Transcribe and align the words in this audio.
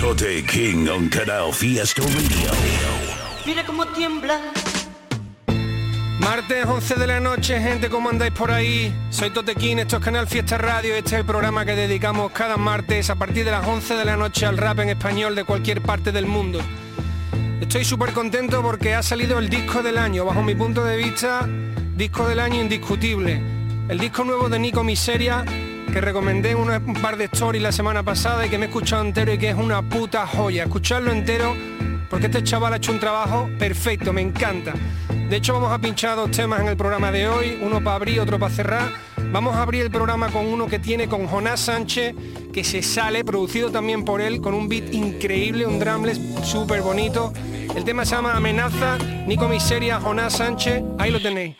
Tote 0.00 0.42
King 0.46 0.88
on 0.88 1.10
Canal 1.10 1.52
Fiesta 1.52 2.00
Radio. 2.00 2.50
Mira 3.44 3.66
cómo 3.66 3.84
tiembla. 3.88 4.40
Martes 6.18 6.64
11 6.64 6.94
de 6.94 7.06
la 7.06 7.20
noche, 7.20 7.60
gente, 7.60 7.90
¿cómo 7.90 8.08
andáis 8.08 8.32
por 8.32 8.50
ahí? 8.50 8.94
Soy 9.10 9.28
Totequín, 9.28 9.78
esto 9.78 9.98
es 9.98 10.02
Canal 10.02 10.26
Fiesta 10.26 10.56
Radio, 10.56 10.94
este 10.94 11.16
es 11.16 11.20
el 11.20 11.26
programa 11.26 11.66
que 11.66 11.74
dedicamos 11.74 12.32
cada 12.32 12.56
martes 12.56 13.10
a 13.10 13.16
partir 13.16 13.44
de 13.44 13.50
las 13.50 13.66
11 13.66 13.94
de 13.94 14.04
la 14.06 14.16
noche 14.16 14.46
al 14.46 14.56
rap 14.56 14.78
en 14.78 14.88
español 14.88 15.34
de 15.34 15.44
cualquier 15.44 15.82
parte 15.82 16.12
del 16.12 16.24
mundo. 16.24 16.60
Estoy 17.60 17.84
súper 17.84 18.14
contento 18.14 18.62
porque 18.62 18.94
ha 18.94 19.02
salido 19.02 19.38
el 19.38 19.50
disco 19.50 19.82
del 19.82 19.98
año, 19.98 20.24
bajo 20.24 20.42
mi 20.42 20.54
punto 20.54 20.82
de 20.82 20.96
vista, 20.96 21.46
disco 21.94 22.26
del 22.26 22.40
año 22.40 22.62
indiscutible. 22.62 23.38
El 23.90 23.98
disco 23.98 24.24
nuevo 24.24 24.48
de 24.48 24.58
Nico 24.58 24.82
Miseria, 24.82 25.44
que 25.92 26.00
recomendé 26.00 26.54
un 26.54 26.94
par 27.02 27.16
de 27.16 27.24
stories 27.24 27.62
la 27.62 27.72
semana 27.72 28.02
pasada 28.02 28.46
y 28.46 28.48
que 28.48 28.58
me 28.58 28.66
he 28.66 28.68
escuchado 28.68 29.04
entero 29.04 29.32
y 29.32 29.38
que 29.38 29.48
es 29.48 29.56
una 29.56 29.82
puta 29.82 30.26
joya. 30.26 30.64
Escucharlo 30.64 31.10
entero 31.10 31.54
porque 32.08 32.26
este 32.26 32.42
chaval 32.44 32.74
ha 32.74 32.76
hecho 32.76 32.92
un 32.92 33.00
trabajo 33.00 33.48
perfecto, 33.58 34.12
me 34.12 34.20
encanta. 34.20 34.72
De 35.28 35.36
hecho 35.36 35.54
vamos 35.54 35.72
a 35.72 35.78
pinchar 35.78 36.16
dos 36.16 36.30
temas 36.30 36.60
en 36.60 36.68
el 36.68 36.76
programa 36.76 37.10
de 37.10 37.28
hoy, 37.28 37.58
uno 37.60 37.82
para 37.82 37.96
abrir, 37.96 38.20
otro 38.20 38.38
para 38.38 38.54
cerrar. 38.54 38.90
Vamos 39.32 39.54
a 39.54 39.62
abrir 39.62 39.82
el 39.82 39.90
programa 39.90 40.28
con 40.28 40.46
uno 40.46 40.66
que 40.66 40.78
tiene 40.78 41.08
con 41.08 41.26
Jonás 41.26 41.60
Sánchez, 41.60 42.14
que 42.52 42.64
se 42.64 42.82
sale, 42.82 43.24
producido 43.24 43.70
también 43.70 44.04
por 44.04 44.20
él, 44.20 44.40
con 44.40 44.54
un 44.54 44.68
beat 44.68 44.92
increíble, 44.92 45.66
un 45.66 45.78
drumless 45.78 46.20
súper 46.42 46.82
bonito. 46.82 47.32
El 47.74 47.84
tema 47.84 48.04
se 48.04 48.16
llama 48.16 48.36
Amenaza, 48.36 48.98
Nico 49.26 49.48
Miseria, 49.48 50.00
Jonás 50.00 50.34
Sánchez, 50.34 50.82
ahí 50.98 51.12
lo 51.12 51.20
tenéis. 51.20 51.56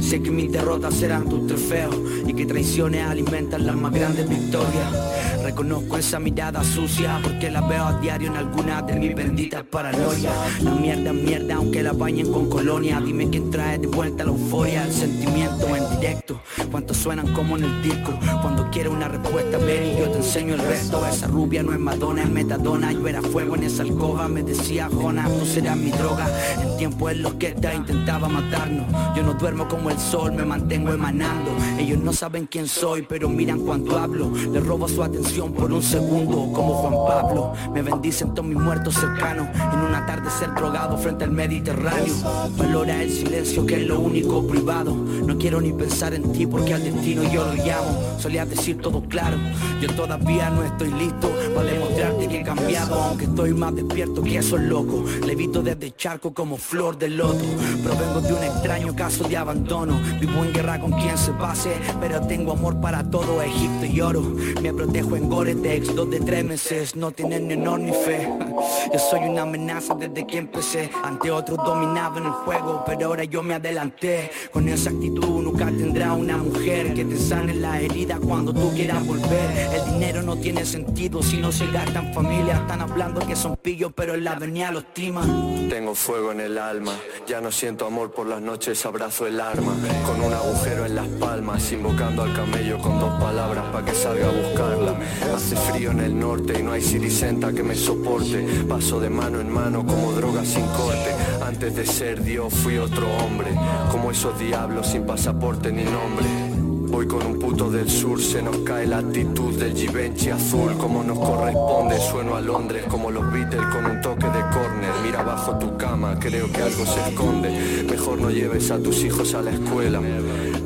Sé 0.00 0.22
que 0.22 0.30
mis 0.30 0.50
derrotas 0.50 0.94
serán 0.94 1.28
tus 1.28 1.46
trofeos 1.46 1.94
y 2.26 2.32
que 2.32 2.46
traiciones 2.46 3.04
alimentan 3.04 3.66
las 3.66 3.76
más 3.76 3.92
grandes 3.92 4.26
victorias. 4.28 5.18
Reconozco 5.42 5.98
esa 5.98 6.18
mirada 6.18 6.64
sucia 6.64 7.20
porque 7.22 7.50
la 7.50 7.60
veo 7.60 7.84
a 7.84 8.00
diario 8.00 8.28
en 8.28 8.36
algunas 8.36 8.86
de 8.86 8.94
mis 8.94 9.14
benditas 9.14 9.62
paranoias. 9.64 10.62
La 10.62 10.72
mierda 10.72 11.10
es 11.10 11.16
mierda 11.16 11.54
aunque 11.56 11.82
la 11.82 11.92
bañen 11.92 12.32
con 12.32 12.48
colonia. 12.48 13.00
Dime 13.00 13.28
quién 13.28 13.50
trae 13.50 13.78
de 13.78 13.86
vuelta 13.86 14.24
la 14.24 14.30
euforia, 14.30 14.84
el 14.84 14.92
sentimiento 14.92 15.66
en 15.76 16.00
directo. 16.00 16.40
Cuántos 16.70 16.96
suenan 16.96 17.32
como 17.34 17.56
en 17.56 17.64
el 17.64 17.82
disco. 17.82 18.18
Cuando 18.40 18.70
quiero 18.70 18.92
una 18.92 19.08
respuesta 19.08 19.58
ven 19.58 19.97
yo 19.98 20.10
te 20.10 20.18
enseño 20.18 20.54
el 20.54 20.60
resto. 20.60 21.04
Esa 21.06 21.26
rubia 21.26 21.62
no 21.62 21.72
es 21.72 21.80
Madonna, 21.80 22.22
es 22.22 22.30
metadona. 22.30 22.92
Yo 22.92 23.06
era 23.08 23.22
fuego 23.22 23.56
en 23.56 23.64
esa 23.64 23.82
alcoba, 23.82 24.28
me 24.28 24.42
decía 24.42 24.88
Jonas, 24.90 25.30
tú 25.38 25.46
serás 25.46 25.76
mi 25.76 25.90
droga. 25.90 26.26
El 26.62 26.76
tiempo 26.76 27.08
es 27.08 27.18
lo 27.18 27.38
que 27.38 27.48
está, 27.48 27.74
intentaba 27.74 28.28
matarnos. 28.28 28.86
Yo 29.16 29.22
no 29.22 29.34
duermo 29.34 29.68
como 29.68 29.90
el 29.90 29.98
sol, 29.98 30.32
me 30.32 30.44
mantengo 30.44 30.92
emanando. 30.92 31.50
Ellos 31.78 31.98
no 31.98 32.12
saben 32.12 32.46
quién 32.46 32.68
soy, 32.68 33.02
pero 33.02 33.28
miran 33.28 33.60
cuando 33.60 33.98
hablo. 33.98 34.30
Les 34.52 34.64
robo 34.64 34.88
su 34.88 35.02
atención 35.02 35.52
por 35.52 35.72
un 35.72 35.82
segundo, 35.82 36.52
como 36.52 36.74
Juan 36.74 36.94
Pablo. 37.06 37.52
Me 37.72 37.82
bendicen 37.82 38.34
todos 38.34 38.48
mis 38.48 38.58
muertos 38.58 38.94
cercanos. 38.94 39.48
En 39.72 39.80
un 39.80 39.94
atardecer 39.94 40.54
drogado 40.54 40.96
frente 40.98 41.24
al 41.24 41.30
Mediterráneo. 41.30 42.14
Valora 42.56 43.02
el 43.02 43.10
silencio 43.10 43.66
que 43.66 43.82
es 43.82 43.86
lo 43.86 44.00
único 44.00 44.46
privado. 44.46 44.94
No 44.94 45.36
quiero 45.38 45.60
ni 45.60 45.72
pensar 45.72 46.14
en 46.14 46.32
ti 46.32 46.46
porque 46.46 46.74
al 46.74 46.82
destino 46.82 47.22
yo 47.32 47.44
lo 47.44 47.54
llamo. 47.54 48.18
Solías 48.18 48.48
decir 48.48 48.78
todo 48.80 49.02
claro. 49.02 49.36
Yo 49.80 49.87
todavía 49.94 50.50
no 50.50 50.64
estoy 50.64 50.92
listo 50.92 51.30
para 51.54 51.70
demostrarte 51.70 52.28
que 52.28 52.40
he 52.40 52.44
cambiado. 52.44 52.94
Aunque 52.94 53.24
estoy 53.24 53.54
más 53.54 53.74
despierto 53.74 54.22
que 54.22 54.38
esos 54.38 54.60
locos. 54.60 55.10
Levito 55.26 55.62
desde 55.62 55.94
charco 55.94 56.32
como 56.32 56.56
flor 56.56 56.98
de 56.98 57.08
loto. 57.08 57.44
Provengo 57.82 58.20
de 58.20 58.32
un 58.32 58.44
extraño 58.44 58.94
caso 58.94 59.28
de 59.28 59.36
abandono. 59.36 60.00
Vivo 60.20 60.44
en 60.44 60.52
guerra 60.52 60.80
con 60.80 60.92
quien 60.92 61.16
se 61.16 61.32
pase, 61.32 61.72
pero 62.00 62.20
tengo 62.26 62.52
amor 62.52 62.80
para 62.80 63.08
todo 63.08 63.42
Egipto 63.42 63.86
y 63.86 64.00
oro. 64.00 64.22
Me 64.62 64.72
protejo 64.72 65.16
en 65.16 65.28
Gore-Tex, 65.28 65.94
dos 65.94 66.10
de 66.10 66.20
tres 66.20 66.44
meses. 66.44 66.96
No 66.96 67.10
tienen 67.10 67.48
ni 67.48 67.54
honor 67.54 67.80
ni 67.80 67.92
fe. 67.92 68.28
Yo 68.92 68.98
soy 68.98 69.20
una 69.28 69.42
amenaza 69.42 69.94
desde 69.94 70.26
que 70.26 70.38
empecé. 70.38 70.90
Ante 71.04 71.30
otros 71.30 71.58
dominaba 71.64 72.18
en 72.18 72.26
el 72.26 72.32
juego, 72.32 72.82
pero 72.86 73.06
ahora 73.06 73.24
yo 73.24 73.42
me 73.42 73.54
adelanté. 73.54 74.30
Con 74.52 74.68
esa 74.68 74.90
actitud 74.90 75.42
nunca 75.42 75.66
tendrá 75.66 76.12
una 76.12 76.36
mujer 76.38 76.94
que 76.94 77.04
te 77.04 77.16
sane 77.16 77.54
la 77.54 77.80
herida 77.80 78.18
cuando 78.18 78.52
tú 78.52 78.72
quieras 78.74 79.06
volver. 79.06 79.77
El 79.78 79.92
dinero 79.92 80.22
no 80.22 80.36
tiene 80.36 80.64
sentido 80.64 81.22
si 81.22 81.36
no 81.36 81.52
se 81.52 81.66
gasta 81.70 82.00
en 82.00 82.12
familia. 82.12 82.56
Están 82.56 82.80
hablando 82.80 83.24
que 83.24 83.36
son 83.36 83.56
pillos, 83.56 83.92
pero 83.94 84.14
en 84.14 84.24
la 84.24 84.32
avenida 84.32 84.72
los 84.72 84.92
timan. 84.92 85.68
Tengo 85.68 85.94
fuego 85.94 86.32
en 86.32 86.40
el 86.40 86.58
alma, 86.58 86.92
ya 87.26 87.40
no 87.40 87.52
siento 87.52 87.86
amor 87.86 88.12
por 88.12 88.26
las 88.26 88.40
noches, 88.40 88.84
abrazo 88.84 89.26
el 89.26 89.40
arma, 89.40 89.72
con 90.04 90.20
un 90.20 90.32
agujero 90.32 90.84
en 90.86 90.96
las 90.96 91.06
palmas, 91.06 91.70
invocando 91.72 92.22
al 92.22 92.34
camello 92.34 92.78
con 92.78 92.98
dos 92.98 93.20
palabras 93.20 93.66
para 93.72 93.84
que 93.84 93.94
salga 93.94 94.28
a 94.28 94.32
buscarla. 94.32 94.94
Hace 95.34 95.54
frío 95.56 95.92
en 95.92 96.00
el 96.00 96.18
norte 96.18 96.58
y 96.58 96.62
no 96.62 96.72
hay 96.72 96.82
sirisenta 96.82 97.52
que 97.52 97.62
me 97.62 97.76
soporte, 97.76 98.44
paso 98.68 98.98
de 98.98 99.10
mano 99.10 99.40
en 99.40 99.50
mano 99.50 99.86
como 99.86 100.12
droga 100.12 100.44
sin 100.44 100.66
corte. 100.68 101.14
Antes 101.40 101.76
de 101.76 101.86
ser 101.86 102.22
Dios 102.22 102.52
fui 102.52 102.78
otro 102.78 103.06
hombre, 103.18 103.50
como 103.92 104.10
esos 104.10 104.38
diablos 104.38 104.88
sin 104.88 105.06
pasaporte 105.06 105.70
ni 105.70 105.84
nombre. 105.84 106.47
Voy 106.90 107.06
con 107.06 107.26
un 107.26 107.38
puto 107.38 107.70
del 107.70 107.88
sur, 107.88 108.20
se 108.20 108.42
nos 108.42 108.58
cae 108.58 108.86
la 108.86 108.98
actitud 108.98 109.54
del 109.54 109.74
Givenchy 109.74 110.30
azul. 110.30 110.76
Como 110.78 111.04
nos 111.04 111.18
corresponde, 111.18 111.98
sueno 111.98 112.34
a 112.34 112.40
Londres 112.40 112.84
como 112.88 113.10
los 113.10 113.30
Beatles 113.32 113.66
con 113.66 113.86
un 113.86 114.00
toque 114.00 114.26
de 114.26 114.40
corner. 114.52 114.92
Mira 115.02 115.22
bajo 115.22 115.58
tu 115.58 115.76
cama, 115.76 116.18
creo 116.18 116.50
que 116.50 116.62
algo 116.62 116.86
se 116.86 117.00
esconde. 117.08 117.84
Mejor 117.88 118.20
no 118.20 118.30
lleves 118.30 118.70
a 118.70 118.78
tus 118.78 119.04
hijos 119.04 119.34
a 119.34 119.42
la 119.42 119.50
escuela. 119.50 120.00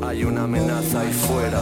Hay 0.01 0.23
una 0.23 0.43
amenaza 0.43 1.01
ahí 1.01 1.13
fuera 1.13 1.61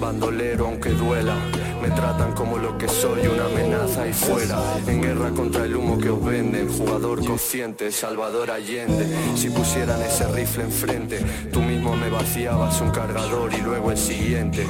Bandolero 0.00 0.66
aunque 0.66 0.90
duela. 0.90 1.36
Me 1.82 1.90
tratan 1.90 2.32
como 2.32 2.58
lo 2.58 2.76
que 2.78 2.88
soy, 2.88 3.26
una 3.26 3.44
amenaza 3.44 4.02
ahí 4.02 4.12
fuera. 4.12 4.58
En 4.86 5.02
guerra 5.02 5.30
contra 5.30 5.64
el 5.64 5.76
humo 5.76 5.98
que 5.98 6.10
os 6.10 6.24
venden 6.24 6.68
Jugador 6.68 7.24
consciente, 7.24 7.92
Salvador 7.92 8.50
Allende. 8.50 9.06
Si 9.36 9.50
pusieran 9.50 10.00
ese 10.02 10.26
rifle 10.32 10.64
enfrente 10.64 11.20
Tú 11.52 11.60
mismo 11.60 11.96
me 11.96 12.10
vaciabas 12.10 12.80
un 12.80 12.90
cargador 12.90 13.52
y 13.52 13.60
luego 13.60 13.90
el 13.90 13.98
siguiente 13.98 14.66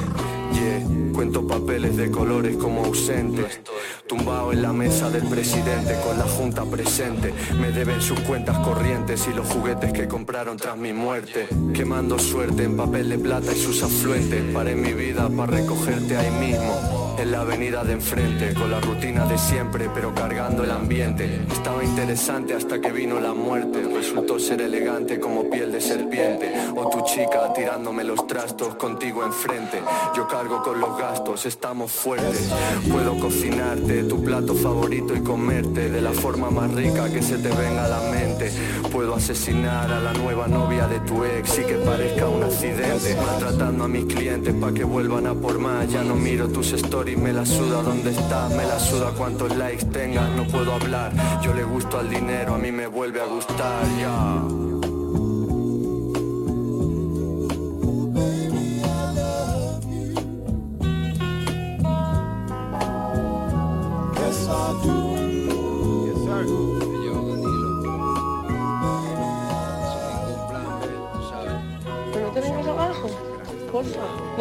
Cuento 1.13 1.45
papeles 1.45 1.97
de 1.97 2.09
colores 2.09 2.55
como 2.57 2.85
ausentes 2.85 3.61
Tumbado 4.07 4.51
en 4.51 4.61
la 4.61 4.73
mesa 4.73 5.09
del 5.09 5.23
presidente 5.27 5.95
con 6.05 6.17
la 6.17 6.25
junta 6.25 6.65
presente. 6.65 7.33
Me 7.59 7.71
deben 7.71 8.01
sus 8.01 8.19
cuentas 8.21 8.57
corrientes 8.57 9.25
y 9.31 9.33
los 9.33 9.47
juguetes 9.47 9.93
que 9.93 10.07
compraron 10.07 10.57
tras 10.57 10.77
mi 10.77 10.91
muerte. 10.91 11.47
Quemando 11.73 12.19
suerte 12.19 12.63
en 12.63 12.75
papel 12.75 13.09
de 13.09 13.17
plata 13.17 13.53
y 13.53 13.57
sus 13.57 13.81
afluentes. 13.81 14.43
Paré 14.53 14.75
mi 14.75 14.93
vida 14.93 15.29
para 15.29 15.51
recogerte 15.53 16.17
ahí 16.17 16.31
mismo 16.31 17.00
En 17.21 17.31
la 17.31 17.41
avenida 17.41 17.83
de 17.83 17.93
enfrente 17.93 18.51
con 18.55 18.71
la 18.71 18.81
rutina 18.81 19.27
de 19.27 19.37
siempre 19.37 19.87
pero 19.93 20.11
cargando 20.11 20.63
el 20.63 20.71
ambiente. 20.71 21.45
Estaba 21.51 21.83
interesante 21.83 22.55
hasta 22.55 22.81
que 22.81 22.91
vino 22.91 23.19
la 23.19 23.35
muerte. 23.35 23.83
Resultó 23.83 24.39
ser 24.39 24.59
elegante 24.59 25.19
como 25.19 25.47
piel 25.47 25.71
de 25.71 25.81
serpiente. 25.81 26.51
O 26.75 26.89
tu 26.89 27.05
chica 27.05 27.53
tirándome 27.53 28.03
los 28.03 28.25
trastos 28.25 28.73
contigo 28.73 29.23
enfrente. 29.23 29.83
Yo 30.15 30.27
cargo 30.27 30.63
con 30.63 30.79
los 30.79 30.97
gastos, 30.97 31.45
estamos 31.45 31.91
fuertes. 31.91 32.49
Puedo 32.91 33.19
cocinarte 33.19 34.03
tu 34.05 34.23
plato 34.23 34.55
favorito 34.55 35.15
y 35.15 35.21
comerte 35.21 35.89
De 35.91 36.01
la 36.01 36.13
forma 36.13 36.49
más 36.49 36.73
rica 36.73 37.07
que 37.11 37.21
se 37.21 37.37
te 37.37 37.49
venga 37.49 37.85
a 37.85 37.87
la 37.87 37.99
mente. 38.09 38.51
Puedo 38.91 39.13
asesinar 39.13 39.91
a 39.91 39.99
la 39.99 40.13
nueva 40.13 40.47
novia 40.47 40.87
de 40.87 40.99
tu 41.01 41.23
ex 41.23 41.59
y 41.59 41.65
que 41.65 41.75
parezca 41.75 42.27
un 42.27 42.43
accidente. 42.43 43.15
Maltratando 43.15 43.83
a 43.83 43.87
mis 43.87 44.05
clientes 44.05 44.55
pa' 44.55 44.73
que 44.73 44.83
vuelvan 44.83 45.27
a 45.27 45.35
por 45.35 45.59
más. 45.59 45.87
Ya 45.91 46.03
no 46.03 46.15
miro 46.15 46.47
tus 46.47 46.73
stories, 46.73 47.10
me 47.15 47.33
la 47.33 47.45
suda. 47.45 47.81
Dónde 47.81 48.11
estás 48.11 48.51
Me 48.51 48.65
la 48.65 48.79
suda. 48.79 49.11
Cuántos 49.17 49.55
likes 49.55 49.85
tengas, 49.85 50.29
no 50.35 50.45
puedo 50.47 50.73
hablar. 50.73 51.11
Yo 51.41 51.53
le 51.53 51.63
gusto 51.63 51.99
al 51.99 52.09
dinero, 52.09 52.55
a 52.55 52.57
mí 52.57 52.71
me 52.71 52.87
vuelve 52.87 53.21
a 53.21 53.25
gustar, 53.25 53.85
ya. 53.99 54.41
bolsa, 54.43 54.70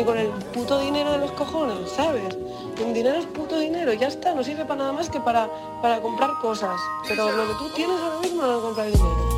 ni 0.01 0.07
con 0.07 0.17
el 0.17 0.29
puto 0.29 0.79
dinero 0.79 1.13
de 1.13 1.19
los 1.19 1.33
cojones, 1.33 1.91
¿sabes? 1.91 2.35
El 2.79 2.95
dinero 2.95 3.19
es 3.19 3.27
puto 3.27 3.59
dinero, 3.59 3.93
ya 3.93 4.09
está, 4.09 4.35
no 4.35 4.43
sirve 4.43 4.65
para 4.65 4.77
nada 4.77 4.93
más 4.93 5.11
que 5.11 5.21
para, 5.21 5.49
para 5.83 6.01
comprar 6.01 6.31
cosas. 6.41 6.81
Pero 7.07 7.31
lo 7.31 7.47
que 7.49 7.55
tú 7.59 7.69
tienes 7.75 8.01
ahora 8.01 8.19
mismo 8.21 8.43
no 8.43 8.61
lo 8.61 8.75
dinero. 8.85 9.30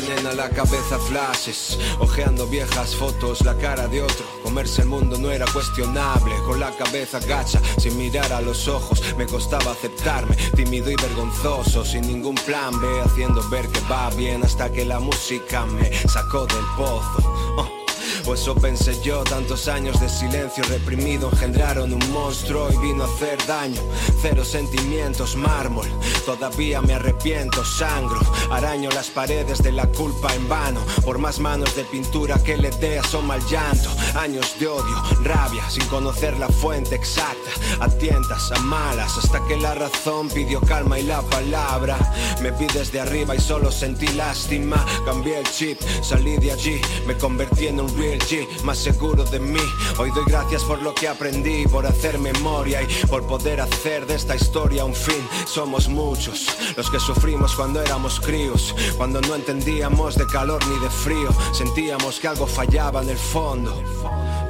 Vienen 0.00 0.26
a 0.26 0.32
la 0.32 0.50
cabeza 0.50 0.98
flashes, 0.98 1.78
ojeando 1.98 2.46
viejas 2.46 2.96
fotos, 2.96 3.44
la 3.44 3.56
cara 3.56 3.86
de 3.86 4.02
otro. 4.02 4.26
Comerse 4.42 4.82
el 4.82 4.88
mundo 4.88 5.16
no 5.18 5.30
era 5.30 5.46
cuestionable, 5.52 6.34
con 6.44 6.58
la 6.58 6.70
cabeza 6.76 7.20
gacha, 7.20 7.60
sin 7.78 7.96
mirar 7.96 8.32
a 8.32 8.40
los 8.40 8.66
ojos. 8.66 9.02
Me 9.16 9.26
costaba 9.26 9.72
aceptarme, 9.72 10.36
tímido 10.56 10.90
y 10.90 10.96
vergonzoso, 10.96 11.84
sin 11.84 12.06
ningún 12.06 12.34
plan 12.34 12.80
B, 12.80 12.86
haciendo 13.04 13.48
ver 13.50 13.68
que 13.68 13.80
va 13.90 14.10
bien 14.10 14.42
hasta 14.42 14.72
que 14.72 14.84
la 14.84 14.98
música 14.98 15.64
me 15.66 15.92
sacó 16.08 16.46
del 16.46 16.64
pozo. 16.76 17.18
Oh. 17.56 17.83
O 18.26 18.32
eso 18.32 18.54
pensé 18.54 18.98
yo, 19.02 19.22
tantos 19.22 19.68
años 19.68 20.00
de 20.00 20.08
silencio 20.08 20.64
reprimido 20.64 21.28
engendraron 21.30 21.92
un 21.92 22.12
monstruo 22.12 22.70
y 22.72 22.76
vino 22.78 23.04
a 23.04 23.06
hacer 23.06 23.38
daño. 23.46 23.80
Cero 24.22 24.44
sentimientos, 24.46 25.36
mármol, 25.36 25.86
todavía 26.24 26.80
me 26.80 26.94
arrepiento, 26.94 27.62
sangro. 27.64 28.20
Araño 28.50 28.88
las 28.90 29.10
paredes 29.10 29.62
de 29.62 29.72
la 29.72 29.86
culpa 29.88 30.34
en 30.34 30.48
vano, 30.48 30.80
por 31.04 31.18
más 31.18 31.38
manos 31.38 31.76
de 31.76 31.84
pintura 31.84 32.42
que 32.42 32.56
le 32.56 32.70
dé 32.70 32.98
asoma 32.98 33.36
el 33.36 33.44
llanto. 33.44 33.90
Años 34.14 34.54
de 34.58 34.68
odio, 34.68 35.02
rabia, 35.22 35.68
sin 35.68 35.84
conocer 35.86 36.38
la 36.38 36.48
fuente 36.48 36.94
exacta. 36.94 37.50
A 37.80 37.88
tientas, 37.88 38.50
a 38.52 38.60
malas, 38.60 39.18
hasta 39.18 39.44
que 39.46 39.56
la 39.56 39.74
razón 39.74 40.28
pidió 40.28 40.62
calma 40.62 40.98
y 40.98 41.02
la 41.02 41.20
palabra. 41.20 41.98
Me 42.40 42.52
vi 42.52 42.66
desde 42.72 43.00
arriba 43.00 43.34
y 43.34 43.40
solo 43.40 43.70
sentí 43.70 44.08
lástima. 44.08 44.82
Cambié 45.04 45.40
el 45.40 45.50
chip, 45.50 45.78
salí 46.02 46.38
de 46.38 46.52
allí, 46.52 46.80
me 47.06 47.18
convertí 47.18 47.66
en 47.66 47.80
un 47.80 47.98
real 47.98 48.13
G, 48.20 48.46
más 48.62 48.78
seguro 48.78 49.24
de 49.24 49.40
mí. 49.40 49.60
Hoy 49.98 50.10
doy 50.14 50.24
gracias 50.26 50.62
por 50.64 50.82
lo 50.82 50.94
que 50.94 51.08
aprendí, 51.08 51.66
por 51.66 51.86
hacer 51.86 52.18
memoria 52.18 52.82
y 52.82 53.06
por 53.06 53.26
poder 53.26 53.60
hacer 53.60 54.06
de 54.06 54.14
esta 54.14 54.36
historia 54.36 54.84
un 54.84 54.94
fin. 54.94 55.26
Somos 55.46 55.88
muchos 55.88 56.46
los 56.76 56.90
que 56.90 57.00
sufrimos 57.00 57.54
cuando 57.54 57.80
éramos 57.80 58.20
críos, 58.20 58.74
cuando 58.96 59.20
no 59.20 59.34
entendíamos 59.34 60.16
de 60.16 60.26
calor 60.26 60.64
ni 60.66 60.78
de 60.80 60.90
frío. 60.90 61.28
Sentíamos 61.52 62.20
que 62.20 62.28
algo 62.28 62.46
fallaba 62.46 63.02
en 63.02 63.10
el 63.10 63.18
fondo, 63.18 63.82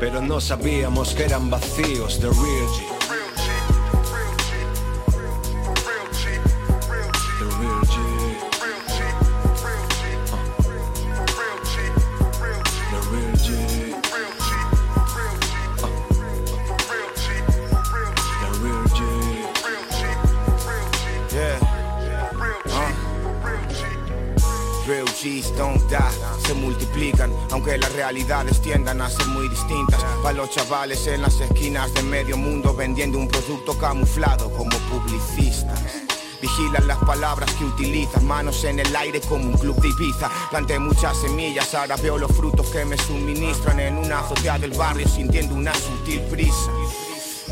pero 0.00 0.20
no 0.20 0.40
sabíamos 0.40 1.14
que 1.14 1.24
eran 1.24 1.50
vacíos 1.50 2.20
de 2.20 2.28
real 2.28 2.68
G. 2.68 3.03
Se 25.24 26.52
multiplican, 26.52 27.32
aunque 27.50 27.78
las 27.78 27.90
realidades 27.94 28.60
tiendan 28.60 29.00
a 29.00 29.08
ser 29.08 29.26
muy 29.28 29.48
distintas. 29.48 30.04
Para 30.22 30.36
los 30.36 30.50
chavales 30.50 31.06
en 31.06 31.22
las 31.22 31.40
esquinas 31.40 31.94
de 31.94 32.02
medio 32.02 32.36
mundo 32.36 32.74
vendiendo 32.74 33.18
un 33.18 33.26
producto 33.26 33.72
camuflado 33.78 34.50
como 34.50 34.76
publicistas. 34.90 35.80
Vigilan 36.42 36.86
las 36.86 36.98
palabras 36.98 37.50
que 37.54 37.64
utilizan, 37.64 38.26
manos 38.26 38.64
en 38.64 38.80
el 38.80 38.94
aire 38.94 39.22
como 39.22 39.44
un 39.46 39.56
club 39.56 39.80
de 39.80 39.88
Ibiza. 39.88 40.30
Planté 40.50 40.78
muchas 40.78 41.16
semillas, 41.16 41.74
ahora 41.74 41.96
veo 41.96 42.18
los 42.18 42.30
frutos 42.30 42.66
que 42.66 42.84
me 42.84 42.98
suministran 42.98 43.80
en 43.80 43.96
una 43.96 44.18
azotea 44.18 44.58
del 44.58 44.72
barrio 44.72 45.08
sintiendo 45.08 45.54
una 45.54 45.72
sutil 45.74 46.20
brisa. 46.30 46.70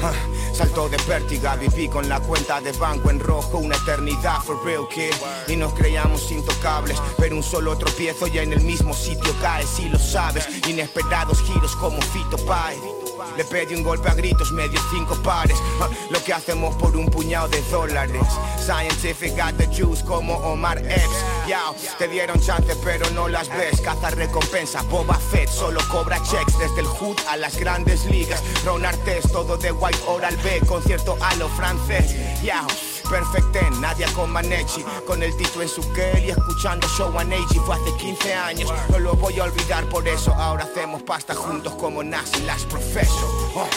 Ah, 0.03 0.13
Salto 0.53 0.89
de 0.89 0.97
pértiga, 0.99 1.55
viví 1.57 1.89
con 1.89 2.09
la 2.09 2.19
cuenta 2.21 2.61
de 2.61 2.73
banco 2.73 3.11
en 3.11 3.21
rojo 3.21 3.59
una 3.59 3.77
eternidad 3.77 4.41
for 4.43 4.63
real 4.65 4.87
kid. 4.89 5.15
Y 5.49 5.57
nos 5.57 5.73
creíamos 5.75 6.31
intocables, 6.33 7.01
pero 7.19 7.37
un 7.37 7.43
solo 7.43 7.77
tropiezo 7.79 8.27
y 8.27 8.39
en 8.39 8.53
el 8.53 8.61
mismo 8.61 8.95
sitio 8.95 9.33
caes 9.41 9.69
si 9.69 9.89
lo 9.89 9.99
sabes. 9.99 10.49
Inesperados 10.69 11.41
giros 11.43 11.77
como 11.77 12.01
Fito 12.03 12.37
Pai 12.45 13.02
le 13.37 13.45
pedí 13.45 13.75
un 13.75 13.83
golpe 13.83 14.09
a 14.09 14.15
gritos, 14.15 14.53
medio 14.53 14.81
cinco 14.91 15.15
pares. 15.23 15.57
Ah, 15.81 15.89
Lo 16.11 16.23
que 16.23 16.33
hacemos 16.33 16.75
por 16.77 16.97
un 16.97 17.07
puñado 17.07 17.49
de 17.49 17.63
dólares. 17.71 18.23
Scientific 18.59 19.37
got 19.37 19.57
the 19.57 19.67
juice 19.67 20.05
como 20.05 20.35
Omar 20.37 20.79
Epps. 20.79 21.25
Yao, 21.49 21.75
te 21.99 22.09
dieron 22.09 22.41
chance 22.41 22.75
pero 22.85 23.09
no 23.11 23.29
las 23.29 23.49
ves. 23.49 23.81
Caza 23.81 24.11
recompensa, 24.11 24.83
Boba 24.83 25.15
Fett 25.15 25.49
solo 25.49 25.81
cobra 25.91 26.23
checks. 26.23 26.59
Desde 26.59 26.81
el 26.81 26.87
hood 26.87 27.17
a 27.29 27.37
las 27.37 27.57
grandes 27.57 28.05
ligas. 28.07 28.43
Ron 28.65 28.85
Artes, 28.85 29.31
todo 29.33 29.57
de 29.57 29.73
White 29.73 29.99
Oral 30.07 30.37
B 30.39 30.61
Concierto 30.67 31.17
a 31.21 31.35
lo 31.37 31.49
francés 31.49 32.15
Yao, 32.43 32.67
Perfect 33.13 33.53
Ten, 33.53 33.81
Nadia 33.83 34.09
con 34.15 34.31
Manechi. 34.31 34.83
Con 35.07 35.23
el 35.23 35.37
Tito 35.37 35.61
en 35.61 35.69
su 35.69 35.83
y 35.93 36.31
escuchando 36.31 36.89
Show 36.89 37.19
and 37.19 37.35
Age 37.35 37.61
Fue 37.61 37.75
hace 37.75 37.95
15 37.99 38.35
años, 38.35 38.73
no 38.89 38.99
lo 38.99 39.15
voy 39.15 39.39
a 39.39 39.45
olvidar 39.45 39.85
por 39.91 40.09
eso. 40.09 40.33
Ahora 40.33 40.65
hacemos 40.65 41.03
pasta 41.03 41.35
juntos 41.35 41.75
como 41.75 42.03
Nas 42.03 42.33
y 42.39 42.45
las 42.45 42.65
Professor 42.65 43.29
Oh. 43.55 43.69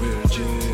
Real 0.00 0.67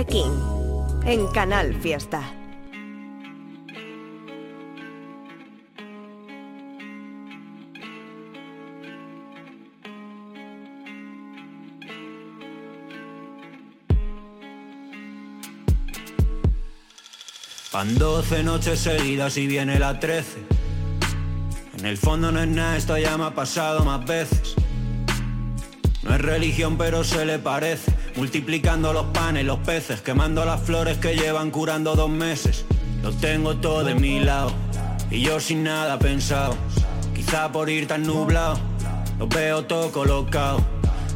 en 0.00 1.26
Canal 1.32 1.74
Fiesta. 1.74 2.22
Van 17.72 17.98
12 17.98 18.44
noches 18.44 18.78
seguidas 18.78 19.36
y 19.36 19.48
viene 19.48 19.80
la 19.80 19.98
13. 19.98 20.38
En 21.78 21.86
el 21.86 21.96
fondo 21.96 22.30
no 22.30 22.40
es 22.40 22.46
nada, 22.46 22.76
esto 22.76 22.96
ya 22.98 23.18
me 23.18 23.24
ha 23.24 23.34
pasado 23.34 23.84
más 23.84 24.04
veces. 24.04 24.54
No 26.04 26.14
es 26.14 26.20
religión, 26.20 26.78
pero 26.78 27.02
se 27.02 27.26
le 27.26 27.40
parece. 27.40 28.07
Multiplicando 28.18 28.92
los 28.92 29.06
panes, 29.06 29.44
los 29.44 29.60
peces, 29.60 30.00
quemando 30.00 30.44
las 30.44 30.60
flores 30.60 30.98
que 30.98 31.14
llevan 31.14 31.52
curando 31.52 31.94
dos 31.94 32.10
meses. 32.10 32.64
Lo 33.00 33.12
tengo 33.12 33.58
todo 33.58 33.84
de 33.84 33.94
mi 33.94 34.18
lado 34.18 34.50
y 35.08 35.20
yo 35.20 35.38
sin 35.38 35.62
nada 35.62 36.00
pensado. 36.00 36.56
Quizá 37.14 37.52
por 37.52 37.70
ir 37.70 37.86
tan 37.86 38.02
nublado, 38.02 38.58
lo 39.20 39.28
veo 39.28 39.66
todo 39.66 39.92
colocado. 39.92 40.60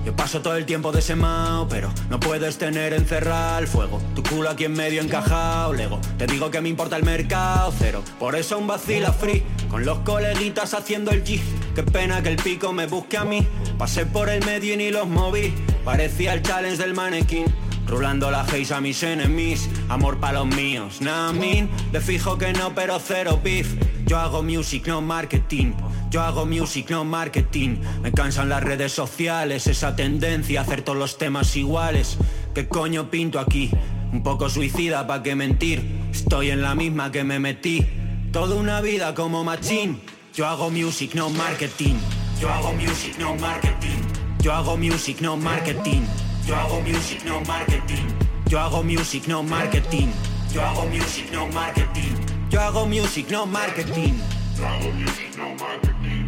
Yo 0.05 0.15
paso 0.15 0.43
todo 0.43 0.57
el 0.57 0.65
tiempo 0.65 0.93
desemao, 0.93 1.67
pero 1.67 1.93
no 2.09 2.21
puedes 2.21 2.59
tener 2.59 2.93
encerrado 2.93 3.59
el 3.59 3.67
fuego. 3.67 4.01
Tu 4.15 4.23
culo 4.23 4.51
aquí 4.51 4.67
en 4.67 4.75
medio 4.75 5.03
encajado, 5.03 5.73
lego. 5.73 5.99
Te 6.19 6.29
digo 6.29 6.53
que 6.53 6.61
me 6.61 6.69
importa 6.69 6.97
el 6.97 7.03
mercado 7.03 7.75
cero. 7.77 8.05
Por 8.21 8.37
eso 8.37 8.59
un 8.59 8.69
vacila 8.69 9.13
free, 9.13 9.43
con 9.69 9.85
los 9.85 9.99
coleguitas 10.01 10.73
haciendo 10.73 11.11
el 11.11 11.25
G. 11.25 11.41
Qué 11.75 11.83
pena 11.83 12.23
que 12.23 12.29
el 12.29 12.37
pico 12.37 12.73
me 12.73 12.87
busque 12.87 13.17
a 13.17 13.25
mí. 13.25 13.45
Pasé 13.83 14.07
por 14.07 14.29
el 14.29 14.47
medio 14.47 14.75
y 14.75 14.77
ni 14.77 14.91
los 14.93 15.09
moví. 15.09 15.53
Parecía 15.85 16.35
el 16.35 16.43
challenge 16.43 16.77
del 16.77 16.95
manequín. 16.95 17.47
Rulando 17.89 18.31
la 18.31 18.43
haze 18.43 18.73
a 18.73 18.81
mis 18.81 19.03
enemies, 19.03 19.69
amor 19.89 20.21
pa' 20.21 20.31
los 20.31 20.47
míos, 20.47 21.01
namin, 21.01 21.69
de 21.91 22.01
fijo 22.01 22.39
que 22.39 22.53
no 22.53 22.77
pero 22.77 23.01
cero 23.01 23.41
beef 23.43 23.75
Yo 24.07 24.21
hago 24.21 24.45
music, 24.45 24.87
no 24.87 25.01
marketing. 25.01 25.73
Yo 26.11 26.23
hago 26.23 26.47
music, 26.47 26.91
no 26.91 27.05
marketing. 27.05 27.79
Me 28.03 28.13
cansan 28.13 28.51
las 28.51 28.63
redes 28.63 28.93
sociales, 28.93 29.67
esa 29.67 29.97
tendencia 29.97 30.61
a 30.61 30.63
hacer 30.63 30.83
todos 30.83 30.97
los 30.97 31.19
temas 31.19 31.57
iguales. 31.57 32.19
¿Qué 32.55 32.69
coño 32.69 33.11
pinto 33.11 33.41
aquí? 33.41 33.69
Un 34.13 34.23
poco 34.23 34.49
suicida, 34.49 35.09
¿pa' 35.09 35.25
qué 35.25 35.35
mentir? 35.35 35.83
Estoy 36.13 36.51
en 36.51 36.63
la 36.63 36.77
misma 36.77 37.11
que 37.11 37.25
me 37.25 37.41
metí. 37.41 37.85
Toda 38.31 38.55
una 38.55 38.81
vida 38.81 39.13
como 39.17 39.43
machine. 39.43 39.99
Yo 40.37 40.47
hago 40.47 40.71
music, 40.71 41.17
no 41.17 41.31
marketing. 41.31 41.97
Yo 42.43 42.49
hago 42.49 42.73
music, 42.73 43.19
no 43.21 43.37
marketing. 43.37 44.03
Yo 44.43 44.53
hago 44.53 44.77
music, 44.77 45.21
no 45.21 45.37
marketing. 45.37 46.03
Yo 46.45 46.57
hago 46.57 46.81
music, 46.83 47.23
no 47.25 47.41
marketing. 47.43 48.05
Yo 48.49 48.59
hago 48.59 48.83
music, 48.83 49.29
no 49.29 49.45
marketing. 49.45 50.09
Yo 50.53 50.61
hago 50.61 50.85
music, 50.89 51.31
no 51.31 51.47
marketing. 51.47 52.17
Yo 52.51 52.61
hago 52.61 52.85
music, 52.85 53.31
no 53.31 53.47
marketing. 53.47 54.15
Yo 54.59 54.67
hago 54.67 54.91
music, 54.91 55.37
no 55.39 55.55
marketing. 55.55 56.25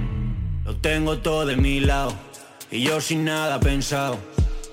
Lo 0.65 0.77
tengo 0.77 1.19
todo 1.19 1.47
de 1.47 1.57
mi 1.57 1.81
lado 1.81 2.15
y 2.71 2.83
yo 2.85 3.01
sin 3.01 3.25
nada 3.25 3.59
pensado. 3.59 4.17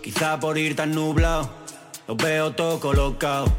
Quizá 0.04 0.40
por 0.40 0.60
ir 0.60 0.76
tan 0.76 0.94
nublado, 0.94 1.50
lo 2.08 2.18
veo 2.18 2.52
todo 2.52 2.80
colocado. 2.80 3.52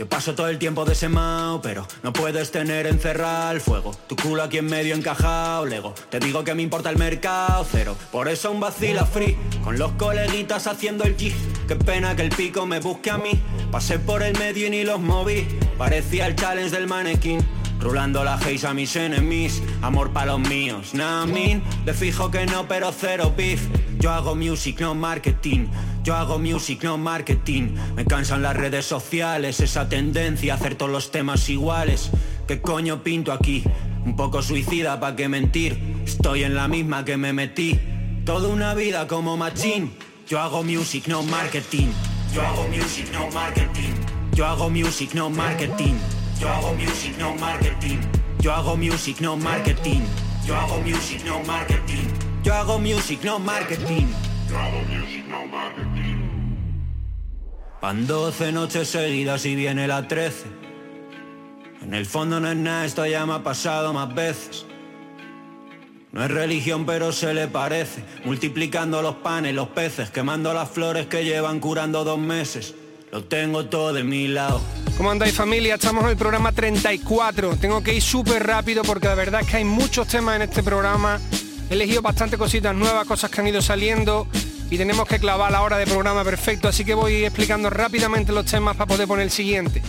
Yo 0.00 0.08
paso 0.08 0.34
todo 0.34 0.48
el 0.48 0.58
tiempo 0.58 0.86
desemao, 0.86 1.60
pero 1.60 1.86
no 2.02 2.14
puedes 2.14 2.50
tener 2.50 2.86
encerrado 2.86 3.52
el 3.52 3.60
fuego. 3.60 3.94
Tu 4.06 4.16
culo 4.16 4.42
aquí 4.42 4.56
en 4.56 4.64
medio 4.64 4.94
encajado, 4.94 5.66
lego. 5.66 5.92
Te 6.08 6.18
digo 6.18 6.42
que 6.42 6.54
me 6.54 6.62
importa 6.62 6.88
el 6.88 6.96
mercado, 6.96 7.66
cero. 7.70 7.94
Por 8.10 8.26
eso 8.28 8.50
un 8.50 8.60
vacila 8.60 9.04
free, 9.04 9.36
con 9.62 9.78
los 9.78 9.92
coleguitas 9.92 10.66
haciendo 10.66 11.04
el 11.04 11.18
G. 11.18 11.34
Qué 11.68 11.76
pena 11.76 12.16
que 12.16 12.22
el 12.22 12.30
pico 12.30 12.64
me 12.64 12.80
busque 12.80 13.10
a 13.10 13.18
mí. 13.18 13.32
Pasé 13.70 13.98
por 13.98 14.22
el 14.22 14.38
medio 14.38 14.68
y 14.68 14.70
ni 14.70 14.84
los 14.84 15.00
moví. 15.00 15.46
Parecía 15.76 16.28
el 16.28 16.34
challenge 16.34 16.74
del 16.74 16.86
manequín. 16.86 17.59
Rulando 17.80 18.22
la 18.24 18.34
haze 18.34 18.66
a 18.66 18.74
mis 18.74 18.94
enemies. 18.96 19.62
Amor 19.80 20.10
para 20.10 20.32
los 20.32 20.40
míos, 20.40 20.92
namin 20.92 21.62
Le 21.86 21.94
fijo 21.94 22.30
que 22.30 22.44
no, 22.46 22.68
pero 22.68 22.92
cero 22.92 23.32
beef. 23.34 23.68
Yo 23.98 24.10
hago 24.12 24.34
music, 24.34 24.80
no 24.80 24.94
marketing. 24.94 25.66
Yo 26.02 26.14
hago 26.14 26.38
music, 26.38 26.82
no 26.82 26.98
marketing. 26.98 27.74
Me 27.96 28.04
cansan 28.04 28.42
las 28.42 28.56
redes 28.56 28.86
sociales 28.86 29.60
Esa 29.60 29.88
tendencia 29.88 30.52
a 30.52 30.56
hacer 30.56 30.74
todos 30.74 30.92
los 30.92 31.10
temas 31.10 31.48
iguales. 31.48 32.10
¿Qué 32.46 32.60
coño 32.60 33.02
pinto 33.02 33.32
aquí? 33.32 33.64
Un 34.04 34.16
poco 34.16 34.42
suicida, 34.42 34.98
¿pa' 35.00 35.16
qué 35.16 35.28
mentir? 35.28 35.78
Estoy 36.04 36.44
en 36.44 36.54
la 36.54 36.68
misma 36.68 37.04
que 37.04 37.16
me 37.16 37.32
metí. 37.32 37.78
Toda 38.24 38.48
una 38.48 38.74
vida 38.74 39.06
como 39.06 39.36
machine 39.36 39.90
Yo 40.28 40.40
hago 40.40 40.62
music, 40.62 41.06
no 41.06 41.22
marketing. 41.22 41.88
Yo 42.34 42.42
hago 42.42 42.68
music, 42.68 43.08
no 43.12 43.30
marketing. 43.30 43.94
Yo 44.32 44.46
hago 44.46 44.70
music, 44.70 45.14
no 45.14 45.30
marketing 45.30 45.94
yo 46.40 46.48
hago 46.48 46.72
music, 46.74 47.18
no 47.18 47.34
marketing. 47.34 47.98
Yo 48.40 48.52
hago 48.52 48.76
music, 48.76 49.20
no 49.20 49.36
marketing. 49.36 50.00
Yo 50.46 50.56
hago 50.56 50.80
music, 50.80 51.22
no 51.24 51.40
marketing. 51.40 52.08
Yo 52.42 52.54
hago 52.54 52.78
music, 52.78 53.20
no 53.22 53.38
marketing. 53.38 54.06
Yo 54.48 54.58
hago 54.58 54.80
music, 54.88 55.24
no 55.28 55.46
marketing. 55.46 56.16
Van 57.82 58.06
12 58.06 58.52
noches 58.52 58.88
seguidas 58.88 59.44
y 59.44 59.54
viene 59.54 59.86
la 59.86 60.08
13. 60.08 60.46
En 61.82 61.92
el 61.92 62.06
fondo 62.06 62.40
no 62.40 62.50
es 62.50 62.56
nada, 62.56 62.86
esto 62.86 63.04
ya 63.06 63.26
me 63.26 63.34
ha 63.34 63.42
pasado 63.42 63.92
más 63.92 64.14
veces. 64.14 64.64
No 66.12 66.24
es 66.24 66.30
religión 66.30 66.86
pero 66.86 67.12
se 67.12 67.34
le 67.34 67.48
parece, 67.48 68.02
multiplicando 68.24 69.02
los 69.02 69.16
panes, 69.16 69.54
los 69.54 69.68
peces, 69.68 70.10
quemando 70.10 70.54
las 70.54 70.70
flores 70.70 71.06
que 71.06 71.24
llevan 71.24 71.60
curando 71.60 72.02
dos 72.02 72.18
meses. 72.18 72.74
Lo 73.12 73.24
tengo 73.24 73.66
todo 73.66 73.92
de 73.92 74.04
mi 74.04 74.28
lado. 74.28 74.60
¿Cómo 74.96 75.10
andáis 75.10 75.34
familia? 75.34 75.74
Estamos 75.74 76.04
en 76.04 76.10
el 76.10 76.16
programa 76.16 76.52
34. 76.52 77.56
Tengo 77.56 77.82
que 77.82 77.94
ir 77.94 78.02
súper 78.02 78.46
rápido 78.46 78.84
porque 78.84 79.08
la 79.08 79.16
verdad 79.16 79.40
es 79.40 79.48
que 79.48 79.56
hay 79.56 79.64
muchos 79.64 80.06
temas 80.06 80.36
en 80.36 80.42
este 80.42 80.62
programa. 80.62 81.18
He 81.68 81.74
elegido 81.74 82.02
bastante 82.02 82.38
cositas 82.38 82.72
nuevas, 82.72 83.06
cosas 83.06 83.28
que 83.28 83.40
han 83.40 83.48
ido 83.48 83.60
saliendo 83.62 84.28
y 84.70 84.78
tenemos 84.78 85.08
que 85.08 85.18
clavar 85.18 85.50
la 85.50 85.62
hora 85.62 85.76
de 85.76 85.86
programa 85.86 86.22
perfecto, 86.22 86.68
así 86.68 86.84
que 86.84 86.94
voy 86.94 87.24
explicando 87.24 87.68
rápidamente 87.68 88.30
los 88.30 88.46
temas 88.46 88.76
para 88.76 88.86
poder 88.86 89.08
poner 89.08 89.24
el 89.24 89.32
siguiente. 89.32 89.82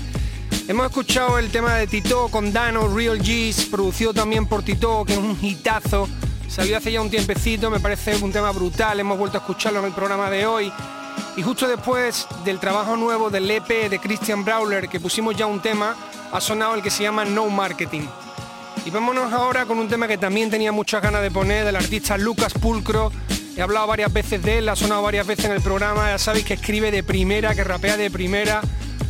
Hemos 0.68 0.88
escuchado 0.88 1.38
el 1.38 1.51
tema 1.51 1.75
de 1.75 1.86
Tito 1.86 2.28
con 2.30 2.51
Dano, 2.51 2.88
Real 2.88 3.20
G's, 3.20 3.66
producido 3.66 4.16
también 4.16 4.48
por 4.48 4.63
Tito, 4.63 5.06
que 5.06 5.13
es 5.13 5.20
un 5.20 5.38
hitazo. 5.40 6.10
Salió 6.48 6.75
hace 6.75 6.92
ya 6.92 7.01
un 7.01 7.12
tiempecito, 7.12 7.70
me 7.70 7.80
parece 7.80 8.16
un 8.16 8.32
tema 8.32 8.51
brutal, 8.51 9.00
hemos 9.00 9.20
vuelto 9.20 9.38
a 9.38 9.42
escucharlo 9.42 9.80
en 9.80 9.86
el 9.86 9.92
programa 9.92 10.32
de 10.32 10.48
hoy. 10.48 10.74
Y 11.36 11.44
justo 11.44 11.68
después 11.68 12.27
del 12.44 12.60
trabajo 12.60 12.98
nuevo 12.98 13.30
del 13.30 13.50
EP 13.50 13.89
de 13.89 14.00
Christian 14.00 14.44
Brawler, 14.44 14.89
que 14.89 15.00
pusimos 15.00 15.36
ya 15.36 15.46
un 15.46 15.62
tema, 15.62 15.96
ha 16.32 16.41
sonado 16.41 16.75
el 16.75 16.82
que 16.82 16.89
se 16.89 17.03
llama 17.03 17.24
No 17.24 17.48
Marketing. 17.50 18.01
Y 18.86 18.89
vámonos 18.89 19.32
ahora 19.32 19.65
con 19.65 19.80
un 19.80 19.88
tema 19.88 20.08
que 20.08 20.18
también 20.18 20.50
tenía 20.50 20.72
muchas 20.72 21.01
ganas 21.01 21.22
de 21.22 21.32
poner, 21.32 21.65
del 21.65 21.75
artista 21.75 22.18
Lucas 22.18 22.53
Pulcro. 22.53 23.12
He 23.56 23.62
hablado 23.62 23.88
varias 23.88 24.12
veces 24.12 24.41
de 24.41 24.58
él, 24.58 24.70
ha 24.70 24.75
sonado 24.75 25.03
varias 25.03 25.25
veces 25.25 25.46
en 25.46 25.51
el 25.51 25.62
programa, 25.62 26.10
ya 26.10 26.18
sabéis 26.18 26.46
que 26.46 26.56
escribe 26.56 26.91
de 26.91 27.03
primera, 27.03 27.56
que 27.56 27.63
rapea 27.63 27.96
de 27.96 28.12
primera. 28.12 28.62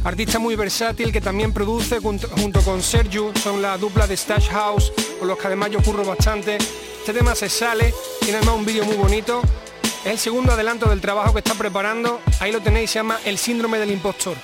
Artista 0.03 0.39
muy 0.39 0.55
versátil 0.55 1.11
que 1.11 1.21
también 1.21 1.53
produce 1.53 1.99
junto, 1.99 2.61
con 2.61 2.81
Sergio, 2.81 3.31
son 3.41 3.61
la 3.61 3.77
dupla 3.77 4.07
de 4.07 4.17
Stash 4.17 4.49
House, 4.49 4.91
con 5.19 5.27
los 5.27 5.37
que 5.37 5.47
además 5.47 5.71
yo 5.71 5.81
curro 5.81 6.03
bastante. 6.03 6.57
Este 6.57 7.13
tema 7.13 7.33
se 7.33 7.49
sale, 7.49 7.93
tiene 8.19 8.37
además 8.37 8.55
un 8.55 8.65
vídeo 8.65 8.83
muy 8.85 8.95
bonito 8.95 9.41
es 10.03 10.11
el 10.11 10.17
segundo 10.17 10.53
adelanto 10.53 10.89
del 10.89 11.01
trabajo 11.01 11.33
que 11.33 11.39
está 11.39 11.53
preparando. 11.53 12.19
Ahí 12.39 12.51
lo 12.51 12.61
tenéis, 12.61 12.89
se 12.91 12.99
llama 12.99 13.19
El 13.25 13.37
síndrome 13.37 13.77
del 13.77 13.91
impostor. 13.91 14.35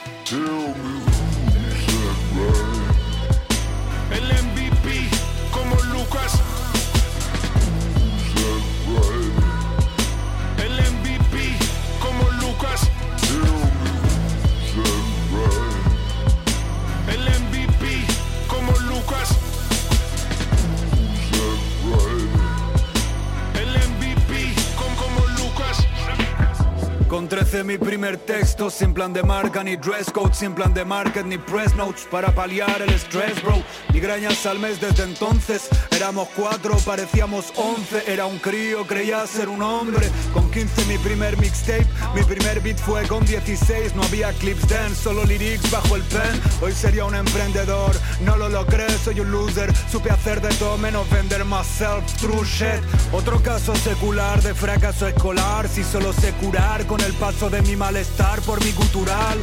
13 27.57 27.63
mi 27.63 27.77
primer 27.77 28.17
texto, 28.17 28.69
sin 28.69 28.93
plan 28.93 29.13
de 29.13 29.23
marca 29.23 29.63
ni 29.63 29.75
dress 29.77 30.11
code, 30.11 30.33
sin 30.35 30.53
plan 30.53 30.73
de 30.73 30.85
market 30.85 31.25
ni 31.25 31.37
press 31.37 31.73
notes 31.75 32.05
para 32.11 32.31
paliar 32.31 32.81
el 32.81 32.89
stress, 32.99 33.41
bro. 33.41 33.55
Migrañas 33.93 34.45
al 34.45 34.59
mes 34.59 34.79
desde 34.79 35.03
entonces, 35.03 35.67
éramos 35.97 36.27
cuatro, 36.35 36.77
parecíamos 36.85 37.51
once, 37.55 38.03
era 38.05 38.27
un 38.27 38.37
crío, 38.37 38.85
creía 38.85 39.25
ser 39.25 39.49
un 39.49 39.63
hombre. 39.63 40.07
Con 40.31 40.49
15 40.51 40.85
mi 40.85 40.97
primer 40.99 41.35
mixtape, 41.37 41.87
mi 42.13 42.23
primer 42.23 42.61
beat 42.61 42.77
fue 42.77 43.07
con 43.07 43.25
16, 43.25 43.95
no 43.95 44.03
había 44.03 44.31
clips 44.33 44.67
dance, 44.67 44.95
solo 44.95 45.25
lyrics 45.25 45.71
bajo 45.71 45.95
el 45.95 46.03
pen. 46.03 46.39
Hoy 46.61 46.71
sería 46.73 47.03
un 47.03 47.15
emprendedor, 47.15 47.95
no 48.21 48.37
lo 48.37 48.47
logré, 48.47 48.87
soy 49.03 49.21
un 49.21 49.31
loser, 49.31 49.73
supe 49.91 50.11
hacer 50.11 50.39
de 50.39 50.49
todo 50.55 50.77
menos 50.77 51.09
vender 51.09 51.43
myself, 51.45 52.05
true 52.21 52.45
shit. 52.45 52.83
Otro 53.11 53.41
caso 53.41 53.75
secular 53.75 54.39
de 54.43 54.53
fracaso 54.53 55.07
escolar, 55.07 55.67
si 55.67 55.83
solo 55.83 56.13
sé 56.13 56.31
curar 56.33 56.85
con 56.85 57.01
el 57.01 57.13
paso 57.13 57.49
de 57.49 57.63
mi 57.63 57.75
malestar 57.75 58.39
por 58.41 58.63
mi 58.63 58.71
cultural. 58.71 59.39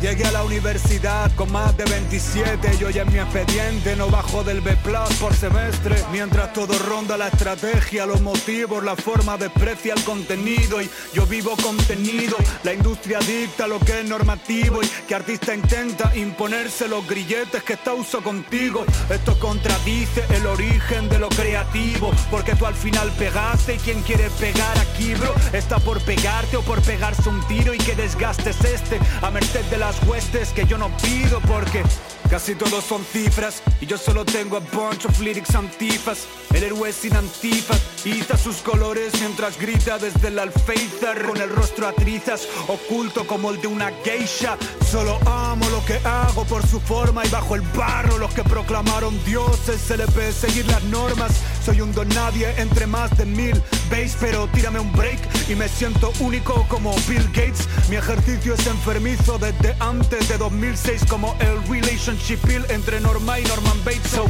Llegué 0.00 0.26
a 0.26 0.30
la 0.30 0.44
universidad 0.44 1.28
con 1.34 1.50
más 1.50 1.76
de 1.76 1.84
27 1.84 2.70
y 2.80 2.84
hoy 2.84 2.98
en 2.98 3.12
mi 3.12 3.18
expediente 3.18 3.96
no 3.96 4.08
bajo 4.08 4.44
del 4.44 4.60
B 4.60 4.76
por 5.18 5.34
semestre. 5.34 5.96
Mientras 6.12 6.52
todo 6.52 6.78
ronda 6.78 7.16
la 7.16 7.26
estrategia, 7.26 8.06
los 8.06 8.20
motivos, 8.20 8.84
la 8.84 8.94
forma 8.94 9.36
desprecia 9.36 9.94
el 9.94 10.04
contenido 10.04 10.80
y 10.80 10.88
yo 11.12 11.26
vivo 11.26 11.56
contenido. 11.60 12.36
La 12.62 12.74
industria 12.74 13.18
dicta 13.18 13.66
lo 13.66 13.80
que 13.80 14.00
es 14.00 14.08
normativo 14.08 14.84
y 14.84 14.86
que 14.86 15.16
artista 15.16 15.52
intenta 15.52 16.14
imponerse 16.14 16.86
los 16.86 17.04
grilletes 17.04 17.64
que 17.64 17.72
está 17.72 17.92
uso 17.92 18.22
contigo. 18.22 18.84
Esto 19.10 19.36
contradice 19.40 20.24
el 20.30 20.46
origen 20.46 21.08
de 21.08 21.18
lo 21.18 21.28
creativo, 21.28 22.12
porque 22.30 22.54
tú 22.54 22.66
al 22.66 22.74
final 22.74 23.10
pegaste 23.18 23.74
y 23.74 23.78
quien 23.78 24.00
quiere 24.02 24.30
pegar 24.38 24.78
aquí, 24.78 25.14
bro, 25.14 25.34
está 25.52 25.80
por 25.80 26.00
pegarte 26.02 26.56
o 26.56 26.62
por 26.62 26.80
pegarse 26.82 27.28
un 27.28 27.44
tiro 27.48 27.74
y 27.74 27.78
que 27.78 27.96
desgastes 27.96 28.62
este 28.64 29.00
a 29.22 29.30
merced 29.30 29.64
de 29.64 29.78
la 29.78 29.87
las 29.88 30.06
huestes 30.06 30.52
que 30.52 30.66
yo 30.66 30.76
no 30.76 30.94
pido 30.98 31.40
porque 31.48 31.82
casi 32.28 32.54
todos 32.54 32.84
son 32.84 33.04
cifras 33.04 33.62
y 33.80 33.86
yo 33.86 33.96
solo 33.96 34.24
tengo 34.24 34.56
a 34.56 34.60
bunch 34.60 35.06
of 35.06 35.18
lyrics 35.20 35.54
antifas. 35.54 36.26
El 36.54 36.64
héroe 36.64 36.92
sin 36.92 37.14
antifas, 37.14 37.80
iza 38.04 38.36
sus 38.36 38.56
colores 38.56 39.12
mientras 39.20 39.58
grita 39.58 39.98
desde 39.98 40.28
el 40.28 40.38
alféizar 40.38 41.26
con 41.26 41.36
el 41.36 41.50
rostro 41.50 41.86
a 41.86 41.92
trizas, 41.92 42.48
oculto 42.66 43.26
como 43.26 43.50
el 43.50 43.60
de 43.60 43.68
una 43.68 43.92
geisha. 44.04 44.56
Solo 44.90 45.18
amo 45.26 45.68
lo 45.70 45.84
que 45.84 45.96
hago 46.06 46.44
por 46.44 46.66
su 46.66 46.80
forma 46.80 47.24
y 47.24 47.28
bajo 47.28 47.54
el 47.54 47.60
barro 47.60 48.18
los 48.18 48.32
que 48.34 48.42
proclamaron 48.44 49.18
dioses 49.24 49.80
se 49.80 49.96
le 49.96 50.06
ve 50.06 50.32
seguir 50.32 50.66
las 50.66 50.82
normas. 50.84 51.32
Soy 51.64 51.80
un 51.80 51.92
don 51.92 52.08
nadie 52.10 52.52
entre 52.58 52.86
más 52.86 53.16
de 53.16 53.26
mil. 53.26 53.62
Veis, 53.90 54.16
pero 54.20 54.46
tírame 54.48 54.80
un 54.80 54.92
break 54.92 55.18
y 55.48 55.54
me 55.54 55.68
siento 55.68 56.12
único 56.20 56.66
como 56.68 56.94
Bill 57.08 57.26
Gates. 57.28 57.68
Mi 57.88 57.96
ejercicio 57.96 58.54
es 58.54 58.66
enfermizo 58.66 59.38
desde 59.38 59.74
antes 59.80 60.28
de 60.28 60.36
2006 60.38 61.04
como 61.08 61.34
el 61.40 61.62
relationship 61.68 62.17
bill 62.46 62.64
entre 62.70 63.00
Norma 63.00 63.38
y 63.40 63.44
Norman 63.44 63.78
Bates. 63.84 64.20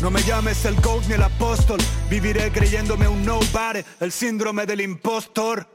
No 0.00 0.10
me 0.10 0.22
llames 0.22 0.64
el 0.64 0.76
GOAT 0.80 1.06
ni 1.08 1.14
el 1.14 1.22
apóstol, 1.22 1.80
viviré 2.08 2.52
creyéndome 2.52 3.08
un 3.08 3.24
nobody, 3.24 3.80
el 4.00 4.12
síndrome 4.12 4.64
del 4.64 4.80
impostor. 4.80 5.66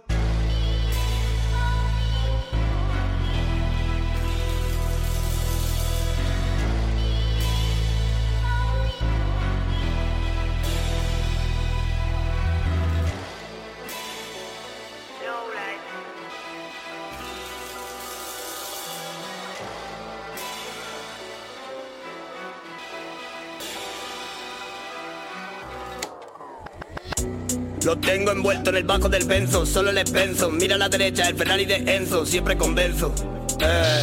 Lo 27.93 27.99
tengo 27.99 28.31
envuelto 28.31 28.71
en 28.71 28.77
el 28.77 28.85
bajo 28.85 29.07
del 29.07 29.23
benzo, 29.25 29.67
solo 29.67 29.91
le 29.91 30.03
penso. 30.03 30.49
Mira 30.49 30.73
a 30.73 30.77
la 30.79 30.89
derecha, 30.89 31.29
el 31.29 31.35
Ferrari 31.35 31.65
de 31.65 31.75
Enzo, 31.95 32.25
siempre 32.25 32.57
convenzo. 32.57 33.13
Eh, 33.59 34.01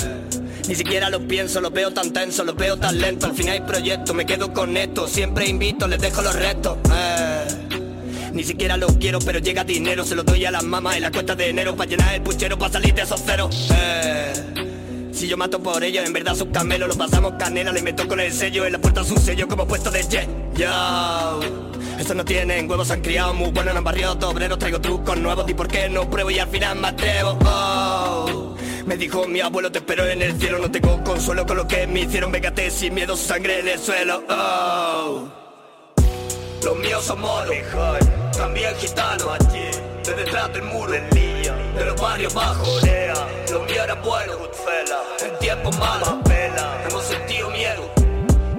ni 0.69 0.77
siquiera 0.77 1.11
lo 1.11 1.27
pienso, 1.27 1.61
lo 1.61 1.73
veo 1.73 1.93
tan 1.93 2.13
tenso, 2.13 2.45
lo 2.45 2.55
veo 2.55 2.77
tan 2.77 3.01
lento. 3.01 3.27
Al 3.27 3.35
fin 3.35 3.49
hay 3.49 3.63
proyecto, 3.63 4.15
me 4.15 4.25
quedo 4.25 4.53
con 4.53 4.77
esto. 4.77 5.09
Siempre 5.09 5.49
invito, 5.49 5.89
les 5.89 6.01
dejo 6.01 6.23
los 6.23 6.37
restos. 6.37 6.79
Eh, 6.95 7.47
ni 8.33 8.45
siquiera 8.45 8.77
lo 8.77 8.87
quiero, 8.97 9.19
pero 9.19 9.41
llega 9.41 9.65
dinero. 9.65 10.05
Se 10.05 10.15
lo 10.15 10.23
doy 10.23 10.45
a 10.45 10.53
las 10.53 10.63
mamás 10.63 10.95
en 10.95 11.03
la 11.03 11.11
cuenta 11.11 11.35
de 11.35 11.49
enero. 11.49 11.75
Para 11.75 11.91
llenar 11.91 12.15
el 12.15 12.23
puchero, 12.23 12.57
para 12.57 12.75
salir 12.75 12.95
de 12.95 13.03
esos 13.03 13.21
ceros. 13.21 13.71
Eh, 13.75 14.33
si 15.11 15.27
yo 15.27 15.37
mato 15.37 15.61
por 15.61 15.83
ellos, 15.83 16.07
en 16.07 16.13
verdad 16.13 16.37
sus 16.37 16.51
camelos. 16.53 16.89
Lo 16.89 16.95
pasamos 16.95 17.33
canela, 17.41 17.73
le 17.73 17.83
meto 17.83 18.07
con 18.07 18.21
el 18.21 18.33
sello. 18.33 18.65
En 18.67 18.73
la 18.73 18.79
puerta 18.79 19.03
su 19.03 19.17
sello 19.17 19.49
como 19.49 19.67
puesto 19.67 19.91
de 19.91 20.05
jet. 20.05 20.29
Yo. 20.55 21.70
Estos 22.01 22.17
no 22.17 22.25
tienen 22.25 22.69
huevos, 22.69 22.91
han 22.91 23.03
criado 23.03 23.35
muy 23.35 23.51
buenos, 23.51 23.77
han 23.77 23.85
barriado 23.85 24.31
obreros, 24.31 24.59
traigo 24.59 24.81
trucos 24.81 25.19
nuevos, 25.19 25.45
y 25.51 25.53
por 25.53 25.69
qué 25.69 25.91
no 25.91 26.09
pruebo 26.09 26.31
y 26.31 26.39
al 26.39 26.49
final 26.49 26.79
me 26.79 26.89
atrevo. 26.89 27.39
Oh. 27.45 28.57
Me 28.87 28.97
dijo 28.97 29.29
mi 29.29 29.41
abuelo, 29.41 29.71
te 29.71 29.81
espero 29.81 30.07
en 30.07 30.23
el 30.23 30.41
cielo, 30.41 30.59
no 30.61 30.71
tengo 30.71 31.05
consuelo 31.05 31.45
con 31.45 31.59
lo 31.59 31.69
que 31.69 31.87
me 31.87 32.01
hicieron, 32.01 32.33
vegate 32.33 32.71
sin 32.71 32.95
miedo, 32.95 33.19
sangre 33.19 33.61
en 33.61 33.69
el 33.69 33.79
suelo. 33.79 34.25
Oh. 34.31 35.29
Los 36.65 36.79
míos 36.79 37.05
son 37.05 37.21
moros, 37.21 37.55
también 38.33 38.75
gitanos, 38.77 39.29
allí, 39.39 39.67
de 40.03 40.15
detrás 40.15 40.51
del 40.55 40.63
muro, 40.63 40.93
de 40.93 41.85
los 41.85 42.01
barrios 42.01 42.33
bajos, 42.33 42.83
los 43.51 43.67
míos 43.67 43.85
eran 43.85 44.03
buenos, 44.03 44.39
en 45.23 45.39
tiempos 45.39 45.79
malos, 45.79 46.15
hemos 46.89 47.05
sentido 47.05 47.51
miedo, 47.51 47.93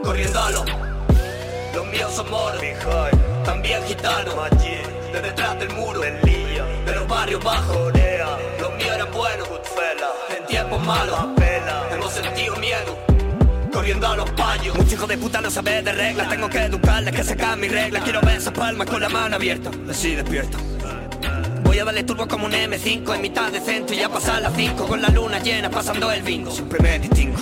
corriendo 0.04 0.40
a 0.40 0.52
los, 0.52 0.66
los 1.74 1.88
míos 1.88 2.12
son 2.16 2.30
moros, 2.30 2.62
también 3.44 3.84
gitano, 3.86 4.34
de 5.14 5.22
detrás 5.22 5.60
del 5.60 5.70
muro, 5.70 6.00
de 6.00 6.96
los 6.96 7.08
barrios 7.08 7.44
bajos, 7.44 7.92
los 8.60 8.74
míos 8.76 8.96
eran 8.96 9.12
buenos, 9.12 9.48
en 10.38 10.46
tiempos 10.48 10.86
malos, 10.86 11.20
hemos 11.92 12.12
sentido 12.12 12.56
miedo. 12.58 12.98
Corriendo 13.72 14.08
a 14.08 14.16
los 14.18 14.30
payos. 14.32 14.78
Mucho 14.78 14.96
hijo 14.96 15.08
de 15.08 15.18
puta 15.18 15.40
no 15.40 15.50
sabe 15.50 15.82
de 15.82 15.94
reglas. 15.94 16.28
Tengo 16.28 16.50
que 16.50 16.58
educarles 16.58 17.16
que 17.16 17.24
secan 17.24 17.58
mis 17.58 17.72
reglas. 17.72 18.04
Quiero 18.04 18.20
ver 18.20 18.36
esas 18.36 18.52
palmas 18.52 18.86
con 18.86 19.00
la 19.00 19.08
mano 19.08 19.38
abierta. 19.38 19.72
Así 19.90 20.14
despierto. 20.14 20.58
Voy 21.64 21.80
a 21.80 21.86
darle 21.86 22.04
turbo 22.04 22.28
como 22.28 22.48
un 22.48 22.52
M5 22.52 23.16
en 23.16 23.22
mitad 23.22 23.50
de 23.50 23.62
centro 23.62 23.96
y 23.96 24.00
ya 24.00 24.10
pasar 24.10 24.42
las 24.42 24.54
5 24.58 24.86
con 24.86 25.02
la 25.02 25.08
luna 25.08 25.40
llena 25.40 25.70
pasando 25.70 26.12
el 26.12 26.22
bingo. 26.22 26.52
Siempre 26.52 26.80
me 26.82 27.00
distingo. 27.00 27.38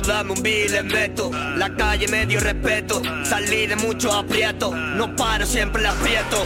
Dame 0.00 0.32
un 0.32 0.42
bill, 0.42 0.72
le 0.72 0.82
meto. 0.82 1.30
La 1.56 1.74
calle 1.74 2.08
me 2.08 2.26
dio 2.26 2.40
respeto. 2.40 3.02
Salí 3.24 3.66
de 3.66 3.76
mucho 3.76 4.12
aprieto. 4.12 4.74
No 4.74 5.14
paro, 5.16 5.46
siempre 5.46 5.82
la 5.82 5.90
aprieto. 5.90 6.44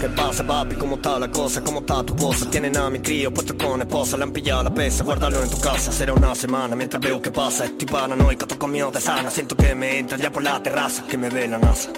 ¿Qué 0.00 0.08
pasa, 0.10 0.46
papi? 0.46 0.76
¿Cómo 0.76 0.96
está 0.96 1.18
la 1.18 1.30
cosa? 1.30 1.62
¿Cómo 1.62 1.80
está 1.80 2.02
tu 2.04 2.14
cosa? 2.14 2.50
Tienen 2.50 2.76
a 2.76 2.90
mi 2.90 2.98
crío 2.98 3.32
puesto 3.32 3.56
con 3.56 3.80
esposa, 3.80 4.18
le 4.18 4.24
han 4.24 4.32
pillado 4.32 4.62
la 4.64 4.74
pesa, 4.74 5.02
guárdalo 5.04 5.42
en 5.42 5.48
tu 5.48 5.58
casa. 5.58 5.90
Será 5.90 6.12
una 6.12 6.34
semana 6.34 6.76
mientras 6.76 7.00
veo 7.00 7.20
qué 7.22 7.30
pasa. 7.30 7.64
Estoy 7.64 7.86
paranoico, 7.86 8.46
toco 8.46 8.66
mío 8.66 8.90
de 8.90 9.00
sana. 9.00 9.30
Siento 9.30 9.56
que 9.56 9.74
me 9.74 9.98
entra 9.98 10.18
ya 10.18 10.30
por 10.30 10.42
la 10.42 10.62
terraza, 10.62 11.04
que 11.08 11.16
me 11.16 11.30
ve 11.30 11.48
la 11.48 11.58
NASA. 11.58 11.90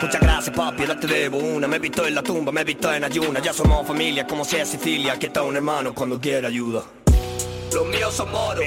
Muchas 0.00 0.20
gracias 0.20 0.54
papi, 0.54 0.82
ahora 0.82 1.00
te 1.00 1.06
debo 1.06 1.38
una 1.38 1.66
Me 1.66 1.76
he 1.76 1.78
visto 1.78 2.06
en 2.06 2.14
la 2.14 2.22
tumba, 2.22 2.52
me 2.52 2.60
he 2.60 2.64
visto 2.64 2.92
en 2.92 3.04
ayuna 3.04 3.40
Ya 3.40 3.52
somos 3.52 3.86
familia 3.86 4.26
como 4.26 4.44
si 4.44 4.56
es 4.56 4.68
Sicilia 4.68 5.14
Aquí 5.14 5.26
está 5.26 5.42
un 5.42 5.56
hermano 5.56 5.94
cuando 5.94 6.20
quiera 6.20 6.48
ayuda 6.48 6.82
Los 7.72 7.86
míos 7.86 8.14
son 8.14 8.30
moros, 8.30 8.64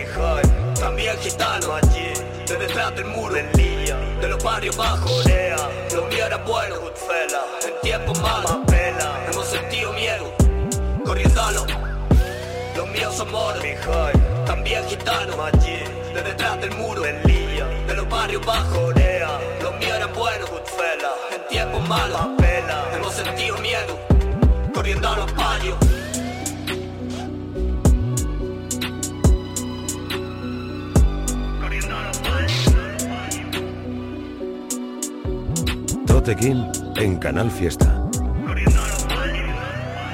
también 0.79 1.17
gitanos. 1.19 1.69
Allí. 1.69 2.13
De 2.49 2.57
detrás 2.57 2.95
del 2.95 3.05
muro, 3.05 3.35
en 3.35 3.51
línea 3.51 3.95
De 4.19 4.27
los 4.27 4.43
barrios 4.43 4.75
bajos, 4.75 5.23
Los 5.93 6.09
míos 6.09 6.25
eran 6.25 6.43
buenos, 6.45 6.79
En 7.63 7.81
tiempos 7.81 8.19
malos, 8.21 8.57
Hemos 9.31 9.45
sentido 9.45 9.93
miedo, 9.93 10.33
corriendo 11.05 11.41
a 11.41 11.51
los 11.51 11.67
míos 12.89 13.13
son 13.15 13.31
moros, 13.31 13.63
también 14.45 14.83
gitanos. 14.87 15.35
Allí. 15.39 15.83
De 16.13 16.23
detrás 16.23 16.59
del 16.59 16.71
muro, 16.71 17.05
en 17.05 17.21
línea 17.23 17.65
De 17.87 17.93
los 17.93 18.09
barrios 18.09 18.43
bajos, 18.43 18.95
Los 19.61 19.75
míos 19.77 19.95
eran 19.95 20.13
buenos, 20.13 20.49
En 21.31 21.47
tiempos 21.49 21.87
malos, 21.87 22.21
Hemos 22.95 23.13
sentido 23.13 23.57
miedo, 23.59 23.99
corriendo 24.73 25.07
a 25.07 25.17
los 25.17 25.88
King 36.21 36.69
en 36.97 37.17
Canal 37.17 37.49
Fiesta. 37.49 38.03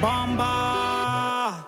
Bomba. 0.00 1.66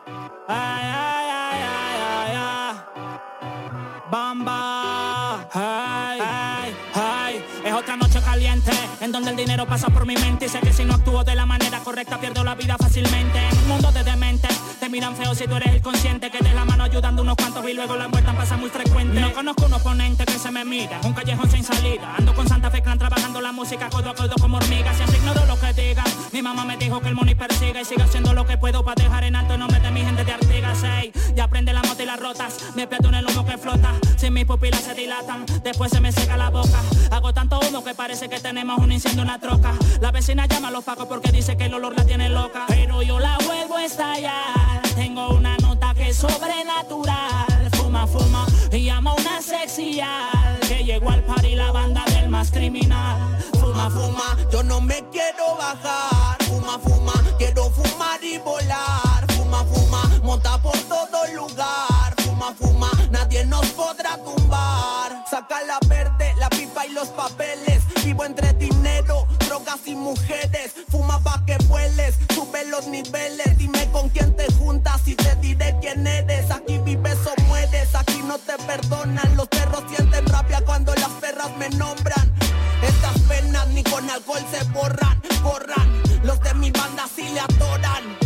Es 7.64 7.72
otra 7.74 7.96
noche 7.96 8.20
caliente 8.24 8.70
en 9.00 9.12
donde 9.12 9.30
el 9.30 9.36
dinero 9.36 9.66
pasa 9.66 9.88
por 9.88 10.06
mi 10.06 10.14
mente 10.14 10.46
y 10.46 10.48
sé 10.48 10.60
que 10.60 10.72
si 10.72 10.84
no 10.84 10.94
actúo 10.94 11.24
de 11.24 11.34
la 11.34 11.44
manera 11.44 11.80
correcta 11.80 12.18
pierdo 12.18 12.44
la 12.44 12.54
vida 12.54 12.76
fácilmente. 12.78 13.38
En 13.38 13.58
un 13.58 13.68
mundo 13.68 13.90
de 13.92 14.04
demente 14.04 14.48
miran 14.88 15.16
feo 15.16 15.34
si 15.34 15.46
tú 15.46 15.56
eres 15.56 15.74
el 15.74 15.82
consciente 15.82 16.30
que 16.30 16.38
de 16.38 16.52
la 16.52 16.64
mano 16.64 16.84
ayudando 16.84 17.22
unos 17.22 17.36
cuantos 17.36 17.68
y 17.68 17.74
luego 17.74 17.96
la 17.96 18.06
vuelta 18.06 18.32
pasa 18.32 18.56
muy 18.56 18.70
frecuente. 18.70 19.20
No 19.20 19.32
conozco 19.32 19.66
un 19.66 19.74
oponente 19.74 20.24
que 20.24 20.38
se 20.38 20.50
me 20.50 20.64
mira, 20.64 21.00
un 21.04 21.12
callejón 21.12 21.50
sin 21.50 21.64
salida. 21.64 22.14
Ando 22.16 22.34
con 22.34 22.48
Santa 22.48 22.70
Fe 22.70 22.82
Clan 22.82 22.98
trabajando 22.98 23.40
la 23.40 23.52
música 23.52 23.88
codo 23.90 24.10
a 24.10 24.14
codo 24.14 24.34
como 24.40 24.56
hormiga. 24.56 24.94
Siempre 24.94 25.18
ignoro 25.18 25.44
lo 25.46 25.58
que 25.60 25.72
digan. 25.72 26.06
Mi 26.32 26.42
mamá 26.42 26.64
me 26.64 26.76
dijo 26.76 27.00
que 27.00 27.08
el 27.08 27.14
money 27.14 27.34
persiga 27.34 27.80
y 27.80 27.84
sigo 27.84 28.02
haciendo 28.02 28.32
lo 28.32 28.46
que 28.46 28.56
puedo 28.56 28.84
para 28.84 29.02
dejar 29.02 29.24
en 29.24 29.36
alto 29.36 29.54
el 29.54 29.60
nombre 29.60 29.80
de 29.80 29.90
mi 29.90 30.00
gente 30.00 30.24
de 30.24 30.32
Artigas. 30.32 30.82
Ey, 30.82 31.12
ya 31.34 31.44
aprende 31.44 31.72
la 31.72 31.82
moto 31.82 32.02
y 32.02 32.06
las 32.06 32.20
rotas. 32.20 32.56
Me 32.74 32.86
pierdo 32.86 33.08
en 33.08 33.16
el 33.16 33.26
humo 33.26 33.44
que 33.44 33.58
flota. 33.58 33.94
Si 34.16 34.30
mis 34.30 34.44
pupilas 34.44 34.80
se 34.80 34.94
dilatan, 34.94 35.44
después 35.62 35.90
se 35.90 36.00
me 36.00 36.12
seca 36.12 36.36
la 36.36 36.50
boca. 36.50 36.80
Hago 37.10 37.32
tanto 37.32 37.60
humo 37.60 37.84
que 37.84 37.94
parece 37.94 38.28
que 38.28 38.40
tenemos 38.40 38.78
un 38.78 38.92
incendio 38.92 39.22
en 39.22 39.28
la 39.28 39.38
troca. 39.38 39.74
La 40.00 40.10
vecina 40.10 40.46
llama 40.46 40.68
a 40.68 40.70
los 40.70 40.84
pacos 40.84 41.06
porque 41.06 41.30
dice 41.32 41.56
que 41.56 41.66
el 41.66 41.74
olor 41.74 41.96
la 41.96 42.04
tiene 42.04 42.28
loca. 42.28 42.64
Pero 42.68 43.02
yo 43.02 43.18
la 43.18 43.36
vuelvo 43.46 43.76
a 43.76 43.84
estallar. 43.84 44.87
Tengo 44.98 45.28
una 45.28 45.56
nota 45.58 45.94
que 45.94 46.08
es 46.08 46.16
sobrenatural. 46.16 47.70
Fuma, 47.74 48.04
fuma 48.04 48.44
y 48.72 48.86
llama 48.86 49.14
una 49.14 49.40
sexy 49.40 50.00
que 50.66 50.82
llegó 50.82 51.10
al 51.10 51.22
par 51.22 51.44
y 51.44 51.54
la 51.54 51.70
banda 51.70 52.04
del 52.06 52.28
más 52.28 52.50
criminal. 52.50 53.38
Fuma, 53.60 53.88
fuma, 53.90 54.36
yo 54.50 54.64
no 54.64 54.80
me 54.80 55.04
quiero 55.12 55.54
bajar. 55.56 56.42
Fuma, 56.48 56.80
fuma, 56.80 57.12
quiero 57.38 57.70
fumar 57.70 58.24
y 58.24 58.38
volar. 58.38 59.24
Fuma, 59.36 59.64
fuma, 59.66 60.02
monta 60.24 60.60
por 60.60 60.76
todo 60.88 61.18
lugar. 61.32 62.14
Fuma, 62.24 62.52
fuma, 62.58 62.90
nadie 63.12 63.44
nos 63.44 63.66
podrá 63.68 64.18
tumbar. 64.24 65.24
Saca 65.30 65.62
la 65.62 65.78
verde, 65.86 66.34
la 66.40 66.50
pipa 66.50 66.84
y 66.86 66.90
los 66.90 67.06
papeles. 67.10 67.67
Y 69.88 69.94
mujeres. 69.94 70.72
Fuma 70.88 71.18
pa' 71.20 71.42
que 71.46 71.56
vueles, 71.66 72.14
sube 72.34 72.64
los 72.66 72.86
niveles. 72.86 73.56
Dime 73.56 73.90
con 73.90 74.08
quién 74.10 74.36
te 74.36 74.46
juntas 74.54 75.00
y 75.06 75.14
te 75.14 75.34
diré 75.36 75.76
quién 75.80 76.06
eres. 76.06 76.50
Aquí 76.50 76.78
vives 76.78 77.18
o 77.26 77.42
mueres, 77.42 77.94
aquí 77.94 78.20
no 78.24 78.38
te 78.38 78.56
perdonan. 78.64 79.36
Los 79.36 79.48
perros 79.48 79.82
sienten 79.88 80.26
rabia 80.26 80.60
cuando 80.64 80.94
las 80.94 81.10
perras 81.20 81.50
me 81.56 81.68
nombran. 81.70 82.32
Estas 82.82 83.18
penas 83.22 83.66
ni 83.68 83.82
con 83.82 84.08
alcohol 84.10 84.44
se 84.50 84.62
borran, 84.70 85.20
borran. 85.42 86.02
Los 86.22 86.40
de 86.40 86.54
mi 86.54 86.70
banda 86.70 87.04
sí 87.14 87.28
le 87.30 87.40
adoran. 87.40 88.18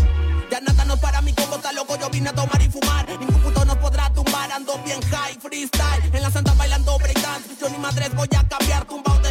Ya 0.50 0.60
nada 0.60 0.84
no 0.84 0.96
para 0.98 1.22
mi 1.22 1.32
combo 1.32 1.56
está 1.56 1.72
loco, 1.72 1.96
yo 1.96 2.10
vine 2.10 2.28
a 2.28 2.34
tomar 2.34 2.60
y 2.60 2.68
fumar. 2.68 3.08
Ningún 3.08 3.40
puto 3.40 3.64
nos 3.64 3.76
podrá 3.78 4.12
tumbar, 4.12 4.50
ando 4.52 4.78
bien 4.84 5.00
high, 5.10 5.38
freestyle. 5.40 6.10
En 6.12 6.22
la 6.22 6.30
santa 6.30 6.52
bailando 6.54 6.98
breakdance. 6.98 7.48
Yo 7.60 7.68
ni 7.70 7.78
madres 7.78 8.14
voy 8.14 8.28
a 8.36 8.46
cambiar, 8.48 8.86
Vans. 8.86 9.21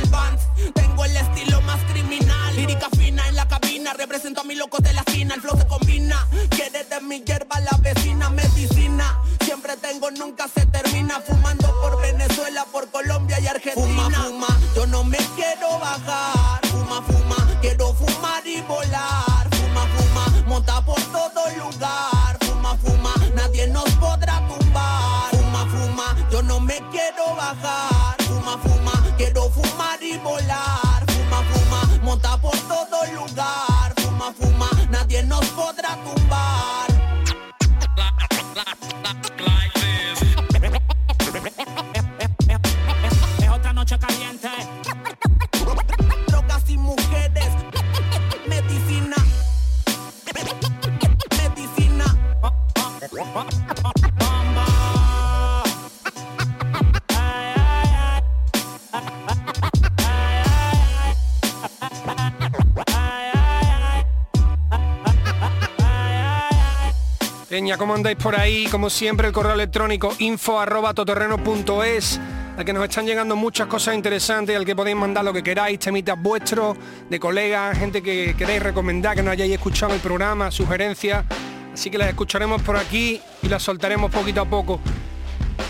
El 1.06 1.18
estilo 1.18 1.62
más 1.62 1.80
criminal. 1.92 2.56
Lírica 2.56 2.88
fina 2.96 3.28
en 3.28 3.36
la 3.36 3.48
cabina, 3.48 3.94
represento 3.94 4.42
a 4.42 4.44
mis 4.44 4.58
locos 4.58 4.82
de 4.82 4.94
la 4.94 5.02
esquina. 5.02 5.36
El 5.36 5.42
flow 5.42 5.58
se 5.58 5.66
combina. 5.68 6.28
Quiere 6.50 6.84
de 6.84 7.02
mi 7.02 7.22
hierba 7.22 7.60
la 7.60 7.78
vecina 7.82 8.30
medicina. 8.30 9.20
Siempre 9.44 9.76
tengo, 9.78 10.12
nunca 10.12 10.48
se 10.48 10.66
termina. 10.68 11.20
Fumando 11.22 11.68
por 11.82 12.00
Venezuela, 12.02 12.66
por 12.72 12.90
Colombia 12.92 13.40
y 13.40 13.48
Argentina. 13.48 14.04
Fuma, 14.04 14.21
Peña, 67.62 67.78
¿cómo 67.78 67.94
andáis 67.94 68.18
por 68.18 68.36
ahí? 68.36 68.66
Como 68.72 68.90
siempre, 68.90 69.28
el 69.28 69.34
correo 69.34 69.54
electrónico 69.54 70.16
info 70.18 70.60
arroba 70.60 70.96
al 70.96 72.66
que 72.66 72.74
nos 72.74 72.84
están 72.84 73.06
llegando 73.06 73.36
muchas 73.36 73.68
cosas 73.68 73.94
interesantes, 73.94 74.58
al 74.58 74.66
que 74.66 74.76
podéis 74.76 74.98
mandar 74.98 75.24
lo 75.24 75.32
que 75.32 75.44
queráis, 75.44 75.78
temitas 75.78 76.20
vuestros, 76.20 76.76
de 77.08 77.20
colegas, 77.20 77.78
gente 77.78 78.02
que 78.02 78.34
queréis 78.36 78.64
recomendar, 78.64 79.16
que 79.16 79.22
no 79.22 79.30
hayáis 79.30 79.54
escuchado 79.54 79.94
el 79.94 80.00
programa, 80.00 80.50
sugerencias. 80.50 81.24
Así 81.72 81.92
que 81.92 82.00
las 82.00 82.10
escucharemos 82.10 82.64
por 82.64 82.78
aquí 82.78 83.22
y 83.44 83.48
las 83.48 83.62
soltaremos 83.62 84.10
poquito 84.10 84.42
a 84.42 84.46
poco. 84.46 84.80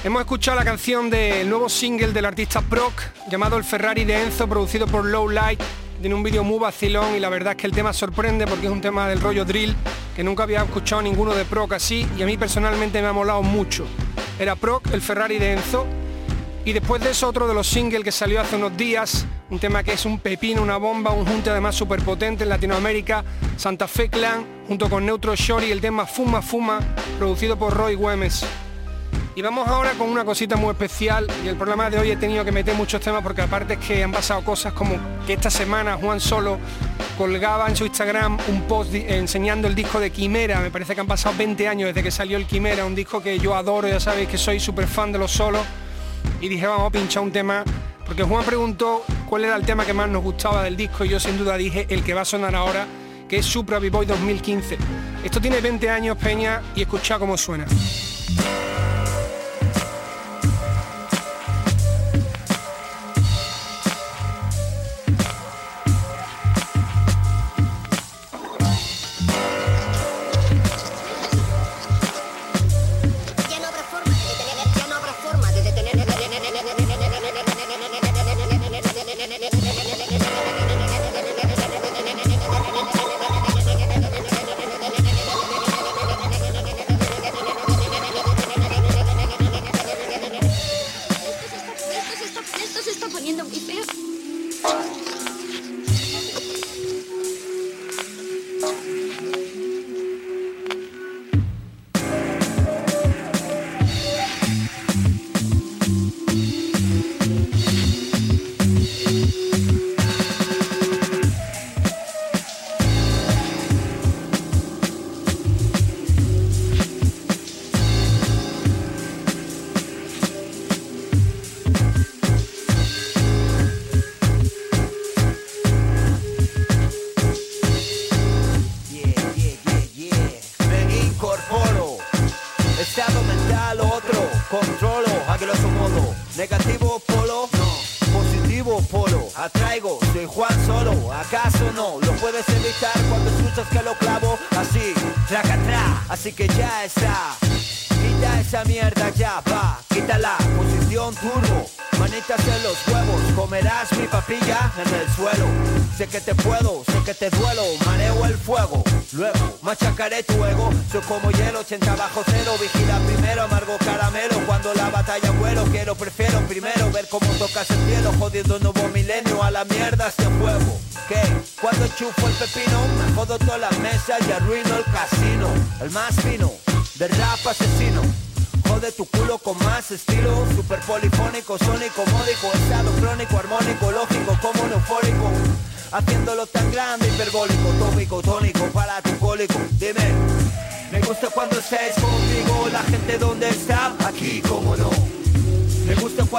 Hemos 0.06 0.22
escuchado 0.22 0.58
la 0.60 0.64
canción 0.64 1.10
del 1.10 1.50
nuevo 1.50 1.68
single 1.68 2.14
del 2.14 2.24
artista 2.24 2.62
Proc, 2.62 3.02
llamado 3.30 3.58
El 3.58 3.66
Ferrari 3.66 4.06
de 4.06 4.24
Enzo, 4.24 4.48
producido 4.48 4.88
por 4.88 5.04
Low 5.04 5.28
Light. 5.28 5.60
Tiene 6.02 6.16
un 6.16 6.24
vídeo 6.24 6.44
muy 6.44 6.58
vacilón 6.58 7.16
y 7.16 7.20
la 7.20 7.30
verdad 7.30 7.52
es 7.52 7.58
que 7.58 7.68
el 7.68 7.74
tema 7.74 7.94
sorprende 7.94 8.48
porque 8.48 8.66
es 8.66 8.72
un 8.72 8.82
tema 8.82 9.08
del 9.08 9.22
rollo 9.22 9.46
drill 9.46 9.76
que 10.16 10.24
nunca 10.24 10.42
había 10.42 10.64
escuchado 10.64 11.00
ninguno 11.04 11.36
de 11.36 11.46
Proc 11.46 11.74
así 11.74 12.08
y 12.18 12.24
a 12.24 12.26
mí 12.26 12.38
personalmente 12.38 13.00
me 13.04 13.08
ha 13.08 13.14
molado 13.14 13.44
mucho. 13.44 13.86
Era 14.40 14.56
Proc, 14.56 14.92
el 14.94 15.02
Ferrari 15.02 15.38
de 15.38 15.54
Enzo. 15.54 15.86
Y 16.66 16.74
después 16.74 17.04
de 17.04 17.12
eso 17.12 17.28
otro 17.28 17.48
de 17.48 17.54
los 17.54 17.68
singles 17.68 18.04
que 18.04 18.12
salió 18.12 18.42
hace 18.42 18.56
unos 18.56 18.76
días, 18.76 19.28
un 19.52 19.60
tema 19.60 19.84
que 19.84 19.94
es 19.94 20.04
un 20.06 20.18
pepino, 20.18 20.64
una 20.64 20.78
bomba, 20.78 21.12
un 21.12 21.24
junte 21.24 21.52
además 21.52 21.76
súper 21.76 22.02
potente 22.02 22.44
en 22.44 22.50
Latinoamérica, 22.50 23.24
Santa 23.56 23.88
Fe 23.88 24.10
Clan, 24.10 24.44
junto 24.68 24.90
con 24.90 25.06
Neutro 25.06 25.36
Shorty, 25.36 25.72
el 25.72 25.82
tema 25.82 26.08
Fuma 26.08 26.42
Fuma, 26.42 26.80
producido 27.20 27.58
por 27.58 27.76
Roy 27.76 27.94
Güemes. 27.94 28.44
Y 29.34 29.42
vamos 29.42 29.66
ahora 29.70 29.92
con 29.92 30.10
una 30.10 30.26
cosita 30.26 30.58
muy 30.58 30.72
especial 30.72 31.26
y 31.46 31.48
el 31.48 31.56
programa 31.56 31.90
de 31.90 31.98
hoy 31.98 32.12
he 32.12 32.18
tenido 32.18 32.44
que 32.44 32.52
meter 32.52 32.76
muchos 32.76 33.00
temas 33.00 33.24
porque 33.24 33.42
aparte 33.42 33.76
es 33.76 33.80
que 33.80 34.04
han 34.04 34.12
pasado 34.12 34.44
cosas 34.44 34.74
como 34.74 34.98
que 35.26 35.34
esta 35.34 35.50
semana 35.50 35.96
Juan 35.96 36.20
Solo 36.20 36.60
colgaba 37.18 37.70
en 37.70 37.78
su 37.78 37.86
Instagram 37.86 38.38
un 38.50 38.64
post 38.64 38.94
enseñando 38.94 39.70
el 39.70 39.76
disco 39.76 40.02
de 40.02 40.10
Quimera, 40.12 40.60
me 40.60 40.70
parece 40.70 40.96
que 40.96 41.02
han 41.02 41.08
pasado 41.08 41.36
20 41.38 41.66
años 41.66 41.88
desde 41.88 42.04
que 42.04 42.12
salió 42.12 42.36
el 42.36 42.46
Quimera, 42.46 42.86
un 42.86 42.94
disco 42.94 43.24
que 43.24 43.40
yo 43.40 43.56
adoro, 43.56 43.88
ya 43.88 44.02
sabéis 44.02 44.28
que 44.28 44.38
soy 44.38 44.60
súper 44.60 44.86
fan 44.86 45.14
de 45.14 45.20
los 45.20 45.32
solos 45.32 45.62
y 46.42 46.50
dije 46.50 46.68
vamos 46.68 46.88
a 46.88 46.92
pinchar 46.92 47.24
un 47.24 47.32
tema 47.32 47.64
porque 48.06 48.24
Juan 48.24 48.44
preguntó 48.44 49.06
cuál 49.30 49.46
era 49.46 49.56
el 49.56 49.66
tema 49.66 49.86
que 49.86 49.94
más 49.94 50.10
nos 50.10 50.24
gustaba 50.24 50.62
del 50.64 50.76
disco 50.76 51.06
y 51.06 51.10
yo 51.10 51.22
sin 51.22 51.38
duda 51.38 51.56
dije 51.56 51.88
el 51.90 52.04
que 52.04 52.14
va 52.14 52.22
a 52.22 52.26
sonar 52.26 52.54
ahora 52.54 52.86
que 53.30 53.38
es 53.38 53.46
Supra 53.46 53.80
B-Boy 53.80 54.06
2015. 54.08 54.78
Esto 55.24 55.40
tiene 55.40 55.62
20 55.62 55.90
años 55.90 56.18
Peña 56.18 56.62
y 56.76 56.82
escucha 56.82 57.18
cómo 57.18 57.38
suena. 57.38 57.66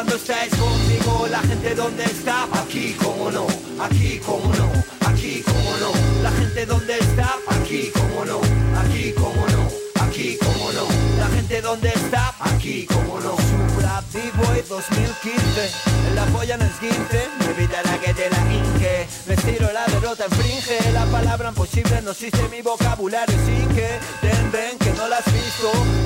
Cuando 0.02 0.16
estáis 0.16 0.52
conmigo 0.56 1.28
La 1.30 1.38
gente 1.42 1.74
donde 1.76 2.02
está, 2.04 2.48
aquí 2.54 2.96
como 3.02 3.30
no 3.30 3.46
Aquí 3.78 4.18
como 4.18 4.52
no, 4.54 4.68
aquí 5.06 5.42
como 5.42 5.76
no. 5.78 5.92
La 6.22 6.30
gente 6.32 6.66
donde 6.66 6.98
está, 6.98 7.36
aquí 7.48 7.90
como 7.94 8.24
no 8.24 8.40
Aquí 8.80 9.12
como 9.12 9.46
no, 9.46 10.02
aquí 10.02 10.36
como 10.38 10.72
no. 10.72 10.86
La 11.18 11.28
gente 11.28 11.60
donde 11.60 11.88
está, 11.88 12.34
aquí 12.40 12.86
como 12.86 13.20
no. 13.20 13.36
Supra 13.36 14.02
B-Boy 14.12 14.64
2015 14.68 15.70
En 16.08 16.16
la 16.16 16.24
polla 16.26 16.56
no 16.56 16.64
es 16.64 16.72
15 16.80 16.96
Mi 17.40 17.52
vida 17.62 17.80
la 17.84 17.98
que 18.00 18.12
te 18.12 18.28
la 18.28 18.40
inque 18.52 19.06
Me 19.28 19.34
estiro 19.34 19.72
la 19.72 19.86
derrota 19.86 20.24
hasta 20.24 20.34
infringe 20.34 20.92
La 20.92 21.04
palabra 21.06 21.50
imposible 21.50 22.02
no 22.02 22.10
existe 22.10 22.40
en 22.40 22.50
mi 22.50 22.62
vocabulario 22.62 23.36
Sin 23.46 23.68
que 23.68 24.00
que 24.20 24.41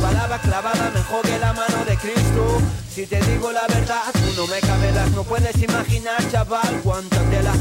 Palabra 0.02 0.38
clavada 0.38 0.90
me 0.92 1.02
jode 1.02 1.38
la 1.38 1.54
mano 1.54 1.82
de 1.86 1.96
Cristo. 1.96 2.60
Si 2.94 3.06
te 3.06 3.18
digo 3.22 3.50
la 3.52 3.66
verdad, 3.66 4.12
tú 4.12 4.42
no 4.42 4.46
me 4.46 4.60
cabelas 4.60 5.10
No 5.12 5.24
puedes 5.24 5.56
imaginar, 5.62 6.18
chaval, 6.30 6.80
cuánta 6.84 7.18
tela. 7.30 7.54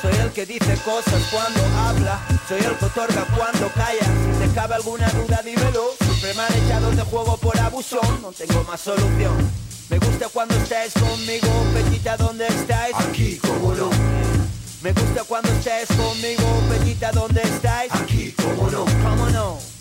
Soy 0.00 0.14
el 0.16 0.30
que 0.32 0.46
dice 0.46 0.78
cosas 0.82 1.22
cuando 1.30 1.60
habla. 1.76 2.18
Soy 2.48 2.60
el 2.60 2.74
que 2.78 2.84
otorga 2.86 3.26
cuando 3.36 3.68
calla. 3.74 4.00
Si 4.00 4.46
te 4.46 4.54
cabe 4.54 4.76
alguna 4.76 5.06
duda 5.10 5.42
dímelo. 5.44 5.90
Siempre 6.00 6.32
me 6.34 6.42
han 6.42 6.64
echado 6.64 6.90
de 6.90 7.02
juego 7.02 7.36
por 7.36 7.58
abuso 7.58 8.00
No 8.22 8.32
tengo 8.32 8.64
más 8.64 8.80
solución. 8.80 9.36
Me 9.90 9.98
gusta 9.98 10.28
cuando 10.32 10.54
estés 10.54 10.94
conmigo 10.94 11.48
Peñita, 11.74 12.16
¿dónde 12.16 12.46
estáis? 12.46 12.94
Aquí, 12.96 13.36
como 13.36 13.74
no. 13.74 13.90
Me 14.80 14.92
gusta 14.92 15.22
cuando 15.24 15.50
estés 15.52 15.86
conmigo 15.88 16.62
Peñita, 16.70 17.12
¿dónde 17.12 17.42
estáis? 17.42 17.92
Aquí, 17.92 18.32
como 18.32 18.70
no. 18.70 18.86
¿Cómo 18.86 19.28
no? 19.28 19.71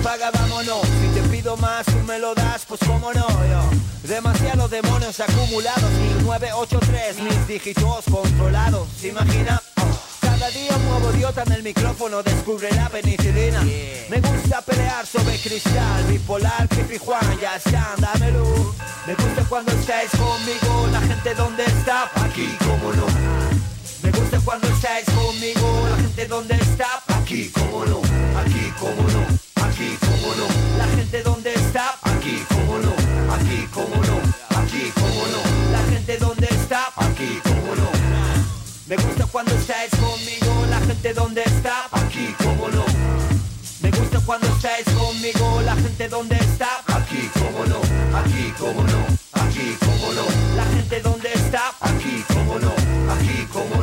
Apaga, 0.00 0.30
vámonos. 0.30 0.80
Si 0.80 1.08
te 1.08 1.28
pido 1.28 1.58
más, 1.58 1.84
tú 1.84 1.98
me 2.06 2.18
lo 2.18 2.34
das 2.34 2.64
Pues 2.66 2.80
cómo 2.86 3.12
no, 3.12 3.28
yo. 3.28 3.70
Demasiados 4.08 4.70
demonios 4.70 5.20
acumulados 5.20 5.90
1983, 5.92 7.22
mis 7.22 7.46
dígitos 7.46 8.04
controlados 8.10 8.88
¿Se 8.98 9.08
imagina? 9.08 9.62
Cada 10.20 10.48
día 10.50 10.74
un 10.74 10.84
nuevo 10.88 11.12
idiota 11.14 11.42
en 11.42 11.52
el 11.52 11.62
micrófono 11.62 12.22
descubre 12.22 12.72
la 12.72 12.88
penicilina. 12.88 13.60
Me 14.08 14.20
gusta 14.20 14.62
pelear 14.62 15.06
sobre 15.06 15.36
cristal 15.38 16.04
Bipolar, 16.08 16.66
Pipi 16.68 16.96
Juan, 16.96 17.38
ya 17.38 17.56
está, 17.56 17.94
dámelo 17.98 18.74
Me 19.06 19.14
gusta 19.14 19.44
cuando 19.50 19.70
estáis 19.72 20.10
conmigo 20.12 20.88
La 20.92 21.00
gente 21.02 21.34
donde 21.34 21.64
está, 21.64 22.10
aquí 22.24 22.56
como 22.60 22.92
no. 22.94 23.06
Me 24.02 24.10
gusta 24.12 24.40
cuando 24.40 24.66
estáis 24.68 25.04
conmigo 25.10 25.88
La 25.90 25.96
gente 25.96 26.26
donde 26.26 26.54
está, 26.54 27.02
aquí 27.08 27.50
como 27.50 27.84
no. 27.84 28.00
Aquí 28.40 28.72
como 28.78 29.02
no, 29.02 29.39
La 30.78 30.86
gente 30.94 31.22
donde 31.24 31.52
está, 31.54 31.96
aquí 32.02 32.44
como 32.48 32.78
no 32.78 32.92
Aquí 33.34 33.66
como 33.74 33.96
no, 33.96 34.20
aquí 34.60 34.92
como 34.94 35.26
no 35.26 35.72
La 35.72 35.82
gente 35.90 36.18
donde 36.18 36.46
está, 36.46 36.92
aquí 36.96 37.40
como 37.42 37.74
no 37.74 37.90
Me 38.86 38.96
gusta 38.96 39.26
cuando 39.26 39.52
estáis 39.56 39.90
conmigo 39.90 40.66
La 40.70 40.78
gente 40.80 41.12
donde 41.14 41.42
está, 41.42 41.88
aquí 41.90 42.32
como 42.38 42.68
no 42.68 42.84
Me 43.82 43.90
gusta 43.90 44.20
cuando 44.24 44.46
estáis 44.46 44.84
conmigo 44.90 45.62
La 45.62 45.74
gente 45.74 46.08
donde 46.08 46.36
está, 46.36 46.80
aquí 46.86 47.28
como 47.34 47.66
no 47.66 47.80
Aquí 48.16 48.54
como 48.56 48.82
no, 48.84 49.06
aquí 49.32 49.76
como 49.80 50.12
no 50.12 50.24
La 50.54 50.64
gente 50.64 51.00
donde 51.00 51.32
está, 51.32 51.72
aquí 51.80 52.24
como 52.28 52.58
no 52.60 52.72
Aquí 53.14 53.46
como 53.52 53.74
no, 53.74 53.79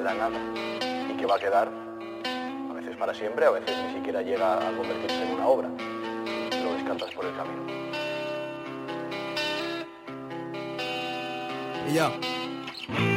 la 0.00 0.14
nada 0.14 0.38
y 1.10 1.16
que 1.16 1.26
va 1.26 1.36
a 1.36 1.38
quedar 1.38 1.68
a 2.70 2.72
veces 2.72 2.96
para 2.96 3.14
siempre, 3.14 3.44
a 3.44 3.50
veces 3.50 3.76
ni 3.86 3.94
siquiera 3.94 4.22
llega 4.22 4.68
a 4.68 4.72
convertirse 4.72 5.22
en 5.22 5.34
una 5.34 5.46
obra. 5.46 5.68
Lo 5.68 6.74
descartas 6.74 7.10
por 7.12 7.26
el 7.26 7.36
camino. 7.36 7.60
Y 11.88 11.94
yo 11.94 12.10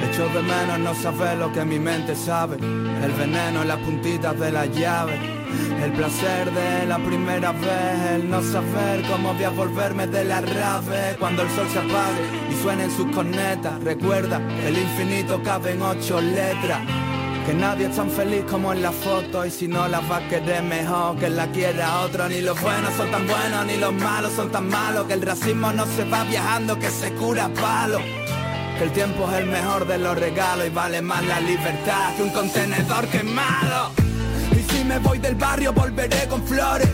Echo 0.10 0.28
de 0.30 0.42
menos 0.44 0.80
no 0.80 0.96
saber 0.96 1.38
lo 1.38 1.52
que 1.52 1.66
mi 1.66 1.80
mente 1.80 2.16
sabe 2.16 2.58
El 2.58 3.12
veneno 3.18 3.62
en 3.62 3.68
las 3.68 3.80
puntitas 3.80 4.40
de 4.40 4.52
la 4.52 4.66
llave 4.66 5.20
El 5.84 5.92
placer 5.94 6.52
de 6.52 6.86
la 6.86 6.98
primera 6.98 7.52
vez 7.52 8.12
El 8.16 8.30
no 8.30 8.42
saber 8.42 9.02
cómo 9.12 9.34
voy 9.34 9.44
a 9.44 9.50
volverme 9.50 10.08
de 10.08 10.24
la 10.26 10.42
rave 10.42 11.16
Cuando 11.20 11.42
el 11.42 11.50
sol 11.50 11.68
se 11.70 11.80
apague 11.80 12.43
suenen 12.64 12.90
sus 12.90 13.08
cornetas. 13.14 13.84
Recuerda, 13.84 14.42
el 14.66 14.78
infinito 14.78 15.44
cabe 15.44 15.74
en 15.74 15.82
ocho 15.82 16.22
letras. 16.22 16.80
Que 17.46 17.54
nadie 17.54 17.88
es 17.88 17.96
tan 17.98 18.10
feliz 18.10 18.46
como 18.50 18.72
en 18.72 18.82
la 18.82 18.94
foto. 18.94 19.46
Y 19.46 19.52
si 19.52 19.68
no 19.68 19.86
la 19.90 20.00
va 20.00 20.18
a 20.18 20.30
querer 20.30 20.64
mejor 20.64 21.18
que 21.18 21.30
la 21.30 21.48
quiera 21.48 22.00
otro. 22.00 22.30
Ni 22.30 22.40
los 22.40 22.60
buenos 22.62 22.94
son 22.94 23.12
tan 23.12 23.28
buenos, 23.28 23.66
ni 23.66 23.76
los 23.76 23.94
malos 23.94 24.32
son 24.34 24.50
tan 24.50 24.70
malos. 24.70 25.06
Que 25.08 25.14
el 25.14 25.22
racismo 25.22 25.74
no 25.74 25.86
se 25.86 26.06
va 26.06 26.24
viajando, 26.24 26.80
que 26.80 26.90
se 26.90 27.12
cura 27.16 27.50
palo. 27.50 28.00
Que 28.78 28.86
el 28.86 28.92
tiempo 28.94 29.30
es 29.30 29.40
el 29.40 29.48
mejor 29.48 29.86
de 29.86 29.98
los 29.98 30.18
regalos 30.18 30.66
y 30.66 30.70
vale 30.70 31.02
más 31.02 31.22
la 31.26 31.42
libertad 31.42 32.16
que 32.16 32.24
un 32.24 32.30
contenedor 32.30 33.08
quemado. 33.08 33.92
Y 34.58 34.72
si 34.72 34.86
me 34.86 35.00
voy 35.00 35.20
del 35.20 35.36
barrio 35.36 35.74
volveré 35.74 36.30
con 36.30 36.42
flores. 36.48 36.90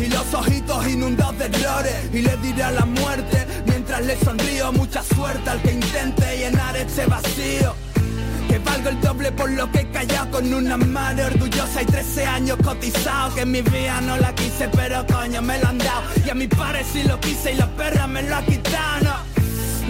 Y 0.00 0.06
los 0.06 0.32
ojitos 0.32 0.88
inundados 0.88 1.36
de 1.36 1.44
errores 1.44 2.10
y 2.10 2.22
le 2.22 2.36
diré 2.38 2.62
a 2.62 2.70
la 2.70 2.86
muerte 2.86 3.46
mientras 3.90 4.06
le 4.06 4.24
sonrío 4.24 4.72
mucha 4.72 5.02
suerte 5.02 5.50
al 5.50 5.60
que 5.62 5.72
intente 5.72 6.38
llenar 6.38 6.76
este 6.76 7.06
vacío. 7.06 7.74
Que 8.48 8.58
valgo 8.58 8.88
el 8.88 9.00
doble 9.00 9.32
por 9.32 9.50
lo 9.50 9.70
que 9.70 9.80
he 9.80 9.90
callado 9.90 10.30
con 10.30 10.52
una 10.52 10.76
madre 10.76 11.24
orgullosa 11.24 11.82
y 11.82 11.86
13 11.86 12.26
años 12.26 12.58
cotizado 12.64 13.32
Que 13.32 13.42
en 13.42 13.52
mi 13.52 13.62
vida 13.62 14.00
no 14.00 14.16
la 14.16 14.34
quise 14.34 14.68
pero 14.70 15.06
coño 15.06 15.40
me 15.40 15.56
lo 15.60 15.68
han 15.68 15.78
dado 15.78 16.02
Y 16.26 16.30
a 16.30 16.34
mi 16.34 16.48
padre 16.48 16.84
sí 16.92 17.04
lo 17.04 17.20
quise 17.20 17.52
y 17.52 17.56
la 17.56 17.68
perra 17.76 18.08
me 18.08 18.22
lo 18.22 18.36
ha 18.36 18.42
quitado. 18.42 19.39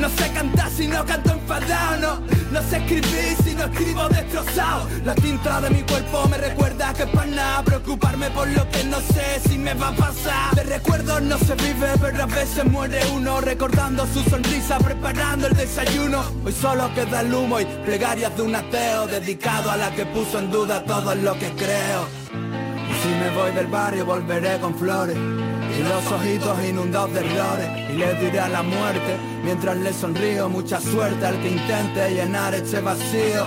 No 0.00 0.08
sé 0.08 0.32
cantar 0.32 0.70
si 0.70 0.86
no 0.86 1.04
canto 1.04 1.30
enfadado, 1.30 1.96
no. 2.00 2.40
No 2.50 2.62
sé 2.62 2.78
escribir 2.78 3.36
si 3.44 3.54
no 3.54 3.64
escribo 3.64 4.08
destrozado. 4.08 4.88
La 5.04 5.14
tinta 5.14 5.60
de 5.60 5.68
mi 5.68 5.82
cuerpo 5.82 6.26
me 6.28 6.38
recuerda 6.38 6.94
que 6.94 7.02
es 7.02 7.10
para 7.10 7.26
nada 7.26 7.62
Preocuparme 7.62 8.30
por 8.30 8.48
lo 8.48 8.66
que 8.70 8.82
no 8.84 8.98
sé 8.98 9.40
si 9.46 9.58
me 9.58 9.74
va 9.74 9.88
a 9.88 9.92
pasar. 9.92 10.54
De 10.54 10.62
recuerdos 10.62 11.20
no 11.20 11.36
se 11.36 11.54
vive, 11.54 11.88
pero 12.00 12.22
a 12.22 12.26
veces 12.26 12.64
muere 12.64 12.98
uno 13.14 13.42
Recordando 13.42 14.06
su 14.06 14.22
sonrisa, 14.22 14.78
preparando 14.78 15.48
el 15.48 15.54
desayuno. 15.54 16.24
Hoy 16.46 16.52
solo 16.54 16.90
queda 16.94 17.20
el 17.20 17.34
humo 17.34 17.60
y 17.60 17.66
plegarias 17.84 18.34
de 18.34 18.42
un 18.42 18.54
ateo 18.54 19.06
Dedicado 19.06 19.70
a 19.70 19.76
la 19.76 19.90
que 19.94 20.06
puso 20.06 20.38
en 20.38 20.50
duda 20.50 20.82
todo 20.82 21.14
lo 21.14 21.38
que 21.38 21.50
creo. 21.50 22.08
Y 22.32 23.02
si 23.02 23.08
me 23.08 23.28
voy 23.36 23.52
del 23.52 23.66
barrio 23.66 24.06
volveré 24.06 24.58
con 24.60 24.74
flores 24.74 25.49
y 25.80 25.82
los 25.82 26.12
ojitos 26.12 26.64
inundados 26.64 27.12
de 27.14 27.20
errores 27.20 27.90
y 27.90 27.92
le 27.94 28.14
diré 28.14 28.40
a 28.40 28.48
la 28.48 28.62
muerte 28.62 29.16
mientras 29.42 29.76
le 29.76 29.92
sonrío 29.92 30.48
mucha 30.48 30.80
suerte 30.80 31.24
al 31.24 31.40
que 31.40 31.48
intente 31.48 32.10
llenar 32.10 32.54
este 32.54 32.80
vacío. 32.80 33.46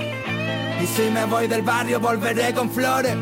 Y 0.82 0.88
si 0.88 1.04
me 1.12 1.26
voy 1.26 1.48
del 1.48 1.62
barrio 1.62 2.00
volveré 2.00 2.54
con 2.54 2.69
flores 2.69 3.15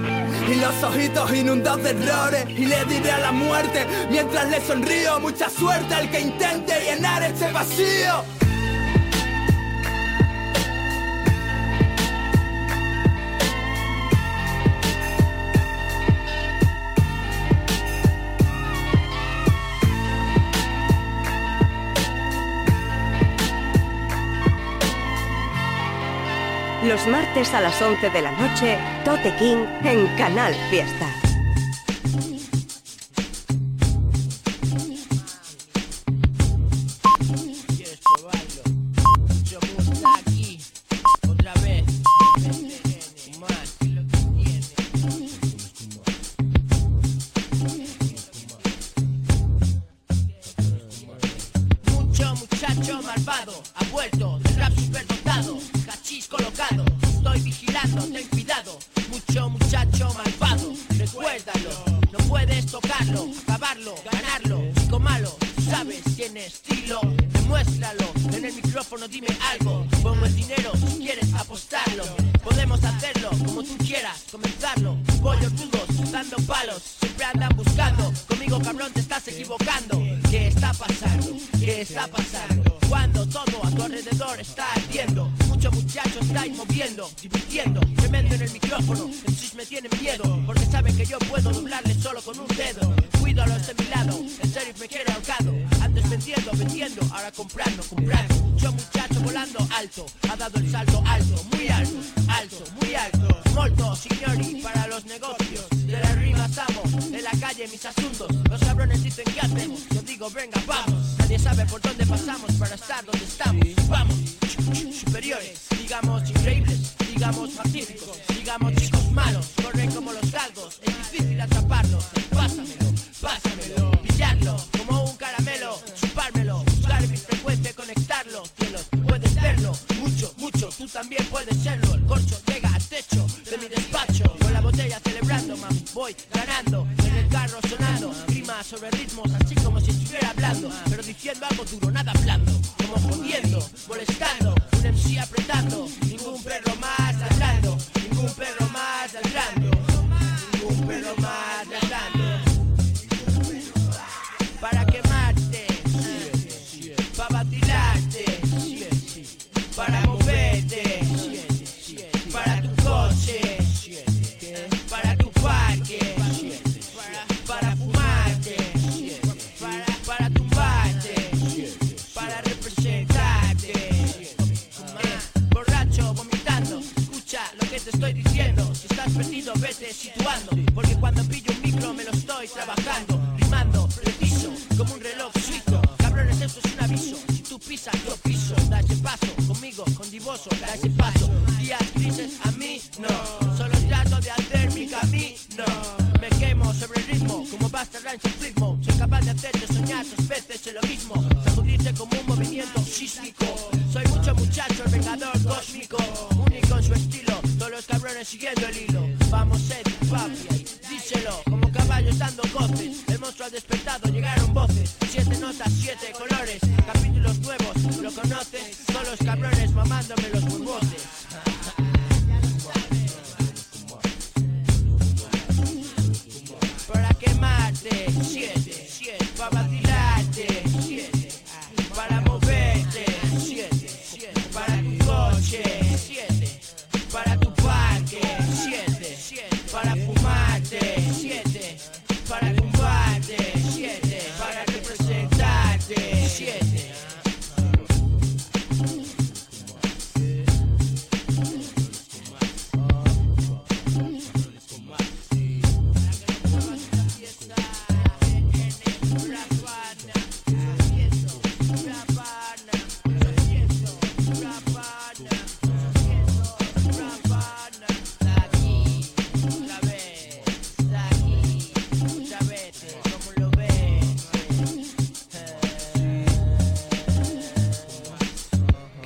y 0.50 0.56
los 0.56 0.84
ojitos 0.84 1.34
inundados 1.34 1.84
de 1.84 1.89
errores 1.91 2.45
y 2.50 2.65
le 2.65 2.86
diré 2.86 3.12
a 3.12 3.19
la 3.19 3.32
muerte 3.32 3.86
mientras 4.10 4.50
le 4.50 4.62
sonrío 4.62 5.19
mucha 5.19 5.50
suerte 5.50 5.93
al 5.93 6.10
que 6.10 6.21
intente 6.21 6.74
llenar 6.82 7.24
este 7.24 7.52
vacío 7.52 8.40
Los 26.91 27.08
martes 27.08 27.54
a 27.54 27.62
las 27.62 27.82
11 27.82 28.10
de 28.10 28.21
la 28.21 28.32
noche, 28.34 28.77
Tote 29.06 29.34
King 29.38 29.65
en 29.86 30.08
Canal 30.17 30.54
Fiesta. 30.69 31.21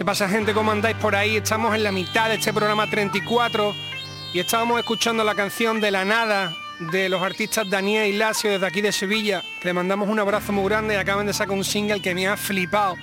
¿Qué 0.06 0.12
pasa 0.12 0.30
gente? 0.30 0.54
¿Cómo 0.54 0.72
andáis 0.72 0.96
por 0.98 1.16
ahí? 1.16 1.38
Estamos 1.38 1.74
en 1.74 1.82
la 1.82 1.92
mitad 1.92 2.30
de 2.30 2.36
este 2.36 2.54
programa 2.54 2.88
34 2.88 3.74
y 4.36 4.40
estábamos 4.40 4.78
escuchando 4.78 5.24
la 5.24 5.34
canción 5.34 5.82
de 5.82 5.90
la 5.90 6.06
nada 6.06 6.54
de 6.92 7.10
los 7.10 7.24
artistas 7.24 7.68
Daniel 7.68 8.14
y 8.14 8.16
Lacio 8.16 8.52
desde 8.52 8.68
aquí 8.68 8.82
de 8.82 8.92
Sevilla, 8.92 9.42
que 9.60 9.70
le 9.70 9.74
mandamos 9.74 10.08
un 10.08 10.20
abrazo 10.20 10.54
muy 10.54 10.66
grande 10.66 10.94
y 10.94 10.98
acaban 10.98 11.26
de 11.26 11.34
sacar 11.34 11.58
un 11.58 11.64
single 11.64 12.04
que 12.04 12.14
me 12.14 12.28
ha 12.28 12.38
flipado. 12.38 12.98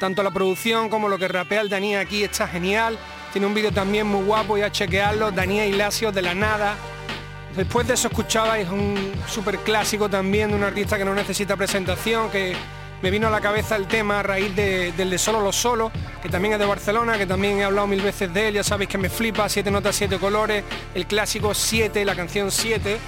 Tanto 0.00 0.20
la 0.24 0.32
producción 0.32 0.88
como 0.88 1.08
lo 1.08 1.16
que 1.16 1.28
rapea 1.28 1.60
el 1.60 1.68
Daniel 1.68 2.00
aquí 2.00 2.24
está 2.24 2.48
genial. 2.48 2.98
Tiene 3.32 3.46
un 3.46 3.54
vídeo 3.54 3.70
también 3.70 4.08
muy 4.08 4.24
guapo 4.24 4.58
y 4.58 4.62
a 4.62 4.72
chequearlo. 4.72 5.30
Daniel 5.30 5.72
y 5.72 5.76
Lacio 5.76 6.10
de 6.10 6.22
la 6.22 6.34
nada. 6.34 6.74
Después 7.54 7.86
de 7.86 7.94
eso 7.94 8.08
escuchabais 8.08 8.68
un 8.68 9.12
súper 9.28 9.58
clásico 9.58 10.10
también 10.10 10.50
de 10.50 10.56
un 10.56 10.64
artista 10.64 10.98
que 10.98 11.04
no 11.04 11.14
necesita 11.14 11.56
presentación, 11.56 12.28
que 12.32 12.56
me 13.02 13.10
vino 13.10 13.28
a 13.28 13.30
la 13.30 13.40
cabeza 13.40 13.76
el 13.76 13.86
tema 13.86 14.20
a 14.20 14.22
raíz 14.22 14.54
de- 14.56 14.92
del 14.92 15.10
de 15.10 15.18
Solo 15.18 15.40
los 15.40 15.54
Solos, 15.56 15.92
que 16.22 16.28
también 16.28 16.54
es 16.54 16.60
de 16.60 16.66
Barcelona, 16.66 17.16
que 17.16 17.26
también 17.26 17.58
he 17.60 17.64
hablado 17.64 17.86
mil 17.86 18.00
veces 18.02 18.32
de 18.34 18.48
él, 18.48 18.54
ya 18.54 18.64
sabéis 18.64 18.90
que 18.90 18.98
me 18.98 19.08
flipa, 19.08 19.48
siete 19.48 19.70
notas, 19.70 19.94
siete 19.96 20.18
colores, 20.18 20.64
el 20.94 21.06
clásico 21.06 21.54
7, 21.54 22.04
la 22.04 22.14
canción 22.16 22.50
7. 22.50 22.98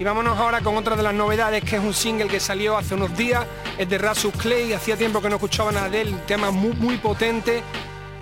Y 0.00 0.04
vámonos 0.04 0.38
ahora 0.38 0.60
con 0.62 0.76
otra 0.76 0.96
de 0.96 1.02
las 1.02 1.14
novedades, 1.14 1.62
que 1.62 1.76
es 1.76 1.82
un 1.82 1.94
single 1.94 2.26
que 2.28 2.40
salió 2.40 2.76
hace 2.76 2.94
unos 2.94 3.14
días, 3.16 3.44
es 3.78 3.88
de 3.88 3.98
Rasus 3.98 4.32
Clay, 4.34 4.72
hacía 4.72 4.96
tiempo 4.96 5.20
que 5.20 5.28
no 5.28 5.36
escuchaba 5.36 5.70
nada 5.70 5.88
de 5.90 6.00
él, 6.00 6.16
tema 6.26 6.50
muy, 6.50 6.72
muy 6.72 6.96
potente, 6.96 7.62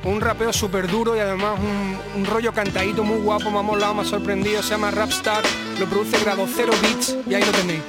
un 0.03 0.21
rapeo 0.21 0.53
súper 0.53 0.89
duro 0.89 1.15
y 1.17 1.21
además 1.21 1.59
un, 1.61 1.97
un 2.17 2.27
rollo 2.27 2.53
cantadito 2.53 3.05
muy 3.05 3.19
guapo, 3.21 3.51
me 3.51 3.61
ha 3.61 3.63
molado, 3.63 3.95
me 3.95 4.03
ha 4.03 4.05
sorprendido, 4.05 4.63
se 4.63 4.71
llama 4.71 4.91
Rapstar, 4.91 5.43
lo 5.79 5.87
produce 5.87 6.19
Grado 6.19 6.47
Cero 6.55 6.73
Beats 6.83 7.17
y 7.29 7.35
ahí 7.35 7.45
lo 7.45 7.53
tenéis. 7.53 7.81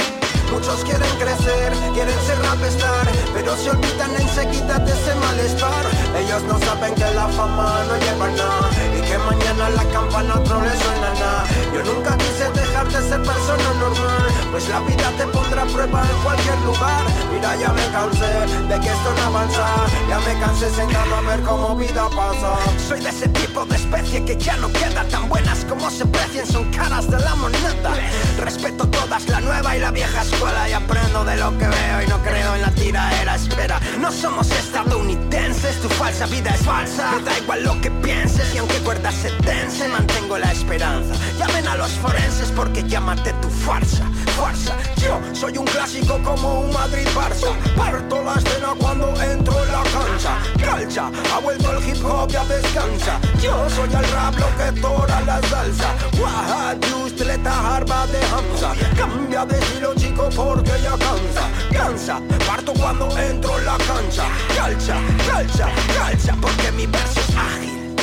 Muchos 0.52 0.84
quieren 0.84 1.10
crecer, 1.18 1.72
quieren 1.94 2.20
ser 2.26 2.38
rapstar 2.42 3.08
Pero 3.34 3.56
se 3.56 3.70
olvidan 3.70 4.12
enseguida 4.20 4.80
de 4.80 4.92
ese 4.92 5.16
malestar. 5.16 5.86
Ellos 6.18 6.44
no 6.44 6.60
saben 6.60 6.94
que 6.94 7.10
la 7.16 7.28
fama 7.30 7.84
no 7.88 7.96
lleva 7.98 8.28
nada 8.28 8.70
Y 8.98 9.02
que 9.02 9.18
mañana 9.18 9.70
la 9.70 9.84
campana 9.86 10.36
otro 10.36 10.62
le 10.62 10.76
suena 10.78 11.14
nada. 11.14 11.46
Yo 11.74 11.84
nunca 11.94 12.18
quise 12.18 12.52
dejar 12.52 12.88
de 12.88 13.10
ser 13.10 13.22
persona 13.24 13.74
normal 13.80 14.28
Pues 14.52 14.68
la 14.68 14.80
vida 14.82 15.12
te 15.18 15.26
pondrá 15.28 15.64
a 15.64 15.66
prueba 15.66 16.02
en 16.04 16.24
cualquier 16.24 16.60
lugar. 16.62 17.04
Mira 17.32 17.56
ya 17.56 17.70
me 17.70 17.86
cansé 17.92 18.32
de 18.68 18.80
que 18.80 18.90
esto 18.90 19.14
no 19.18 19.24
avanza 19.28 19.68
Ya 20.10 20.20
me 20.20 20.40
cansé 20.40 20.70
sentado 20.70 21.16
a 21.16 21.22
ver 21.22 21.42
cómo 21.42 21.76
vida 21.78 22.10
pasa. 22.10 22.58
Soy 22.88 23.00
de 23.00 23.10
ese 23.10 23.30
tipo 23.30 23.66
de 23.66 23.76
especie 23.78 24.26
que 24.26 24.38
ya 24.38 24.58
no 24.58 24.68
queda 24.74 25.04
Tan 25.10 25.30
buenas 25.30 25.66
como 25.66 25.90
se 25.90 26.06
precien 26.06 26.46
son 26.46 26.66
caras 26.72 27.10
de 27.10 27.20
la 27.20 27.36
moneda. 27.36 27.94
Respeto 28.38 28.88
todas, 28.88 29.28
la 29.30 29.40
nueva 29.42 29.76
y 29.76 29.80
la 29.80 29.92
vieja 29.92 30.24
Y 30.42 30.74
aprendo 30.74 31.24
de 31.24 31.38
lo 31.38 31.56
que 31.58 31.68
veo 31.68 32.02
y 32.02 32.08
no 32.08 32.18
creo 32.24 32.56
en 32.56 32.62
la 32.62 32.72
tiraera 32.72 33.36
Espera, 33.36 33.80
no 34.00 34.12
somos 34.12 34.50
estadounidenses 34.50 35.80
Tu 35.82 35.90
falsa 35.90 36.26
vida 36.26 36.50
es 36.50 36.62
falsa. 36.62 37.12
Me 37.12 37.24
da 37.24 37.38
igual 37.38 37.64
lo 37.64 37.80
que 37.80 37.92
pienses 37.92 38.56
Y 38.56 38.58
aunque 38.58 38.78
cuerdas 38.80 39.14
se 39.14 39.30
tense 39.44 39.88
Mantengo 39.88 40.40
la 40.40 40.52
esperanza. 40.52 41.14
Llamen 41.38 41.68
a 41.68 41.76
los 41.76 41.92
forenses 41.92 42.52
porque 42.56 42.84
llámate 42.88 43.34
tu 43.34 43.50
farsa 43.50 44.10
Farsa, 44.36 44.76
yo 44.98 45.20
soy 45.34 45.58
un 45.58 45.66
clásico 45.66 46.18
como 46.24 46.62
un 46.62 46.74
Madrid-Barça 46.74 47.54
Parto 47.76 48.24
la 48.24 48.34
escena 48.34 48.74
cuando 48.80 49.10
entro 49.22 49.64
en 49.64 49.72
la 49.72 49.84
cancha. 49.84 50.38
Calcha, 50.60 51.12
ha 51.36 51.40
vuelto 51.40 51.78
el 51.78 51.88
hip 51.88 52.04
hop, 52.04 52.30
ya 52.32 52.44
descansa 52.46 53.20
Yo 53.42 53.68
soy 53.72 53.90
el 53.92 54.12
rap, 54.12 54.36
lo 54.38 54.48
que 54.56 54.80
tora 54.80 55.22
la 55.22 55.42
salsa. 55.42 55.96
Wahad, 56.22 56.78
Justleta, 56.92 57.76
Harba 57.76 58.06
de 58.08 58.20
Hamza. 58.26 58.74
Cambia 58.96 59.46
de 59.46 59.58
estilo 59.58 59.96
chico 59.96 60.30
porque 60.36 60.72
ya 60.84 60.92
cansa. 60.92 61.50
Cansa, 61.74 62.22
parto 62.46 62.72
cuando 62.74 63.10
entro 63.18 63.58
en 63.58 63.66
la 63.66 63.78
cancha. 63.78 64.26
Calcha, 64.56 64.96
calcha, 65.28 65.70
calcha 65.96 66.36
Porque 66.40 66.72
mi 66.74 66.86
verso 66.86 67.20
es 67.20 67.36
ágil. 67.36 67.96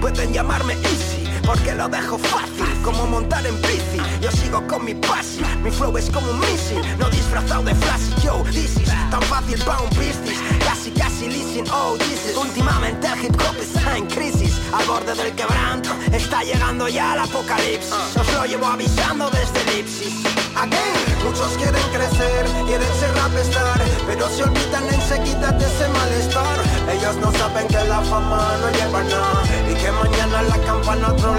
Pueden 0.00 0.32
llamarme 0.32 0.72
Easy 0.74 1.17
porque 1.48 1.74
lo 1.74 1.88
dejo 1.88 2.18
fácil, 2.18 2.66
como 2.84 3.06
montar 3.06 3.44
en 3.46 3.56
bici. 3.62 3.98
Yo 4.20 4.30
sigo 4.30 4.62
con 4.66 4.84
mi 4.84 4.94
pasi, 4.94 5.40
mi 5.62 5.70
flow 5.70 5.96
es 5.96 6.10
como 6.10 6.30
un 6.30 6.38
misil, 6.40 6.82
no 6.98 7.08
disfrazado 7.08 7.62
de 7.62 7.74
flashy. 7.74 8.12
Yo, 8.22 8.44
this 8.52 8.76
is 8.76 8.88
tan 9.10 9.22
fácil 9.22 9.58
pa' 9.64 9.80
un 9.80 9.88
business. 9.96 10.38
Casi, 10.62 10.90
casi 10.90 11.26
listen, 11.28 11.64
oh, 11.72 11.96
this 11.96 12.28
is. 12.28 12.36
Últimamente 12.36 13.06
el 13.06 13.24
hip 13.24 13.40
hop 13.40 13.56
está 13.58 13.96
en 13.96 14.06
crisis, 14.08 14.60
al 14.74 14.86
borde 14.86 15.14
del 15.14 15.34
quebranto. 15.34 15.88
Está 16.12 16.42
llegando 16.42 16.86
ya 16.86 17.14
el 17.14 17.20
apocalipsis. 17.20 17.94
Os 18.14 18.34
lo 18.34 18.44
llevo 18.44 18.66
avisando 18.66 19.30
desde 19.30 19.72
elipsis. 19.72 20.28
Again, 20.58 21.24
muchos 21.24 21.56
quieren 21.56 21.82
crecer, 21.92 22.44
quieren 22.66 22.94
ser 22.98 23.14
rapstar 23.14 23.80
Pero 24.08 24.28
se 24.28 24.42
olvidan 24.42 24.88
enseguida 24.88 25.52
de 25.52 25.64
ese 25.64 25.88
malestar 25.88 26.58
Ellos 26.90 27.16
no 27.16 27.30
saben 27.32 27.68
que 27.68 27.84
la 27.84 28.00
fama 28.00 28.56
no 28.60 28.70
lleva 28.72 29.04
nada 29.04 29.42
Y 29.70 29.74
que 29.74 29.92
mañana 29.92 30.42
la 30.42 30.58
campana 30.66 31.12
otro 31.12 31.37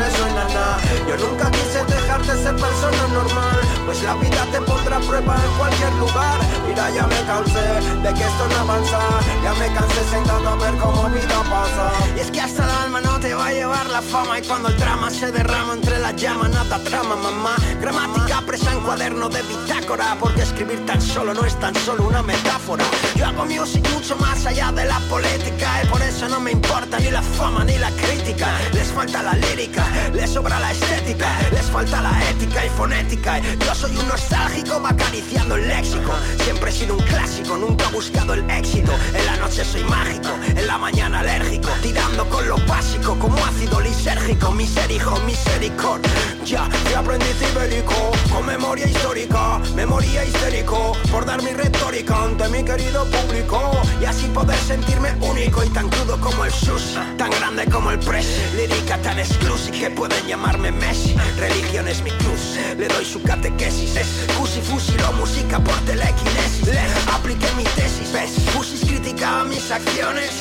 Yo 1.08 1.18
nunca 1.18 1.50
quise 1.52 1.84
dejar 1.86 2.22
de 2.22 2.44
ser 2.44 2.56
persona 2.56 3.08
normal. 3.12 3.60
Pues 3.86 4.04
la 4.04 4.14
vida 4.16 4.46
te 4.52 4.62
pondrá 4.62 4.98
a 4.98 5.00
prueba 5.00 5.36
en 5.44 5.58
cualquier 5.58 5.94
lugar. 5.96 6.38
Mira 6.68 6.90
ya 6.92 7.08
me 7.08 7.22
cansé 7.26 7.66
de 8.04 8.14
que 8.14 8.24
esto 8.24 8.48
no 8.48 8.58
avanza. 8.60 9.00
Ya 9.44 9.54
me 9.56 9.74
cansé 9.74 10.04
sentado 10.10 10.48
a 10.48 10.56
ver 10.56 10.76
cómo 10.78 11.10
vida 11.10 11.42
pasa. 11.50 11.92
Y 12.16 12.20
es 12.20 12.32
que 12.32 12.42
hasta 12.42 12.64
el 12.64 12.70
alma 12.70 13.02
no 13.02 13.20
te 13.20 13.34
va 13.34 13.48
a 13.48 13.52
llevar 13.52 13.90
la 13.90 14.02
fama. 14.02 14.40
Y 14.40 14.44
cuando 14.44 14.70
el 14.70 14.78
drama 14.78 15.10
se 15.10 15.32
derrama 15.32 15.74
entre 15.74 16.00
las 16.00 16.16
llamas 16.16 16.50
Nada 16.52 16.80
trama 16.84 17.16
mamá. 17.16 17.56
Gramática 17.82 18.42
presa 18.46 18.72
en 18.72 18.82
cuaderno 18.82 19.30
de 19.30 19.42
bitácora. 19.42 20.16
Porque 20.20 20.44
escribir 20.44 20.86
tan 20.86 21.02
solo 21.02 21.34
no 21.34 21.44
es 21.46 21.60
tan 21.60 21.76
solo 21.76 22.08
una 22.08 22.22
metáfora. 22.22 22.86
Yo 23.16 23.26
hago 23.26 23.46
music 23.46 23.88
mucho 23.94 24.16
más 24.18 24.46
allá 24.46 24.72
de 24.72 24.86
la 24.86 25.00
política. 25.10 25.84
Y 25.84 25.88
por 25.88 26.02
eso 26.02 26.30
no 26.30 26.40
me 26.40 26.52
importa 26.52 27.00
ni 27.00 27.10
la 27.10 27.22
fama 27.22 27.64
ni 27.64 27.78
la 27.78 27.92
crítica. 27.92 28.48
Les 28.74 28.88
falta 28.92 29.24
la 29.24 29.34
lírica, 29.34 29.84
les 30.14 30.30
sobra 30.30 30.60
la 30.60 30.72
estética 30.72 31.28
Les 31.52 31.70
falta 31.70 32.02
la 32.02 32.12
ética 32.30 32.66
y 32.66 32.70
fonética. 32.70 33.40
Yo 33.40 33.76
soy 33.76 33.96
un 33.96 34.08
nostálgico 34.08 34.82
va 34.82 34.90
acariciando 34.90 35.56
el 35.56 35.68
léxico 35.68 36.14
Siempre 36.44 36.70
he 36.70 36.74
sido 36.74 36.96
un 36.96 37.04
clásico, 37.04 37.58
nunca 37.58 37.86
he 37.90 37.94
buscado 37.94 38.34
el 38.34 38.50
éxito. 38.50 38.92
En 39.14 39.26
la 39.26 39.38
noche 39.38 39.64
soy 39.64 39.84
mágico, 39.84 40.30
en 40.48 40.68
la 40.68 40.78
mañana 40.78 41.20
alérgico 41.20 41.70
Tirando 41.82 42.28
con 42.30 42.48
lo 42.48 42.58
básico 42.68 43.18
como 43.18 43.38
ácido 43.46 43.80
lisérgico. 43.82 44.52
Miserijo, 44.52 45.20
misericor 45.22 46.02
Ya, 46.46 46.68
que 46.88 46.96
aprendiz 46.96 47.36
ibérico 47.52 48.12
Con 48.34 48.46
memoria 48.46 48.88
histórica, 48.88 49.60
memoria 49.76 50.26
histérico 50.26 50.94
Por 51.12 51.26
dar 51.26 51.42
mi 51.44 51.52
retórica 51.52 52.24
ante 52.24 52.50
mi 52.50 52.64
querido 52.64 53.06
público 53.06 53.72
Y 54.02 54.06
así 54.06 54.28
poder 54.28 54.58
sentirme 54.58 55.14
único 55.22 55.64
y 55.64 55.70
tan 55.70 55.90
crudo 55.90 56.20
como 56.20 56.46
el 56.46 56.52
sushi 56.52 57.00
Tan 57.18 57.30
grande 57.32 57.66
como 57.66 57.92
el 57.92 58.00
press 58.00 58.28
Lírica 58.56 58.98
tan 58.98 59.20
exclusiva 59.20 59.69
que 59.72 59.90
pueden 59.90 60.26
llamarme 60.26 60.72
Messi. 60.72 61.16
Religión 61.38 61.88
es 61.88 62.02
mi 62.04 62.12
cruz, 62.12 62.58
le 62.78 62.88
doy 62.88 63.06
su 63.06 63.22
catequesis. 63.22 63.96
Es 63.96 64.08
fusi 64.38 64.62
fusilo 64.62 65.12
música 65.14 65.60
por 65.60 65.76
telequinesis. 65.82 66.68
Le 66.68 66.80
apliqué 67.14 67.48
mi 67.56 67.64
tesis, 67.64 68.12
ves 68.12 68.32
Fusis 68.54 68.82
criticaba 68.82 69.44
mis 69.44 69.72
acciones, 69.72 70.32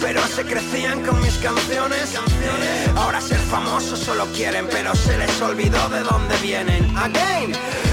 Pero 0.00 0.20
se 0.26 0.44
crecían 0.44 1.02
con 1.04 1.20
mis 1.20 1.34
canciones, 1.38 2.10
canciones 2.10 2.88
Ahora 2.96 3.20
ser 3.20 3.38
famosos 3.38 3.98
solo 3.98 4.26
quieren 4.34 4.66
Pero 4.70 4.94
se 4.94 5.18
les 5.18 5.40
olvidó 5.42 5.88
de 5.88 6.00
dónde 6.00 6.36
vienen. 6.38 6.96
Again 6.96 7.52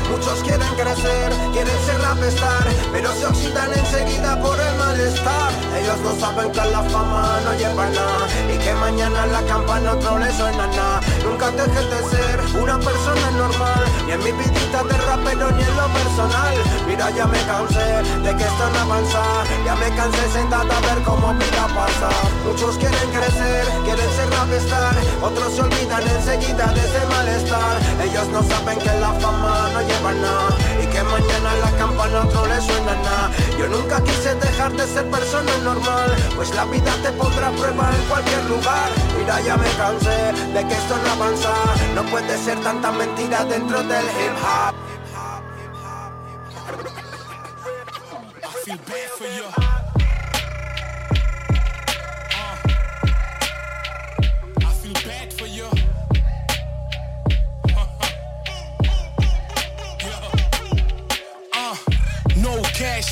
Muchos 0.09 0.41
quieren 0.43 0.73
crecer, 0.75 1.33
quieren 1.51 1.79
ser 1.85 2.01
rapstar 2.01 2.65
Pero 2.91 3.11
se 3.13 3.25
oxidan 3.25 3.71
enseguida 3.73 4.41
por 4.41 4.57
el 4.59 4.75
malestar. 4.75 5.51
Ellos 5.77 5.99
no 5.99 6.15
saben 6.19 6.51
que 6.51 6.63
la 6.71 6.81
fama 6.83 7.39
no 7.43 7.53
lleva 7.53 7.85
nada 7.89 8.27
Y 8.53 8.57
que 8.57 8.73
mañana 8.75 9.25
la 9.27 9.41
campana 9.43 9.93
otro 9.93 10.17
le 10.17 10.31
suena 10.31 10.65
nada 10.67 11.01
Nunca 11.23 11.51
dejes 11.51 11.89
de 11.91 11.99
ser 12.09 12.61
una 12.61 12.79
persona 12.79 13.31
normal 13.31 13.83
Ni 14.05 14.13
en 14.13 14.23
mi 14.23 14.31
vidita 14.31 14.83
de 14.83 14.97
rapero 15.05 15.51
ni 15.51 15.63
en 15.63 15.75
lo 15.75 15.87
personal. 15.93 16.55
Mira 16.87 17.09
ya 17.11 17.25
me 17.27 17.39
cansé 17.45 17.87
de 18.23 18.35
que 18.35 18.43
esto 18.43 18.69
no 18.73 18.79
avanza 18.79 19.23
Ya 19.65 19.75
me 19.75 19.89
cansé 19.95 20.29
sentado 20.31 20.71
a 20.71 20.79
ver 20.79 21.03
cómo 21.03 21.33
vida 21.33 21.67
pasa. 21.75 22.09
Muchos 22.45 22.77
quieren 22.77 23.09
crecer, 23.11 23.65
quieren 23.83 24.09
ser 24.15 24.29
rapstar 24.31 24.95
Otros 25.21 25.53
se 25.53 25.61
olvidan 25.61 26.07
enseguida 26.07 26.67
de 26.67 26.79
ese 26.79 27.05
malestar. 27.07 27.77
Ellos 28.01 28.27
no 28.29 28.41
saben 28.43 28.79
que 28.79 28.93
la 28.99 29.11
fama 29.19 29.69
no 29.73 29.81
lleva 29.81 29.96
Y 29.97 30.87
que 30.87 31.03
mañana 31.03 31.55
la 31.55 31.71
campana 31.77 32.21
otro 32.21 32.45
le 32.45 32.61
suena 32.61 32.93
nada 32.95 33.31
Yo 33.57 33.67
nunca 33.67 34.01
quise 34.03 34.35
dejar 34.35 34.71
de 34.73 34.85
ser 34.85 35.09
persona 35.09 35.51
normal 35.63 36.15
Pues 36.35 36.53
la 36.53 36.65
vida 36.65 36.93
te 37.01 37.11
pondrá 37.11 37.49
prueba 37.51 37.89
en 37.89 38.05
cualquier 38.07 38.43
lugar. 38.45 38.89
Mira 39.17 39.41
ya 39.41 39.57
me 39.57 39.69
cansé 39.71 40.33
de 40.53 40.67
que 40.67 40.73
esto 40.73 40.95
no 41.03 41.11
avanza 41.11 41.53
No 41.95 42.03
puede 42.03 42.37
ser 42.37 42.59
tanta 42.61 42.91
mentira 42.91 43.43
dentro 43.45 43.81
del 43.83 44.05
hip 44.05 44.35
hop. 44.43 44.75
I 48.43 48.47
feel 48.63 48.77
bad 48.77 49.09
for 49.17 49.25
you. 49.25 49.86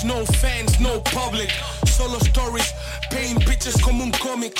No 0.05 0.23
fans, 0.25 0.79
no 0.79 0.99
public. 1.01 1.49
Solo 1.85 2.19
stories, 2.19 2.73
paint 3.09 3.43
pictures 3.45 3.81
como 3.81 4.03
un 4.03 4.11
cómic. 4.11 4.55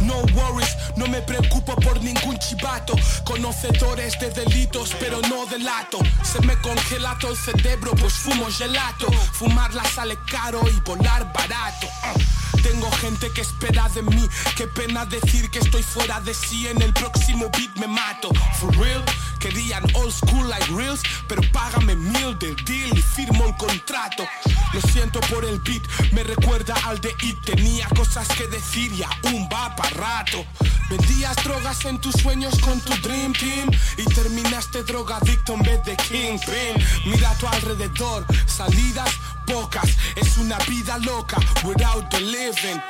No 0.00 0.14
worries, 0.34 0.76
no 0.96 1.06
me 1.06 1.20
preocupo 1.22 1.74
por 1.76 2.02
ningún 2.02 2.38
chivato. 2.38 2.94
Conocedores 3.24 4.18
de 4.18 4.30
delitos, 4.30 4.94
pero 4.98 5.20
no 5.28 5.46
delato. 5.46 5.98
Se 6.22 6.40
me 6.40 6.56
congela 6.60 7.16
todo 7.18 7.32
el 7.32 7.36
cerebro, 7.36 7.92
pues 7.96 8.14
fumo 8.14 8.46
gelato. 8.50 9.10
Fumarla 9.32 9.84
sale 9.84 10.18
caro 10.30 10.62
y 10.68 10.80
volar 10.80 11.32
barato. 11.32 11.86
Uh, 11.86 12.60
Tengo 12.62 12.90
gente 12.92 13.30
que 13.32 13.42
espera 13.42 13.88
de 13.90 14.02
mí. 14.02 14.28
Qué 14.56 14.66
pena 14.66 15.04
decir 15.06 15.50
que 15.50 15.60
estoy 15.60 15.82
fuera 15.82 16.20
de 16.20 16.34
sí. 16.34 16.66
En 16.68 16.80
el 16.82 16.92
próximo 16.92 17.48
beat 17.56 17.76
me 17.76 17.86
mato. 17.86 18.30
For 18.58 18.74
real, 18.76 19.04
querían 19.38 19.84
old 19.94 20.12
school 20.12 20.48
like 20.48 20.66
reels. 20.74 21.00
Pero 21.28 21.42
págame 21.52 21.94
mil 21.96 22.38
del 22.38 22.56
deal 22.64 22.96
y 22.96 23.02
firmo 23.02 23.46
el 23.46 23.56
contrato. 23.56 24.24
Lo 24.72 24.80
siento 24.80 25.20
por 25.20 25.44
el 25.44 25.58
beat, 25.60 25.82
me 26.12 26.22
recuerda 26.22 26.74
al 26.86 27.00
de 27.00 27.14
It. 27.22 27.36
Tenía 27.44 27.88
cosas 27.88 28.28
que 28.28 28.46
decir 28.48 28.92
y 28.92 29.02
aún 29.02 29.48
va 29.52 29.74
para 29.74 29.89
rato. 29.90 30.44
Vendías 30.88 31.36
drogas 31.44 31.84
en 31.84 32.00
tus 32.00 32.14
sueños 32.14 32.58
con 32.60 32.80
tu 32.80 32.92
Dream 33.06 33.32
Team 33.32 33.70
y 33.96 34.04
terminaste 34.14 34.82
drogadicto 34.82 35.54
en 35.54 35.62
vez 35.62 35.84
de 35.84 35.96
Kingpin. 35.96 36.84
Mira 37.06 37.30
a 37.30 37.34
tu 37.38 37.46
alrededor, 37.46 38.26
salidas 38.46 39.10
pocas. 39.46 39.88
Es 40.16 40.36
una 40.38 40.58
vida 40.68 40.98
loca 40.98 41.38
without 41.64 42.08
the 42.10 42.20
living. 42.20 42.80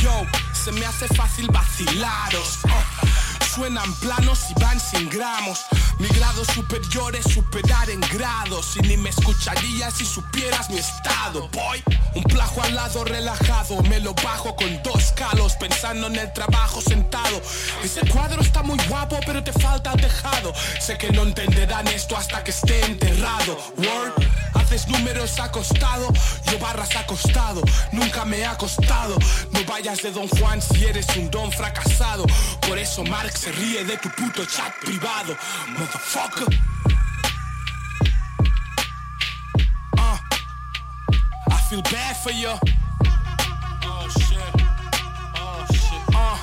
Yo, 0.00 0.26
se 0.52 0.72
me 0.72 0.84
hace 0.84 1.08
fácil 1.08 1.48
vacilaros. 1.50 2.58
Oh, 2.64 3.06
Suenan 3.56 3.90
planos 4.00 4.38
y 4.50 4.60
van 4.60 4.78
sin 4.78 5.08
gramos. 5.08 5.64
Mi 5.98 6.08
grado 6.08 6.44
superior 6.44 7.16
es 7.16 7.24
superar 7.24 7.88
en 7.88 8.00
grados. 8.12 8.76
Y 8.76 8.80
ni 8.80 8.98
me 8.98 9.08
escucharías 9.08 9.94
si 9.94 10.04
supieras 10.04 10.68
mi 10.68 10.76
estado. 10.76 11.48
Boy, 11.48 11.82
un 12.14 12.22
plajo 12.24 12.60
al 12.60 12.74
lado 12.74 13.02
relajado. 13.04 13.82
Me 13.84 13.98
lo 14.00 14.12
bajo 14.12 14.54
con 14.56 14.82
dos 14.82 15.10
calos. 15.12 15.54
Pensando 15.54 16.08
en 16.08 16.16
el 16.16 16.30
trabajo 16.34 16.82
sentado. 16.82 17.40
Ese 17.82 18.06
cuadro 18.10 18.42
está 18.42 18.62
muy 18.62 18.78
guapo, 18.88 19.18
pero 19.24 19.42
te 19.42 19.54
falta 19.54 19.92
tejado. 19.92 20.52
Sé 20.78 20.98
que 20.98 21.10
no 21.12 21.22
entenderán 21.22 21.88
esto 21.88 22.14
hasta 22.14 22.44
que 22.44 22.50
esté 22.50 22.84
enterrado. 22.84 23.56
Word. 23.78 24.26
Haces 24.56 24.88
números 24.88 25.38
acostado, 25.38 26.12
yo 26.50 26.58
barras 26.58 26.96
acostado, 26.96 27.62
nunca 27.92 28.24
me 28.24 28.44
ha 28.46 28.56
costado. 28.56 29.16
No 29.52 29.64
vayas 29.64 30.02
de 30.02 30.10
Don 30.10 30.26
Juan 30.28 30.62
si 30.62 30.84
eres 30.84 31.06
un 31.16 31.30
don 31.30 31.52
fracasado. 31.52 32.24
Por 32.66 32.78
eso 32.78 33.04
Marx 33.04 33.45
se 33.46 33.52
ríe 33.52 33.84
de 33.84 33.96
tu 33.98 34.08
puto 34.10 34.44
chat 34.44 34.72
privado, 34.80 35.36
motherfucker. 35.68 36.46
Uh, 39.96 40.18
I 41.50 41.58
feel 41.68 41.82
bad 41.82 42.16
for 42.16 42.32
you. 42.32 42.50
Oh 43.84 44.08
shit. 44.18 44.52
Oh 45.36 45.64
shit. 45.70 46.02
Uh, 46.14 46.38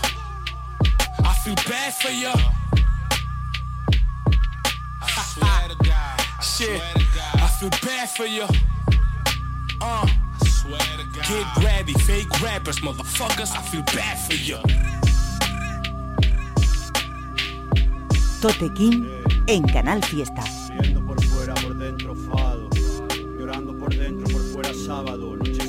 I 1.25 1.33
feel 1.43 1.55
bad 1.67 1.93
for 1.93 2.11
you. 2.11 2.31
I 5.01 5.23
swear 5.33 5.69
to 5.69 5.75
God. 5.83 6.19
I 6.39 6.41
Shit. 6.55 6.81
I 7.35 7.47
feel 7.59 7.69
bad 7.69 8.09
for 8.09 8.25
you. 8.25 8.47
Uh, 9.81 10.07
get 11.27 11.63
ready, 11.63 11.93
fake 11.93 12.41
rappers, 12.41 12.79
motherfuckers. 12.79 13.51
I 13.51 13.61
feel 13.61 13.83
bad 13.93 14.17
for 14.19 14.35
you. 14.35 15.12
Tote 18.43 18.73
King 18.73 19.05
en 19.47 19.63
Canal 19.63 20.03
Fiesta. 20.03 20.43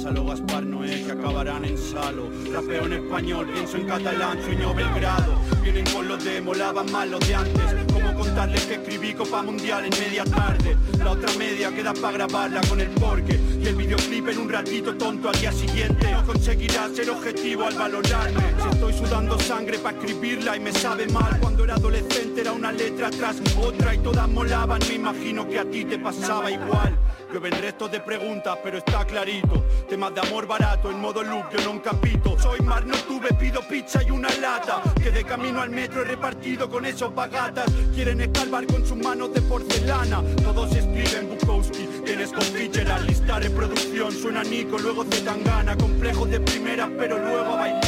A 0.07 0.11
Gaspar 0.11 0.67
Noé 0.67 1.03
que 1.03 1.13
acabarán 1.13 1.65
en 1.65 1.79
salo. 1.79 2.29
Rapeo 2.53 2.85
en 2.85 2.93
español, 2.93 3.49
pienso 3.51 3.79
en 3.79 3.87
catalán, 3.87 4.39
sueño 4.45 4.75
Belgrado. 4.75 5.41
Vienen 5.63 5.87
con 5.87 6.07
los 6.07 6.23
de 6.23 6.43
molaban 6.43 6.93
mal 6.93 7.11
los 7.11 7.27
de 7.27 7.35
antes. 7.35 7.75
Como 7.91 8.13
contarles 8.15 8.67
que 8.67 8.75
escribí 8.75 9.15
Copa 9.15 9.43
Mundial 9.43 9.87
en 9.87 9.99
media 9.99 10.25
tarde. 10.25 10.77
La 10.99 11.13
otra 11.13 11.33
media 11.39 11.75
queda 11.75 11.95
para 11.95 12.13
grabarla 12.13 12.61
con 12.69 12.83
el 12.83 12.91
porque. 12.91 13.41
Y 13.59 13.67
el 13.67 13.77
videoclip 13.77 14.29
en 14.29 14.39
un 14.41 14.51
ratito 14.51 14.95
tonto 14.95 15.31
al 15.31 15.41
día 15.41 15.53
siguiente. 15.53 16.13
No 16.13 16.27
conseguirás 16.27 16.93
ser 16.95 17.09
objetivo 17.09 17.65
al 17.65 17.75
valorarme. 17.75 18.43
Si 18.63 18.69
estoy 18.69 18.93
sudando 18.93 19.39
sangre 19.41 19.79
para 19.79 19.97
escribirla 19.97 20.55
y 20.59 20.61
me 20.61 20.73
sabe 20.73 21.07
mal. 21.07 21.41
Cuando 21.41 21.65
era 21.65 21.77
adolescente 21.77 22.43
era 22.43 22.53
una 22.53 22.73
letra 22.73 23.09
tras 23.09 23.37
otra 23.57 23.95
y 23.95 23.99
todas 24.01 24.29
molaban. 24.29 24.81
Me 24.87 24.97
imagino 24.97 25.49
que 25.49 25.59
a 25.59 25.65
ti 25.65 25.87
te 25.87 25.99
pasaba 25.99 26.51
igual. 26.51 26.95
Llueven 27.35 27.61
restos 27.61 27.91
de 27.91 27.99
preguntas, 27.99 28.57
pero 28.62 28.78
está 28.78 29.05
clarito. 29.05 29.66
Temas 29.89 30.14
de 30.14 30.20
amor 30.20 30.47
barato, 30.47 30.89
en 30.89 31.01
modo 31.01 31.20
loop, 31.20 31.47
yo 31.51 31.64
no 31.64 31.82
capito. 31.82 32.39
Soy 32.39 32.61
mar, 32.61 32.87
no 32.87 32.97
tuve, 33.09 33.35
pido 33.35 33.61
pizza 33.66 34.01
y 34.05 34.12
una 34.12 34.28
lata. 34.37 34.80
Que 35.03 35.11
de 35.11 35.24
camino 35.24 35.61
al 35.61 35.70
metro 35.70 36.03
he 36.03 36.05
repartido 36.05 36.70
con 36.70 36.87
esos 36.87 37.12
bagatas. 37.12 37.64
Quieren 37.93 38.20
escalvar 38.20 38.68
con 38.68 38.87
sus 38.87 38.99
manos 38.99 39.35
de 39.35 39.41
porcelana. 39.43 40.22
Todos 40.45 40.76
escriben 40.76 41.28
Bukowski, 41.28 41.89
tienes 42.05 42.30
con 42.30 42.45
Fitzgerald. 42.45 43.09
Listar 43.09 43.45
en 43.45 43.53
producción, 43.53 44.12
suena 44.12 44.45
Nico, 44.45 44.78
luego 44.78 45.03
Zetangana. 45.03 45.76
Complejos 45.76 46.30
de 46.30 46.39
primera, 46.39 46.89
pero 46.97 47.18
luego 47.18 47.55
a 47.55 47.57
bailar. 47.57 47.84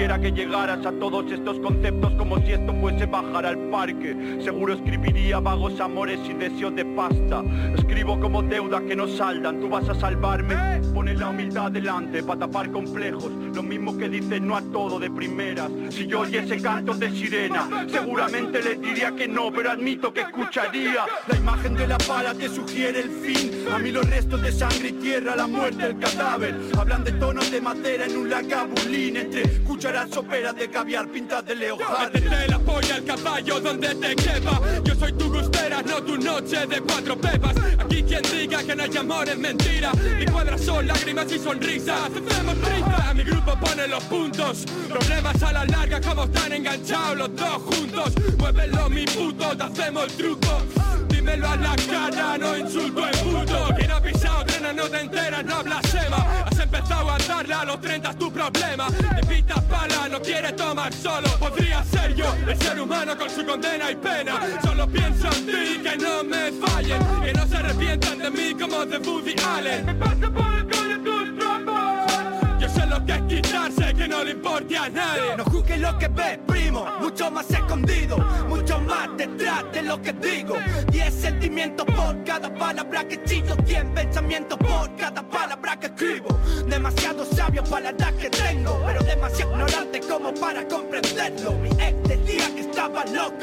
Si 0.00 0.04
quisiera 0.04 0.18
que 0.18 0.32
llegaras 0.32 0.86
a 0.86 0.92
todos 0.92 1.30
estos 1.30 1.58
conceptos 1.58 2.14
como 2.14 2.38
si 2.38 2.52
esto 2.52 2.72
fuese 2.80 3.04
bajar 3.04 3.44
al 3.44 3.58
parque. 3.68 4.40
Seguro 4.42 4.72
escribiría 4.72 5.40
vagos 5.40 5.78
amores 5.78 6.18
y 6.26 6.32
deseos 6.32 6.74
de 6.74 6.86
pasta. 6.86 7.44
Escribo 7.76 8.18
como 8.18 8.42
deuda 8.42 8.80
que 8.80 8.96
no 8.96 9.06
saldan, 9.06 9.60
tú 9.60 9.68
vas 9.68 9.86
a 9.90 9.94
salvarme. 9.94 10.80
Pone 10.94 11.12
la 11.12 11.28
humildad 11.28 11.70
delante 11.70 12.22
para 12.22 12.40
tapar 12.40 12.70
complejos. 12.70 13.30
Lo 13.54 13.62
mismo 13.62 13.94
que 13.98 14.08
dicen 14.08 14.46
no 14.46 14.56
a 14.56 14.62
todo 14.62 14.98
de 14.98 15.10
primeras. 15.10 15.70
Si 15.90 16.06
yo 16.06 16.20
oyese 16.20 16.62
cantos 16.62 16.98
de 16.98 17.10
sirena, 17.10 17.68
seguramente 17.86 18.62
les 18.62 18.80
diría 18.80 19.14
que 19.14 19.28
no, 19.28 19.52
pero 19.52 19.70
admito 19.70 20.14
que 20.14 20.22
escucharía. 20.22 21.04
La 21.28 21.36
imagen 21.36 21.74
de 21.74 21.86
la 21.86 21.98
pala 21.98 22.32
te 22.32 22.48
sugiere 22.48 23.00
el 23.00 23.10
fin. 23.10 23.66
A 23.70 23.78
mí 23.78 23.92
los 23.92 24.08
restos 24.08 24.40
de 24.40 24.50
sangre 24.50 24.88
y 24.88 24.92
tierra, 24.92 25.36
la 25.36 25.46
muerte, 25.46 25.84
el 25.84 25.98
cadáver. 25.98 26.56
Hablan 26.78 27.04
de 27.04 27.12
tonos 27.12 27.50
de 27.50 27.60
madera 27.60 28.06
en 28.06 28.16
un 28.16 28.30
lagabulín 28.30 29.18
entre 29.18 29.42
cucharas 29.90 30.10
soperas 30.10 30.54
de 30.54 30.70
caviar 30.70 31.08
pintas 31.08 31.44
de 31.44 31.54
Leo 31.54 31.76
Métete 31.76 32.48
la 32.48 32.58
polla 32.58 32.94
al 32.94 33.04
caballo 33.04 33.60
donde 33.60 33.94
te 33.96 34.14
quepa 34.14 34.60
Yo 34.84 34.94
soy 34.94 35.12
tu 35.14 35.32
gustera, 35.32 35.82
no 35.82 36.02
tu 36.02 36.16
noche 36.16 36.66
de 36.66 36.80
cuatro 36.80 37.16
pepas. 37.16 37.56
Aquí 37.78 38.02
quien 38.02 38.22
diga 38.22 38.62
que 38.62 38.76
no 38.76 38.82
hay 38.82 38.96
amor 38.96 39.28
es 39.28 39.38
mentira. 39.38 39.92
Mi 40.18 40.26
cuadras 40.26 40.60
son 40.60 40.86
lágrimas 40.86 41.30
y 41.32 41.38
sonrisas. 41.38 42.10
Trinca, 42.12 43.14
mi 43.14 43.24
grupo 43.24 43.56
pone 43.58 43.88
los 43.88 44.02
puntos. 44.04 44.64
Problemas 44.88 45.42
a 45.42 45.52
la 45.52 45.64
larga 45.64 46.00
como 46.00 46.24
están 46.24 46.52
enganchados 46.52 47.18
los 47.18 47.36
dos 47.36 47.62
juntos. 47.62 48.12
Muévelo 48.38 48.90
mi 48.90 49.04
puto, 49.06 49.56
te 49.56 49.62
hacemos 49.62 50.04
el 50.04 50.12
truco. 50.12 50.62
Dímelo 51.08 51.48
a 51.48 51.56
la 51.56 51.76
cara, 51.76 52.38
no 52.38 52.56
insulto 52.56 53.06
el 53.06 53.18
puto. 53.18 53.68
Quien 53.76 53.90
ha 53.90 54.00
pisado 54.00 54.44
trena 54.44 54.72
no 54.72 54.88
te 54.88 55.00
enteras, 55.00 55.44
no 55.44 55.64
blasfema. 55.64 56.44
Has 56.46 56.49
empezado 56.80 57.10
a 57.10 57.18
darle 57.18 57.54
a 57.54 57.64
los 57.64 57.80
30 57.80 58.10
es 58.10 58.18
tu 58.18 58.32
problema. 58.32 58.88
Te 58.88 59.26
pitas 59.26 59.62
pala, 59.64 60.08
no 60.08 60.20
quieres 60.20 60.56
tomar 60.56 60.92
solo. 60.92 61.28
Podría 61.38 61.84
ser 61.84 62.14
yo, 62.14 62.34
el 62.46 62.58
ser 62.58 62.80
humano 62.80 63.16
con 63.16 63.30
su 63.30 63.44
condena 63.44 63.90
y 63.90 63.96
pena. 63.96 64.40
Solo 64.62 64.86
pienso 64.88 65.28
en 65.28 65.46
ti, 65.46 65.80
que 65.82 65.96
no 65.96 66.24
me 66.24 66.52
fallen 66.52 67.00
Que 67.22 67.32
no 67.32 67.46
se 67.46 67.56
arrepientan 67.56 68.18
de 68.18 68.30
mí 68.30 68.54
como 68.58 68.84
de 68.86 68.98
Woody 68.98 69.34
Allen. 69.56 69.86
Me 69.86 69.94
pasa 69.94 70.30
por 70.30 70.54
el 70.54 70.68
coño 70.68 71.02
tus 71.04 71.38
trombos 71.38 72.49
lo 72.90 73.04
que 73.06 73.12
es 73.12 73.22
quitarse, 73.22 73.94
que 73.94 74.08
no 74.08 74.24
le 74.24 74.32
importe 74.32 74.76
a 74.76 74.88
nadie 74.88 75.36
No 75.36 75.44
juzgues 75.44 75.78
lo 75.78 75.96
que 75.96 76.08
ves, 76.08 76.38
primo, 76.46 76.84
mucho 77.00 77.30
más 77.30 77.48
escondido, 77.50 78.18
mucho 78.48 78.80
más 78.80 79.08
detrás 79.16 79.64
de 79.72 79.82
lo 79.82 80.02
que 80.02 80.12
digo. 80.12 80.56
Diez 80.90 81.14
sentimientos 81.14 81.86
por 81.86 82.22
cada 82.24 82.52
palabra 82.52 83.06
que 83.06 83.22
chillo, 83.24 83.54
cien 83.64 83.94
pensamientos 83.94 84.58
por 84.58 84.94
cada 84.96 85.22
palabra 85.22 85.78
que 85.78 85.86
escribo. 85.86 86.36
Demasiado 86.66 87.24
sabio 87.24 87.62
para 87.64 87.84
la 87.84 87.90
edad 87.90 88.14
que 88.14 88.28
tengo, 88.28 88.82
pero 88.84 89.02
demasiado 89.04 89.52
ignorante 89.52 90.00
como 90.00 90.34
para 90.34 90.66
comprenderlo. 90.66 91.52
Mi 91.52 91.70
ex 91.70 92.02
decía 92.08 92.54
que 92.54 92.60
estaba 92.62 93.04
loco, 93.06 93.38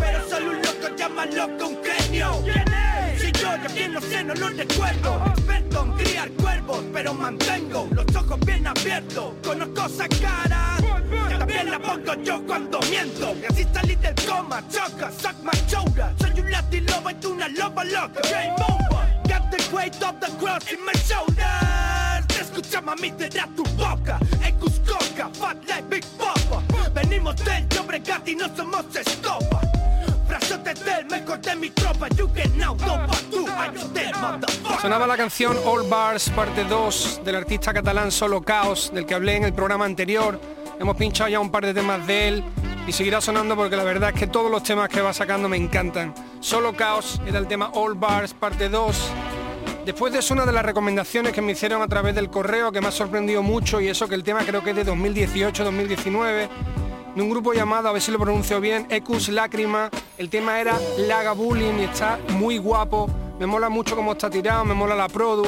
pero 0.00 0.28
solo 0.28 0.50
un 0.50 0.56
loco 0.56 0.96
llama 0.96 1.26
loco 1.26 1.68
un 1.68 1.78
genio. 1.82 2.83
Ya 3.44 3.68
bien 3.74 3.92
lo 3.92 4.00
sé, 4.00 4.24
no 4.24 4.34
lo 4.34 4.48
recuerdo. 4.48 5.22
Experto 5.26 5.84
en 5.84 5.92
criar 5.92 6.30
cuervos, 6.30 6.82
pero 6.92 7.12
mantengo 7.12 7.88
los 7.92 8.16
ojos 8.16 8.40
bien 8.40 8.66
abiertos. 8.66 9.34
Conozco 9.44 9.86
esa 9.86 10.08
cara, 10.08 10.76
también 11.38 11.70
la 11.70 11.78
pongo 11.78 12.14
yo 12.22 12.42
cuando 12.46 12.80
miento. 12.90 13.34
Y 13.42 13.44
así 13.44 13.66
salí 13.72 13.96
del 13.96 14.14
coma, 14.26 14.62
choca, 14.68 15.10
suck 15.12 15.36
my 15.42 15.52
shoulder. 15.68 16.14
Soy 16.20 16.40
un 16.40 16.50
latin 16.50 16.86
loba 16.86 17.12
y 17.12 17.14
tú 17.16 17.32
una 17.32 17.48
loba 17.48 17.84
loca. 17.84 18.20
Game 18.30 18.54
over, 18.54 19.06
got 19.28 19.50
the 19.50 19.76
weight 19.76 20.02
of 20.02 20.18
the 20.20 20.30
cross 20.38 20.72
in 20.72 20.82
my 20.82 20.92
shoulders. 20.94 22.26
Te 22.28 22.40
escucha 22.40 22.80
mami, 22.80 23.10
te 23.12 23.28
da 23.28 23.46
tu 23.54 23.64
boca. 23.76 24.18
Ecus 24.42 24.80
coca, 24.86 25.28
fat 25.34 25.58
like 25.68 25.84
Big 25.90 26.04
Papa. 26.16 26.62
Venimos 26.94 27.36
del 27.44 27.68
Llobregat 27.68 28.26
y 28.26 28.36
no 28.36 28.48
somos 28.56 28.86
escoba. 28.96 29.73
Sonaba 34.80 35.06
la 35.06 35.16
canción 35.16 35.56
All 35.64 35.88
Bars 35.88 36.30
parte 36.30 36.64
2 36.64 37.20
del 37.24 37.36
artista 37.36 37.72
catalán 37.72 38.10
Solo 38.10 38.42
Caos, 38.42 38.90
del 38.92 39.06
que 39.06 39.14
hablé 39.14 39.36
en 39.36 39.44
el 39.44 39.52
programa 39.52 39.84
anterior. 39.84 40.40
Hemos 40.78 40.96
pinchado 40.96 41.30
ya 41.30 41.40
un 41.40 41.50
par 41.50 41.64
de 41.64 41.74
temas 41.74 42.06
de 42.06 42.28
él 42.28 42.44
y 42.86 42.92
seguirá 42.92 43.20
sonando 43.20 43.56
porque 43.56 43.76
la 43.76 43.84
verdad 43.84 44.10
es 44.12 44.20
que 44.20 44.26
todos 44.26 44.50
los 44.50 44.62
temas 44.62 44.88
que 44.88 45.00
va 45.00 45.12
sacando 45.12 45.48
me 45.48 45.56
encantan. 45.56 46.14
Solo 46.40 46.74
Caos 46.74 47.20
era 47.26 47.38
el 47.38 47.46
tema 47.46 47.70
All 47.74 47.94
Bars 47.94 48.34
parte 48.34 48.68
2. 48.68 49.10
Después 49.86 50.12
de 50.12 50.20
eso 50.20 50.34
una 50.34 50.46
de 50.46 50.52
las 50.52 50.64
recomendaciones 50.64 51.32
que 51.32 51.42
me 51.42 51.52
hicieron 51.52 51.82
a 51.82 51.88
través 51.88 52.14
del 52.14 52.30
correo 52.30 52.72
que 52.72 52.80
me 52.80 52.88
ha 52.88 52.92
sorprendido 52.92 53.42
mucho 53.42 53.80
y 53.80 53.88
eso 53.88 54.08
que 54.08 54.14
el 54.14 54.24
tema 54.24 54.40
creo 54.44 54.62
que 54.62 54.70
es 54.70 54.76
de 54.76 54.86
2018-2019 54.86 56.48
de 57.14 57.22
un 57.22 57.30
grupo 57.30 57.52
llamado, 57.52 57.88
a 57.88 57.92
ver 57.92 58.02
si 58.02 58.10
lo 58.10 58.18
pronuncio 58.18 58.60
bien, 58.60 58.86
Ecus 58.90 59.28
Lágrima. 59.28 59.90
El 60.18 60.28
tema 60.28 60.60
era 60.60 60.78
Laga 60.98 61.32
Bullying 61.32 61.78
y 61.80 61.84
está 61.84 62.18
muy 62.30 62.58
guapo. 62.58 63.08
Me 63.38 63.46
mola 63.46 63.68
mucho 63.68 63.94
cómo 63.94 64.12
está 64.12 64.28
tirado, 64.28 64.64
me 64.64 64.74
mola 64.74 64.94
la 64.94 65.08
produ. 65.08 65.46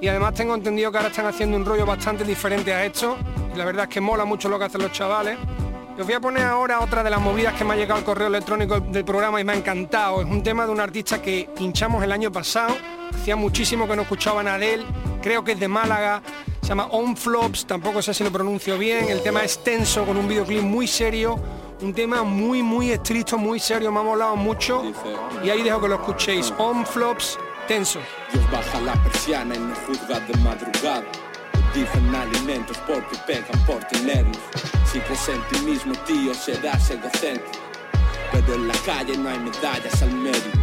Y 0.00 0.08
además 0.08 0.34
tengo 0.34 0.54
entendido 0.54 0.90
que 0.90 0.98
ahora 0.98 1.10
están 1.10 1.26
haciendo 1.26 1.56
un 1.56 1.64
rollo 1.64 1.86
bastante 1.86 2.24
diferente 2.24 2.72
a 2.72 2.84
esto. 2.84 3.16
Y 3.54 3.58
la 3.58 3.64
verdad 3.64 3.84
es 3.84 3.90
que 3.90 4.00
mola 4.00 4.24
mucho 4.24 4.48
lo 4.48 4.58
que 4.58 4.64
hacen 4.64 4.82
los 4.82 4.92
chavales. 4.92 5.38
Os 5.98 6.06
voy 6.06 6.14
a 6.14 6.20
poner 6.20 6.44
ahora 6.44 6.80
otra 6.80 7.02
de 7.04 7.10
las 7.10 7.20
movidas 7.20 7.54
que 7.54 7.64
me 7.64 7.74
ha 7.74 7.76
llegado 7.76 7.98
al 7.98 8.04
correo 8.04 8.28
electrónico 8.28 8.80
del 8.80 9.04
programa 9.04 9.40
y 9.40 9.44
me 9.44 9.52
ha 9.52 9.56
encantado. 9.56 10.22
Es 10.22 10.26
un 10.26 10.42
tema 10.42 10.64
de 10.64 10.72
un 10.72 10.80
artista 10.80 11.20
que 11.20 11.48
pinchamos 11.56 12.02
el 12.02 12.10
año 12.10 12.32
pasado. 12.32 12.74
Hacía 13.14 13.36
muchísimo 13.36 13.86
que 13.86 13.94
no 13.94 14.02
escuchaban 14.02 14.48
a 14.48 14.56
él. 14.56 14.84
Creo 15.22 15.44
que 15.44 15.52
es 15.52 15.60
de 15.60 15.68
Málaga. 15.68 16.20
Se 16.60 16.68
llama 16.68 16.86
On 16.90 17.16
Flops, 17.16 17.64
tampoco 17.64 18.02
sé 18.02 18.12
si 18.12 18.24
lo 18.24 18.32
pronuncio 18.32 18.76
bien. 18.76 19.08
El 19.08 19.22
tema 19.22 19.44
es 19.44 19.62
tenso, 19.62 20.04
con 20.04 20.16
un 20.16 20.26
videoclip 20.26 20.62
muy 20.62 20.86
serio, 20.86 21.38
un 21.80 21.94
tema 21.94 22.22
muy, 22.24 22.62
muy 22.62 22.90
estricto, 22.90 23.38
muy 23.38 23.60
serio, 23.60 23.92
me 23.92 24.00
ha 24.00 24.02
molado 24.02 24.36
mucho. 24.36 24.82
Y 25.44 25.50
ahí 25.50 25.62
dejo 25.62 25.80
que 25.80 25.88
lo 25.88 25.94
escuchéis. 25.94 26.52
On 26.58 26.84
Flops, 26.84 27.38
tenso. 27.68 28.00
Dios 28.32 28.50
baja 28.50 28.80
la 28.80 28.94
persiana 29.02 29.54
y 29.54 29.58
nos 29.58 29.78
juzga 29.78 30.20
de 30.20 30.36
madrugada. 30.38 31.04
Dicen 31.72 32.14
alimentos 32.14 32.76
porque 32.86 33.16
pegan 33.26 33.66
por 33.66 33.82
tenerlos. 33.84 34.38
Si 34.90 34.98
crees 35.00 35.28
en 35.28 35.42
ti 35.48 35.58
mismo, 35.60 35.94
tío, 36.04 36.34
serás 36.34 36.90
egocéntrico. 36.90 37.58
Pero 38.32 38.54
en 38.54 38.68
la 38.68 38.74
calle 38.84 39.16
no 39.16 39.28
hay 39.28 39.38
medallas 39.38 40.02
al 40.02 40.12
mérito. 40.12 40.58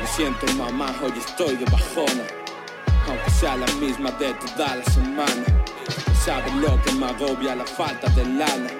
Lo 0.00 0.06
siento, 0.06 0.46
mamá, 0.54 0.94
hoy 1.02 1.12
estoy 1.18 1.56
de 1.56 1.64
bajona. 1.66 2.45
Aunque 3.08 3.30
sea 3.30 3.56
la 3.56 3.66
misma 3.74 4.10
de 4.12 4.34
toda 4.34 4.76
la 4.76 4.84
semana. 4.84 5.44
Sabes 6.24 6.52
lo 6.54 6.80
que 6.82 6.92
me 6.92 7.06
agobia 7.06 7.54
la 7.54 7.64
falta 7.64 8.08
de 8.10 8.24
lana. 8.24 8.70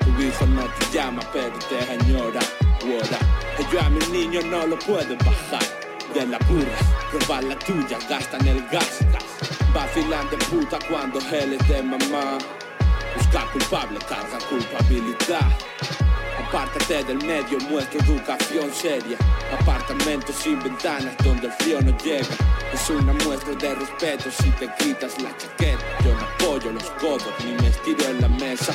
Tu 0.00 0.22
hijo 0.22 0.46
no 0.46 0.62
te 0.64 0.96
llama, 0.96 1.22
pero 1.32 1.58
te 1.68 1.78
añora. 1.90 2.40
Ahora, 2.82 3.18
yo 3.72 3.80
a 3.80 3.88
mi 3.88 4.04
niño 4.06 4.40
no 4.42 4.66
lo 4.66 4.78
puedo 4.78 5.16
bajar. 5.16 5.64
De 6.14 6.26
la 6.26 6.38
burra, 6.38 6.76
robar 7.12 7.44
la 7.44 7.58
tuya, 7.58 7.98
gastan 8.08 8.46
el 8.46 8.66
gas. 8.68 9.00
Vacilan 9.72 10.28
de 10.30 10.36
puta 10.38 10.78
cuando 10.88 11.20
él 11.32 11.52
es 11.52 11.68
de 11.68 11.82
mamá. 11.82 12.38
Busca 13.16 13.44
culpable, 13.52 13.98
carga 14.08 14.38
culpabilidad. 14.48 15.56
Apártate 16.50 17.04
del 17.04 17.24
medio, 17.24 17.60
muestra 17.70 18.04
educación 18.04 18.74
seria. 18.74 19.16
Apartamentos 19.60 20.34
sin 20.34 20.60
ventanas 20.60 21.16
donde 21.22 21.46
el 21.46 21.52
frío 21.52 21.80
no 21.80 21.96
llega. 21.98 22.26
Es 22.72 22.90
una 22.90 23.12
muestra 23.24 23.54
de 23.54 23.72
respeto 23.76 24.32
si 24.32 24.50
te 24.50 24.68
quitas 24.80 25.22
la 25.22 25.30
chaqueta. 25.36 25.78
Yo 26.04 26.12
no 26.12 26.20
apoyo 26.22 26.72
los 26.72 26.90
codos 27.00 27.32
ni 27.44 27.52
me 27.52 27.68
estiro 27.68 28.04
en 28.04 28.20
la 28.20 28.28
mesa. 28.28 28.74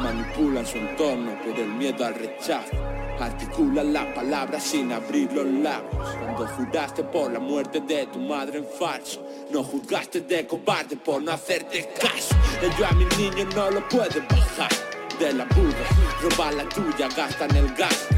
Manipulan 0.00 0.66
su 0.66 0.78
entorno 0.78 1.38
por 1.44 1.56
el 1.56 1.68
miedo 1.68 2.04
al 2.04 2.16
rechazo. 2.16 2.72
Articulan 3.20 3.92
la 3.92 4.12
palabra 4.12 4.58
sin 4.58 4.90
abrir 4.90 5.32
los 5.32 5.46
labios. 5.46 6.16
Cuando 6.18 6.48
juraste 6.48 7.04
por 7.04 7.30
la 7.30 7.38
muerte 7.38 7.82
de 7.82 8.06
tu 8.06 8.18
madre 8.18 8.58
en 8.58 8.66
falso. 8.66 9.24
No 9.52 9.62
juzgaste 9.62 10.22
de 10.22 10.44
cobarde 10.44 10.96
por 10.96 11.22
no 11.22 11.30
hacerte 11.30 11.88
caso. 12.00 12.34
Yo 12.76 12.84
a 12.84 12.90
mi 12.90 13.04
niño 13.16 13.44
no 13.54 13.70
lo 13.70 13.88
puedo 13.88 14.20
bajar 14.28 14.91
la 15.30 15.44
burra. 15.44 15.86
Robar 16.22 16.54
la 16.54 16.64
tuya, 16.64 17.08
gastan 17.08 17.54
el 17.54 17.72
gas. 17.74 18.08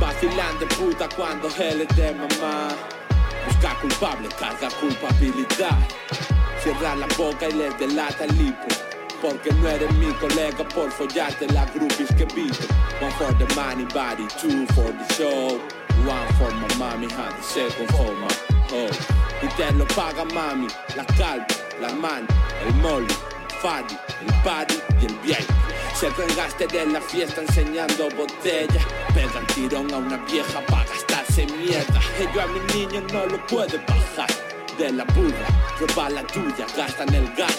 Vacilan 0.00 0.58
de 0.58 0.66
puta 0.66 1.08
cuando 1.14 1.48
él 1.58 1.82
es 1.82 1.96
de 1.96 2.12
mamá. 2.12 2.68
Busca 3.46 3.74
culpable, 3.80 4.28
carga 4.38 4.68
culpabilidad. 4.80 5.78
Cierra 6.62 6.96
la 6.96 7.06
boca 7.16 7.48
y 7.48 7.52
les 7.52 7.78
delata 7.78 8.24
el 8.24 8.40
hipo. 8.40 8.68
Porque 9.20 9.52
no 9.52 9.68
eres 9.68 9.92
mi 9.94 10.12
colega 10.14 10.64
por 10.74 10.90
follarte 10.90 11.46
las 11.52 11.72
groupies 11.72 12.08
que 12.16 12.24
vivo. 12.34 12.56
One 13.00 13.12
for 13.12 13.32
the 13.38 13.54
money 13.54 13.84
body, 13.94 14.26
two 14.40 14.66
for 14.74 14.90
the 14.90 15.14
show. 15.14 15.60
One 16.04 16.28
for 16.38 16.50
my 16.54 16.74
mommy, 16.78 17.06
and 17.06 17.36
the 17.36 17.42
second 17.42 17.88
for 17.92 18.12
my 18.14 18.28
hoe. 18.70 18.90
Y 19.42 19.48
te 19.56 19.70
lo 19.72 19.84
paga 19.86 20.24
mami, 20.24 20.66
la 20.96 21.04
calva, 21.04 21.46
la 21.80 21.88
hermana, 21.88 22.26
el 22.66 22.74
molly, 22.74 23.14
Fadi, 23.60 23.96
el 24.26 24.34
party 24.42 24.74
y 25.00 25.06
el 25.06 25.14
VIP. 25.20 25.81
Se 26.02 26.10
vengaste 26.10 26.66
de 26.66 26.84
la 26.86 27.00
fiesta 27.00 27.42
enseñando 27.42 28.08
botella. 28.16 28.80
Pegan 29.14 29.46
tirón 29.54 29.94
a 29.94 29.98
una 29.98 30.16
vieja 30.24 30.60
para 30.66 30.84
gastarse 30.84 31.46
mierda. 31.46 32.00
Y 32.18 32.34
yo 32.34 32.42
a 32.42 32.46
mi 32.48 32.58
niño 32.74 33.00
no 33.12 33.26
lo 33.26 33.46
puedo 33.46 33.78
bajar. 33.86 34.28
De 34.76 34.90
la 34.90 35.04
burra, 35.04 35.46
robar 35.78 36.10
la 36.10 36.26
tuya, 36.26 36.66
gastan 36.76 37.14
el 37.14 37.32
gas. 37.34 37.56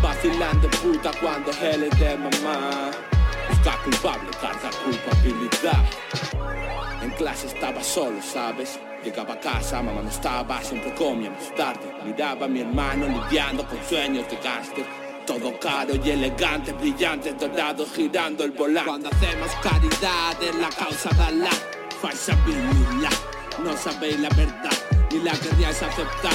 Vacilan 0.00 0.60
de 0.60 0.68
puta 0.68 1.10
cuando 1.20 1.50
él 1.60 1.82
es 1.90 1.98
de 1.98 2.16
mamá. 2.16 2.92
Busca 3.48 3.76
culpable, 3.82 4.30
carga 4.40 4.70
culpabilidad. 4.84 5.84
En 7.02 7.10
clase 7.16 7.48
estaba 7.48 7.82
solo, 7.82 8.22
¿sabes? 8.22 8.78
Llegaba 9.02 9.34
a 9.34 9.40
casa, 9.40 9.82
mamá 9.82 10.02
no 10.02 10.08
estaba, 10.08 10.62
siempre 10.62 10.94
comíamos 10.94 11.52
tarde. 11.56 11.92
Miraba 12.04 12.46
a 12.46 12.48
mi 12.48 12.60
hermano 12.60 13.08
lidiando 13.08 13.66
con 13.66 13.82
sueños 13.88 14.30
de 14.30 14.36
gángster. 14.36 15.05
Todo 15.26 15.58
caro 15.58 15.92
y 15.96 16.10
elegante, 16.10 16.72
brillante, 16.72 17.32
dorado, 17.32 17.84
girando 17.94 18.44
el 18.44 18.52
volante. 18.52 18.88
Cuando 18.88 19.08
hacemos 19.08 19.50
caridad 19.60 20.40
en 20.40 20.60
la 20.60 20.68
causa 20.68 21.10
de 21.10 21.36
la 21.38 21.50
falsa 22.00 22.36
vinila. 22.46 23.10
No 23.64 23.76
sabéis 23.76 24.20
la 24.20 24.28
verdad, 24.30 24.70
ni 25.10 25.18
la 25.18 25.32
queríais 25.32 25.82
aceptar. 25.82 26.32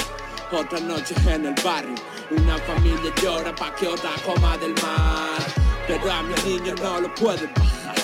Otra 0.52 0.78
noche 0.80 1.14
en 1.26 1.46
el 1.46 1.54
barrio, 1.64 1.94
una 2.30 2.58
familia 2.58 3.10
llora 3.22 3.54
pa' 3.54 3.74
que 3.74 3.88
otra 3.88 4.10
coma 4.26 4.58
del 4.58 4.74
mar. 4.74 5.40
Pero 5.88 6.12
a 6.12 6.22
mi 6.22 6.34
niño 6.44 6.74
no 6.82 7.00
lo 7.00 7.14
puede 7.14 7.46
bajar. 7.46 7.96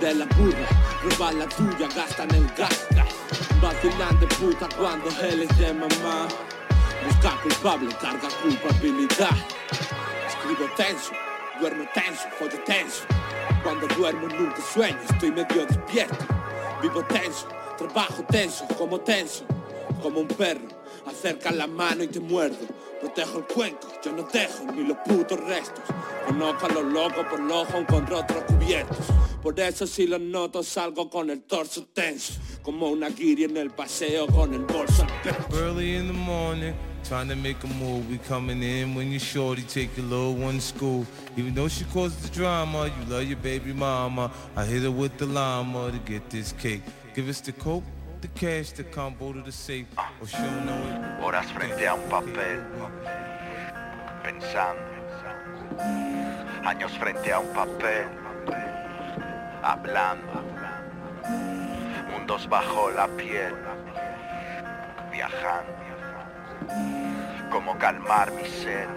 De 0.00 0.14
la 0.14 0.26
burra, 0.26 0.68
robar 1.02 1.34
la 1.34 1.48
tuya, 1.48 1.88
gastan 1.96 2.32
el 2.32 2.46
gas, 2.56 2.86
gas. 2.90 3.14
Vacilan 3.60 4.20
de 4.20 4.26
puta 4.28 4.68
cuando 4.78 5.10
él 5.22 5.42
es 5.42 5.58
de 5.58 5.74
mamá. 5.74 6.28
Busca 7.04 7.30
culpable, 7.42 7.88
carga 8.00 8.28
culpabilidad. 8.42 9.36
Escribo 10.48 10.70
tenso, 10.76 11.10
duermo 11.58 11.84
tenso, 11.92 12.22
follo 12.38 12.62
tenso. 12.64 13.02
Cuando 13.64 13.88
duermo 13.96 14.28
nunca 14.28 14.62
sueño, 14.62 14.96
estoy 15.10 15.32
medio 15.32 15.66
despierto. 15.66 16.24
Vivo 16.80 17.04
tenso, 17.06 17.48
trabajo 17.76 18.24
tenso, 18.30 18.64
como 18.78 19.00
tenso, 19.00 19.44
como 20.00 20.20
un 20.20 20.28
perro. 20.28 20.68
Acerca 21.04 21.50
la 21.50 21.66
mano 21.66 22.04
y 22.04 22.06
te 22.06 22.20
muerdo. 22.20 22.58
Protejo 23.00 23.38
el 23.38 23.44
cuenco, 23.46 23.88
yo 24.04 24.12
no 24.12 24.22
dejo 24.22 24.70
ni 24.72 24.84
los 24.84 24.98
putos 24.98 25.40
restos. 25.40 25.82
Conozco 26.28 26.66
a 26.66 26.68
los 26.68 26.84
locos 26.84 27.26
por 27.26 27.40
los 27.40 27.68
ojos 27.68 27.84
contra 27.88 28.18
otros 28.18 28.44
cubiertos. 28.44 28.98
Por 29.42 29.58
eso 29.58 29.84
si 29.84 30.06
lo 30.06 30.20
noto 30.20 30.62
salgo 30.62 31.10
con 31.10 31.28
el 31.28 31.42
torso 31.42 31.88
tenso. 31.92 32.34
Como 32.62 32.88
una 32.88 33.08
guiri 33.08 33.44
en 33.44 33.56
el 33.56 33.70
paseo 33.72 34.28
con 34.28 34.54
el 34.54 34.60
bolso 34.60 35.02
al 35.02 35.22
pecho. 35.22 35.58
Early 35.58 35.96
in 35.96 36.06
the 36.06 36.12
morning, 36.12 36.74
trying 37.06 37.28
to 37.28 37.36
make 37.36 37.62
a 37.62 37.66
move. 37.68 38.10
We 38.10 38.18
coming 38.18 38.62
in 38.62 38.94
when 38.94 39.12
you 39.12 39.18
shorty, 39.18 39.62
take 39.62 39.96
your 39.96 40.06
little 40.06 40.34
one 40.34 40.56
to 40.56 40.60
school. 40.60 41.06
Even 41.36 41.54
though 41.54 41.68
she 41.68 41.84
caused 41.84 42.20
the 42.22 42.34
drama, 42.34 42.86
you 42.86 43.14
love 43.14 43.24
your 43.24 43.38
baby 43.38 43.72
mama. 43.72 44.30
I 44.56 44.64
hit 44.64 44.82
her 44.82 44.90
with 44.90 45.16
the 45.16 45.26
llama 45.26 45.92
to 45.92 45.98
get 45.98 46.28
this 46.30 46.52
cake. 46.52 46.82
Give 47.14 47.28
us 47.28 47.40
the 47.40 47.52
coke, 47.52 47.84
the 48.20 48.28
cash, 48.28 48.72
the 48.72 48.82
combo 48.84 49.32
to 49.32 49.40
the 49.40 49.52
safe. 49.52 49.86
Or 50.20 50.26
she'll 50.26 50.40
know 50.64 50.74
it. 50.74 51.22
Horas 51.22 51.46
frente 51.52 51.86
a 51.86 51.94
un 51.94 52.02
papel, 52.08 52.64
pensando. 54.22 54.82
Años 56.64 56.90
frente 56.98 57.32
a 57.32 57.38
un 57.38 57.52
papel, 57.54 58.08
hablando. 59.62 60.42
Mundos 62.10 62.48
bajo 62.48 62.90
la 62.90 63.06
piel, 63.16 63.54
viajando. 65.12 65.85
Cómo 67.50 67.76
calmar 67.78 68.32
mi 68.32 68.44
sed, 68.44 68.88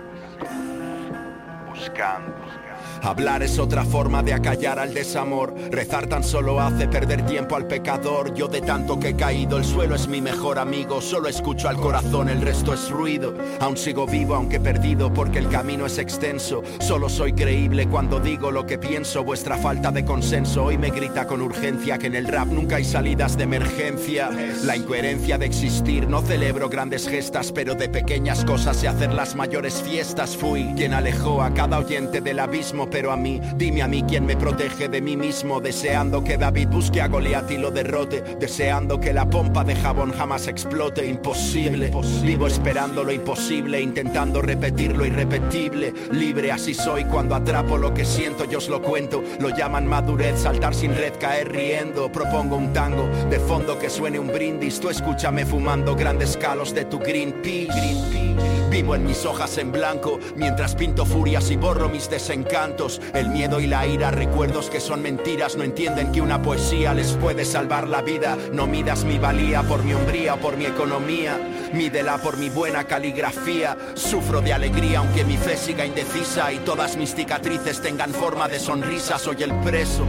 buscando. 1.68 2.68
Hablar 3.02 3.43
es 3.43 3.60
otra 3.60 3.86
forma 3.86 4.22
de 4.24 4.34
acallar 4.34 4.78
al 4.78 4.93
desamor. 4.93 5.54
Rezar 5.72 6.08
tan 6.08 6.24
solo 6.24 6.60
hace 6.60 6.88
perder 6.88 7.26
tiempo 7.26 7.56
al 7.56 7.66
pecador. 7.66 8.34
Yo 8.34 8.47
de 8.47 8.62
tanto 8.62 9.00
que 9.00 9.10
he 9.10 9.16
caído, 9.16 9.58
el 9.58 9.64
suelo 9.64 9.95
es 9.95 10.08
mi 10.08 10.22
mejor 10.22 10.60
amigo. 10.60 11.00
Solo 11.00 11.30
escucho 11.30 11.70
al 11.70 11.78
corazón, 11.78 12.28
el 12.30 12.41
resto 12.41 12.74
es 12.74 12.89
ruido. 12.89 13.34
Aún 13.62 13.78
sigo 13.78 14.06
vivo, 14.06 14.36
aunque 14.36 14.60
perdido, 14.60 15.14
porque 15.14 15.39
el 15.39 15.47
camino 15.47 15.86
es 15.86 15.97
extenso. 15.97 16.62
Solo 16.82 17.08
soy 17.08 17.34
creíble 17.34 17.88
cuando 17.88 18.20
digo 18.20 18.52
lo 18.52 18.66
que 18.66 18.78
pienso. 18.78 19.24
Vuestra 19.24 19.58
falta 19.58 19.91
de 19.91 20.04
consenso 20.04 20.66
hoy 20.66 20.78
me 20.78 20.89
grita 20.89 21.26
con 21.26 21.41
urgencia 21.41 21.97
que 21.97 22.08
en 22.08 22.16
el 22.16 22.28
rap 22.28 22.47
nunca 22.47 22.76
hay 22.78 22.86
salidas 22.86 23.38
de 23.38 23.43
emergencia. 23.43 24.30
La 24.64 24.76
incoherencia 24.76 25.38
de 25.38 25.45
existir, 25.45 26.08
no 26.08 26.22
celebro 26.22 26.70
grandes 26.70 27.08
gestas, 27.08 27.52
pero 27.54 27.76
de 27.76 27.88
pequeñas 27.88 28.43
cosas 28.43 28.78
sé 28.78 28.88
hacer 28.88 29.14
las 29.14 29.36
mayores 29.36 29.82
fiestas. 29.82 30.36
Fui 30.36 30.74
quien 30.76 30.93
alejó 30.93 31.41
a 31.41 31.54
cada 31.54 31.80
oyente 31.80 32.20
del 32.20 32.39
abismo 32.39 32.89
pero 32.92 33.12
a 33.12 33.18
mí, 33.18 33.42
dime 33.56 33.82
a 33.82 33.88
mí 33.88 34.04
quién 34.08 34.26
me 34.26 34.36
protege 34.36 34.88
de 34.88 35.02
mí 35.02 35.16
mismo, 35.16 35.60
deseando 35.60 36.24
que 36.24 36.38
David 36.38 36.68
busque 36.70 37.02
a 37.02 37.08
Goliat 37.08 37.50
y 37.52 37.58
lo 37.58 37.72
derrote, 37.72 38.22
deseando 38.40 39.00
que 39.00 39.14
la 39.14 39.30
pompa 39.30 39.64
de 39.64 39.76
jabón 39.76 40.12
jamás 40.12 40.48
explote, 40.48 41.06
imposible, 41.06 41.92
vivo 42.24 42.48
esperando 42.48 43.04
lo 43.04 43.12
imposible, 43.12 43.82
intentando 43.82 44.42
repetir 44.42 44.96
lo 44.96 45.06
irrepetible, 45.06 45.94
libre 46.12 46.52
así 46.52 46.74
soy 46.74 47.06
cuando 47.06 47.36
atrapo 47.36 47.78
lo 47.78 47.94
que 47.94 48.06
siento, 48.06 48.46
yo 48.46 48.60
os 48.60 48.70
lo 48.70 48.82
cuento, 48.82 49.24
lo 49.40 49.50
llaman 49.50 49.88
madurez, 49.88 50.40
saltar 50.40 50.74
sin 50.74 50.96
red, 50.96 51.14
caer 51.20 51.52
riendo, 51.52 52.12
propongo 52.12 52.56
un 52.56 52.74
tango, 52.74 53.08
de 53.30 53.40
fondo 53.40 53.78
que 53.80 53.90
suene 53.90 54.20
un 54.20 54.28
brindis, 54.28 54.80
tú 54.80 54.90
escúchame 54.90 55.46
fumando 55.46 55.96
grandes 55.96 56.38
calos 56.38 56.74
de 56.74 56.86
tu 56.86 57.00
Greenpeace, 57.00 57.68
Greenpeace. 57.68 58.59
Vivo 58.70 58.95
en 58.95 59.05
mis 59.05 59.26
hojas 59.26 59.57
en 59.57 59.72
blanco, 59.72 60.20
mientras 60.36 60.76
pinto 60.76 61.05
furias 61.05 61.49
y 61.49 61.55
borro 61.55 61.89
mis 61.89 62.09
desencantos. 62.09 62.49
cantos. 62.49 63.01
El 63.13 63.30
miedo 63.30 63.59
y 63.59 63.67
la 63.67 63.86
ira, 63.88 64.11
recuerdos 64.11 64.70
que 64.70 64.80
son 64.80 65.01
mentiras, 65.01 65.55
no 65.55 65.63
entienden 65.63 66.11
que 66.11 66.22
una 66.22 66.41
poesía 66.41 66.93
les 66.93 67.13
puede 67.13 67.45
salvar 67.45 67.88
la 67.88 68.01
vida. 68.01 68.38
No 68.53 68.67
midas 68.67 69.03
mi 69.03 69.17
valía 69.17 69.63
por 69.63 69.84
mi 69.84 69.93
hombría 69.93 70.36
o 70.36 70.38
por 70.38 70.57
mi 70.57 70.65
economía, 70.65 71.38
mídela 71.74 72.17
por 72.20 72.38
mi 72.38 72.49
buena 72.49 72.84
caligrafía. 72.84 73.78
Sufro 73.95 74.41
de 74.41 74.53
alegría 74.53 74.99
aunque 74.99 75.24
mi 75.26 75.38
fe 75.38 75.57
siga 75.57 75.86
indecisa 75.86 76.51
y 76.51 76.59
todas 76.59 76.97
mis 76.97 77.15
cicatrices 77.15 77.82
tengan 77.82 78.13
forma 78.13 78.47
de 78.47 78.59
sonrisa. 78.59 79.17
Soy 79.17 79.43
el 79.43 79.53
preso, 79.61 80.05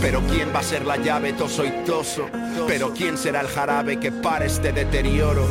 pero 0.00 0.20
¿quién 0.30 0.54
va 0.54 0.60
a 0.60 0.64
ser 0.64 0.84
la 0.84 0.96
llave? 0.96 1.32
Toso 1.32 1.64
y 1.64 1.70
toso. 1.84 2.26
Pero 2.66 2.92
¿quién 2.92 3.16
será 3.16 3.40
el 3.40 3.48
jarabe 3.48 3.98
que 3.98 4.12
para 4.12 4.44
este 4.44 4.72
deterioro? 4.72 5.46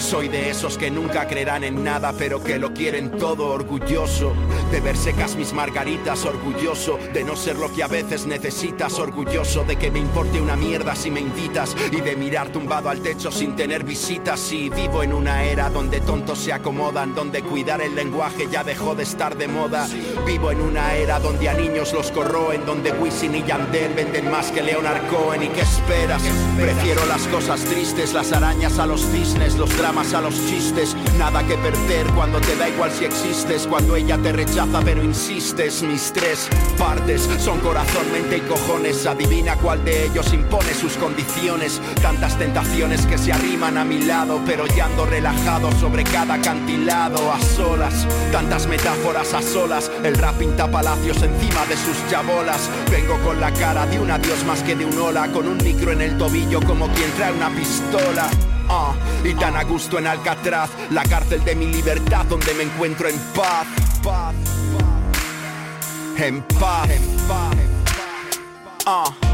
Soy 0.00 0.28
de 0.28 0.48
esos 0.48 0.78
que 0.78 0.90
nunca 0.90 1.28
creerán 1.28 1.62
en 1.62 1.84
nada, 1.84 2.14
pero 2.16 2.42
que 2.42 2.58
lo 2.58 2.72
quieren 2.72 3.18
todo 3.18 3.48
orgulloso. 3.48 4.32
De 4.72 4.80
ver 4.80 4.96
secas 4.96 5.36
mis 5.36 5.52
margaritas, 5.52 6.24
orgulloso. 6.24 6.98
De 7.12 7.22
no 7.22 7.36
ser 7.36 7.56
lo 7.56 7.70
que 7.72 7.82
a 7.82 7.86
veces 7.86 8.26
necesitas, 8.26 8.98
orgulloso. 8.98 9.62
De 9.64 9.76
que 9.76 9.90
me 9.90 9.98
importe 9.98 10.40
una 10.40 10.56
mierda 10.56 10.96
si 10.96 11.10
me 11.10 11.20
invitas. 11.20 11.76
Y 11.92 12.00
de 12.00 12.16
mirar 12.16 12.50
tumbado 12.50 12.88
al 12.88 13.00
techo 13.00 13.30
sin 13.30 13.54
tener 13.54 13.84
visitas. 13.84 14.50
Y 14.52 14.70
vivo 14.70 15.02
en 15.02 15.12
una 15.12 15.44
era 15.44 15.68
donde 15.68 16.00
tontos 16.00 16.38
se 16.38 16.52
acomodan. 16.52 17.14
Donde 17.14 17.42
cuidar 17.42 17.82
el 17.82 17.94
lenguaje 17.94 18.48
ya 18.50 18.64
dejó 18.64 18.94
de 18.94 19.02
estar 19.02 19.36
de 19.36 19.48
moda. 19.48 19.86
Vivo 20.26 20.50
en 20.50 20.62
una 20.62 20.94
era 20.94 21.20
donde 21.20 21.48
a 21.48 21.54
niños 21.54 21.92
los 21.92 22.10
corroen. 22.10 22.64
Donde 22.64 22.90
Wisin 22.92 23.34
y 23.34 23.44
Yandel 23.44 23.92
venden 23.92 24.30
más 24.30 24.50
que 24.50 24.62
Leonard 24.62 25.06
Cohen. 25.08 25.42
¿Y 25.42 25.48
qué 25.48 25.60
esperas? 25.60 26.22
Prefiero 26.58 27.04
las 27.06 27.28
cosas 27.28 27.60
tristes, 27.64 28.14
las 28.14 28.32
arañas 28.32 28.78
a 28.78 28.86
los 28.86 29.02
cisnes, 29.02 29.56
los 29.56 29.76
dramas 29.76 29.89
a 29.90 30.20
los 30.20 30.46
chistes. 30.46 30.96
Nada 31.18 31.44
que 31.44 31.56
perder 31.56 32.06
cuando 32.14 32.40
te 32.40 32.54
da 32.54 32.68
igual 32.68 32.92
si 32.92 33.04
existes. 33.04 33.66
Cuando 33.66 33.96
ella 33.96 34.16
te 34.18 34.30
rechaza 34.30 34.80
pero 34.84 35.02
insistes. 35.02 35.82
Mis 35.82 36.12
tres 36.12 36.48
partes 36.78 37.28
son 37.40 37.58
corazón, 37.58 38.10
mente 38.12 38.36
y 38.36 38.40
cojones. 38.42 39.04
Adivina 39.06 39.56
cuál 39.56 39.84
de 39.84 40.06
ellos 40.06 40.32
impone 40.32 40.72
sus 40.74 40.92
condiciones. 40.92 41.80
Tantas 42.00 42.38
tentaciones 42.38 43.04
que 43.04 43.18
se 43.18 43.32
arriman 43.32 43.76
a 43.78 43.84
mi 43.84 44.00
lado, 44.02 44.40
pero 44.46 44.64
ya 44.68 44.86
ando 44.86 45.06
relajado 45.06 45.72
sobre 45.72 46.04
cada 46.04 46.34
acantilado 46.34 47.32
a 47.32 47.40
solas. 47.40 48.06
Tantas 48.30 48.68
metáforas 48.68 49.34
a 49.34 49.42
solas. 49.42 49.90
El 50.04 50.14
rap 50.14 50.36
pinta 50.36 50.70
palacios 50.70 51.20
encima 51.20 51.66
de 51.66 51.76
sus 51.76 52.08
chabolas. 52.08 52.70
Vengo 52.92 53.18
con 53.24 53.40
la 53.40 53.52
cara 53.52 53.86
de 53.86 53.98
un 53.98 54.10
adiós 54.10 54.44
más 54.44 54.62
que 54.62 54.76
de 54.76 54.84
un 54.84 54.96
hola, 54.96 55.32
con 55.32 55.48
un 55.48 55.58
micro 55.58 55.90
en 55.90 56.00
el 56.00 56.16
tobillo 56.16 56.60
como 56.60 56.86
quien 56.92 57.10
trae 57.16 57.32
una 57.32 57.50
pistola. 57.50 58.30
Ah, 58.72 58.94
y 59.24 59.34
tan 59.34 59.56
a 59.56 59.64
gusto 59.64 59.98
en 59.98 60.06
Alcatraz, 60.06 60.70
la 60.90 61.02
cárcel 61.02 61.42
de 61.44 61.56
mi 61.56 61.66
libertad 61.66 62.24
donde 62.26 62.54
me 62.54 62.62
encuentro 62.62 63.08
en 63.08 63.18
paz. 63.34 63.66
En 66.16 66.42
paz, 66.42 66.88
en 66.88 67.02
paz. 67.26 67.56
Ah. 68.86 69.04
Paz 69.20 69.29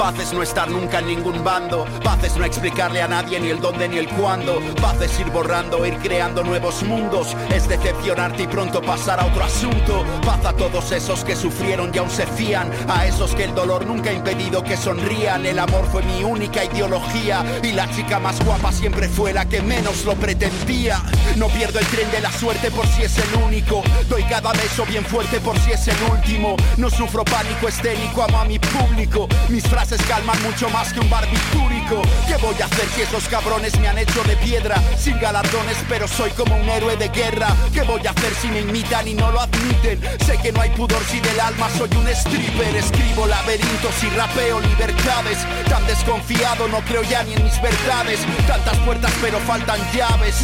es 0.00 0.32
no 0.32 0.42
estar 0.42 0.68
nunca 0.70 1.00
en 1.00 1.08
ningún 1.08 1.44
bando. 1.44 1.84
Paz 2.02 2.24
es 2.24 2.36
no 2.36 2.44
explicarle 2.46 3.02
a 3.02 3.06
nadie 3.06 3.38
ni 3.38 3.50
el 3.50 3.60
dónde 3.60 3.86
ni 3.86 3.98
el 3.98 4.08
cuándo. 4.08 4.58
Paz 4.80 4.98
es 5.02 5.20
ir 5.20 5.26
borrando, 5.30 5.84
ir 5.84 5.94
creando 5.98 6.42
nuevos 6.42 6.82
mundos. 6.82 7.36
Es 7.54 7.68
decepcionarte 7.68 8.44
y 8.44 8.46
pronto 8.46 8.80
pasar 8.80 9.20
a 9.20 9.26
otro 9.26 9.44
asunto. 9.44 10.04
Paz 10.24 10.44
a 10.46 10.54
todos 10.54 10.90
esos 10.92 11.22
que 11.22 11.36
sufrieron 11.36 11.90
y 11.94 11.98
aún 11.98 12.10
se 12.10 12.26
fían. 12.26 12.70
A 12.88 13.06
esos 13.06 13.34
que 13.34 13.44
el 13.44 13.54
dolor 13.54 13.86
nunca 13.86 14.08
ha 14.08 14.14
impedido 14.14 14.64
que 14.64 14.76
sonrían. 14.76 15.44
El 15.44 15.58
amor 15.58 15.86
fue 15.92 16.02
mi 16.02 16.24
única 16.24 16.64
ideología. 16.64 17.44
Y 17.62 17.72
la 17.72 17.88
chica 17.94 18.18
más 18.18 18.42
guapa 18.42 18.72
siempre 18.72 19.06
fue 19.06 19.34
la 19.34 19.46
que 19.46 19.60
menos 19.60 20.06
lo 20.06 20.14
pretendía. 20.14 21.02
No 21.36 21.48
pierdo 21.48 21.78
el 21.78 21.86
tren 21.86 22.10
de 22.10 22.20
la 22.20 22.32
suerte 22.32 22.70
por 22.70 22.86
si 22.86 23.02
es 23.02 23.18
el 23.18 23.42
único. 23.42 23.82
Doy 24.08 24.24
cada 24.24 24.52
beso 24.52 24.86
bien 24.86 25.04
fuerte 25.04 25.40
por 25.40 25.58
si 25.58 25.72
es 25.72 25.86
el 25.88 26.02
último. 26.10 26.56
No 26.78 26.88
sufro 26.88 27.22
pánico 27.22 27.68
esténico, 27.68 28.22
amo 28.22 28.40
a 28.40 28.44
mi 28.46 28.58
público. 28.58 29.28
Mis 29.50 29.64
frases 29.68 29.89
calman 29.98 30.40
mucho 30.42 30.68
más 30.70 30.92
que 30.92 31.00
un 31.00 31.10
barbitúrico. 31.10 32.02
¿Qué 32.28 32.36
voy 32.36 32.54
a 32.62 32.66
hacer 32.66 32.88
si 32.94 33.02
esos 33.02 33.26
cabrones 33.28 33.76
me 33.80 33.88
han 33.88 33.98
hecho 33.98 34.22
de 34.22 34.36
piedra? 34.36 34.80
Sin 34.96 35.18
galardones, 35.18 35.76
pero 35.88 36.06
soy 36.06 36.30
como 36.30 36.54
un 36.54 36.68
héroe 36.68 36.96
de 36.96 37.08
guerra. 37.08 37.48
¿Qué 37.72 37.82
voy 37.82 38.06
a 38.06 38.10
hacer 38.10 38.32
si 38.40 38.48
me 38.48 38.60
imitan 38.60 39.08
y 39.08 39.14
no 39.14 39.32
lo 39.32 39.40
admiten? 39.40 40.00
Sé 40.24 40.38
que 40.38 40.52
no 40.52 40.60
hay 40.60 40.70
pudor 40.70 41.02
si 41.10 41.18
del 41.20 41.40
alma 41.40 41.68
soy 41.76 41.90
un 41.96 42.06
stripper. 42.08 42.76
Escribo 42.76 43.26
laberintos 43.26 44.04
y 44.04 44.10
rapeo 44.10 44.60
libertades. 44.60 45.38
Tan 45.68 45.84
desconfiado 45.86 46.68
no 46.68 46.78
creo 46.82 47.02
ya 47.02 47.24
ni 47.24 47.32
en 47.32 47.42
mis 47.42 47.60
verdades. 47.60 48.20
Tantas 48.46 48.78
puertas 48.78 49.12
pero 49.20 49.40
faltan 49.40 49.80
llaves. 49.92 50.36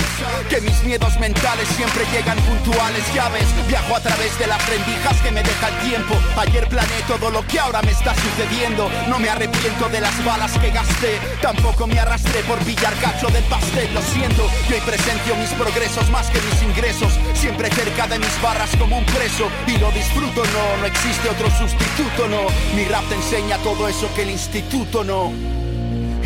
Que 0.51 0.61
mis 0.61 0.82
miedos 0.82 1.16
mentales 1.20 1.68
siempre 1.76 2.05
llegan 2.12 2.38
puntuales. 2.38 3.05
Llaves, 3.14 3.47
viajo 3.68 3.94
a 3.94 4.01
través 4.01 4.36
de 4.40 4.49
las 4.49 4.68
rendijas 4.68 5.20
que 5.22 5.30
me 5.30 5.42
deja 5.44 5.68
el 5.68 5.88
tiempo. 5.88 6.16
Ayer 6.36 6.68
planeé 6.68 7.03
todo 7.07 7.30
lo 7.30 7.47
que 7.47 7.61
ahora 7.61 7.80
me 7.82 7.92
está 7.92 8.12
sucediendo. 8.14 8.90
No 9.09 9.20
me 9.20 9.36
arrepiento 9.37 9.89
de 9.91 10.01
las 10.01 10.24
balas 10.24 10.59
que 10.59 10.70
gasté. 10.70 11.20
Tampoco 11.41 11.87
me 11.87 11.99
arrastré 11.99 12.41
por 12.43 12.59
pillar 12.61 12.95
cacho 13.01 13.28
del 13.28 13.45
pastel. 13.45 13.93
Lo 13.93 14.01
siento, 14.01 14.49
yo 14.68 14.76
hoy 14.76 14.80
presencio 14.80 15.37
mis 15.37 15.51
progresos 15.51 16.11
más 16.11 16.30
que 16.30 16.41
mis 16.41 16.62
ingresos. 16.62 17.12
Siempre 17.34 17.70
cerca 17.70 18.07
de 18.07 18.18
mis 18.18 18.43
barras 18.43 18.70
como 18.76 18.99
un 18.99 19.05
preso. 19.05 19.49
Y 19.66 19.78
lo 19.78 19.91
disfruto, 19.93 20.43
no, 20.43 20.80
no 20.80 20.87
existe 20.87 21.28
otro 21.28 21.51
sustituto, 21.51 22.28
no. 22.28 22.47
Mi 22.74 22.84
rap 22.84 23.07
te 23.09 23.14
enseña 23.14 23.59
todo 23.59 23.87
eso 23.89 24.09
que 24.14 24.22
el 24.22 24.30
instituto 24.30 25.05
no 25.05 25.65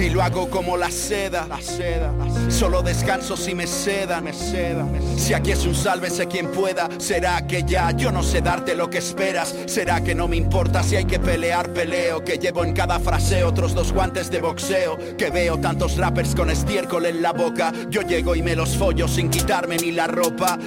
y 0.01 0.09
lo 0.09 0.22
hago 0.22 0.48
como 0.48 0.76
la 0.76 0.90
seda, 0.90 1.46
la 1.46 1.61
seda, 1.61 2.12
Solo 2.48 2.82
descanso 2.82 3.36
si 3.36 3.55
me 3.55 3.66
seda, 3.66 4.20
me 4.20 4.32
Si 4.32 5.34
aquí 5.34 5.53
es 5.53 5.66
un 5.66 5.74
sálvese 5.74 6.26
quien 6.26 6.51
pueda, 6.51 6.88
será 6.98 7.46
que 7.46 7.64
ya 7.64 7.90
yo 7.90 8.11
no 8.11 8.22
sé 8.22 8.40
darte 8.40 8.74
lo 8.74 8.88
que 8.88 8.98
esperas. 8.98 9.55
Será 9.66 10.03
que 10.03 10.14
no 10.14 10.26
me 10.26 10.36
importa 10.36 10.82
si 10.82 10.96
hay 10.96 11.05
que 11.05 11.18
pelear, 11.18 11.72
peleo. 11.72 12.24
Que 12.24 12.38
llevo 12.38 12.64
en 12.64 12.72
cada 12.72 12.98
frase 12.98 13.44
otros 13.44 13.74
dos 13.74 13.92
guantes 13.92 14.30
de 14.30 14.40
boxeo. 14.40 14.98
Que 15.16 15.30
veo 15.30 15.59
tantos 15.59 15.96
rappers 15.96 16.34
con 16.34 16.51
estiércol 16.51 17.07
en 17.07 17.22
la 17.22 17.32
boca. 17.32 17.72
Yo 17.88 18.03
llego 18.03 18.34
y 18.34 18.42
me 18.42 18.57
los 18.57 18.76
follo 18.76 19.07
sin 19.07 19.30
quitarme 19.30 19.76
ni 19.76 19.92
la 19.92 20.07
ropa. 20.07 20.59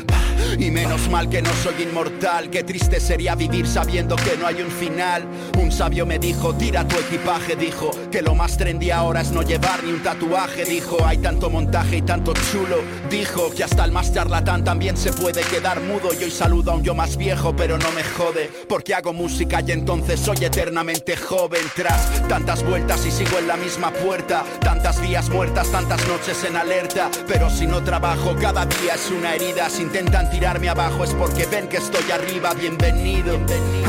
Y 0.57 0.71
menos 0.71 1.09
mal 1.09 1.29
que 1.29 1.41
no 1.41 1.51
soy 1.63 1.83
inmortal. 1.83 2.49
Qué 2.49 2.63
triste 2.63 2.99
sería 2.99 3.35
vivir 3.35 3.67
sabiendo 3.67 4.15
que 4.15 4.37
no 4.37 4.47
hay 4.47 4.61
un 4.61 4.71
final. 4.71 5.25
Un 5.59 5.71
sabio 5.71 6.05
me 6.05 6.19
dijo, 6.19 6.53
tira 6.53 6.87
tu 6.87 6.97
equipaje, 6.97 7.55
dijo 7.55 7.91
que 8.11 8.21
lo 8.21 8.35
más 8.35 8.57
trendy 8.57 8.91
ahora 8.91 9.22
no 9.31 9.41
llevar 9.41 9.83
ni 9.83 9.91
un 9.91 10.03
tatuaje, 10.03 10.65
dijo. 10.65 11.05
Hay 11.05 11.17
tanto 11.17 11.49
montaje 11.49 11.97
y 11.97 12.01
tanto 12.01 12.33
chulo, 12.51 12.77
dijo 13.09 13.51
que 13.55 13.63
hasta 13.63 13.85
el 13.85 13.91
más 13.91 14.13
charlatán 14.13 14.63
también 14.63 14.97
se 14.97 15.13
puede 15.13 15.41
quedar 15.41 15.79
mudo. 15.81 16.13
Y 16.13 16.23
hoy 16.23 16.31
saludo 16.31 16.71
a 16.71 16.75
un 16.75 16.83
yo 16.83 16.93
más 16.93 17.17
viejo, 17.17 17.55
pero 17.55 17.77
no 17.77 17.91
me 17.91 18.03
jode, 18.03 18.49
porque 18.67 18.93
hago 18.93 19.13
música 19.13 19.61
y 19.65 19.71
entonces 19.71 20.19
soy 20.19 20.37
eternamente 20.43 21.15
joven. 21.15 21.61
Tras 21.75 22.27
tantas 22.27 22.63
vueltas 22.63 23.05
y 23.05 23.11
sigo 23.11 23.37
en 23.39 23.47
la 23.47 23.57
misma 23.57 23.91
puerta, 23.91 24.43
tantas 24.59 25.01
vías 25.01 25.29
muertas, 25.29 25.71
tantas 25.71 26.05
noches 26.07 26.43
en 26.43 26.55
alerta. 26.55 27.09
Pero 27.27 27.49
si 27.49 27.65
no 27.65 27.83
trabajo, 27.83 28.35
cada 28.39 28.65
día 28.65 28.95
es 28.95 29.09
una 29.11 29.35
herida. 29.35 29.69
Si 29.69 29.83
intentan 29.83 30.29
tirarme 30.29 30.69
abajo 30.69 31.03
es 31.03 31.13
porque 31.13 31.45
ven 31.45 31.67
que 31.67 31.77
estoy 31.77 32.09
arriba. 32.11 32.53
Bienvenido 32.53 33.39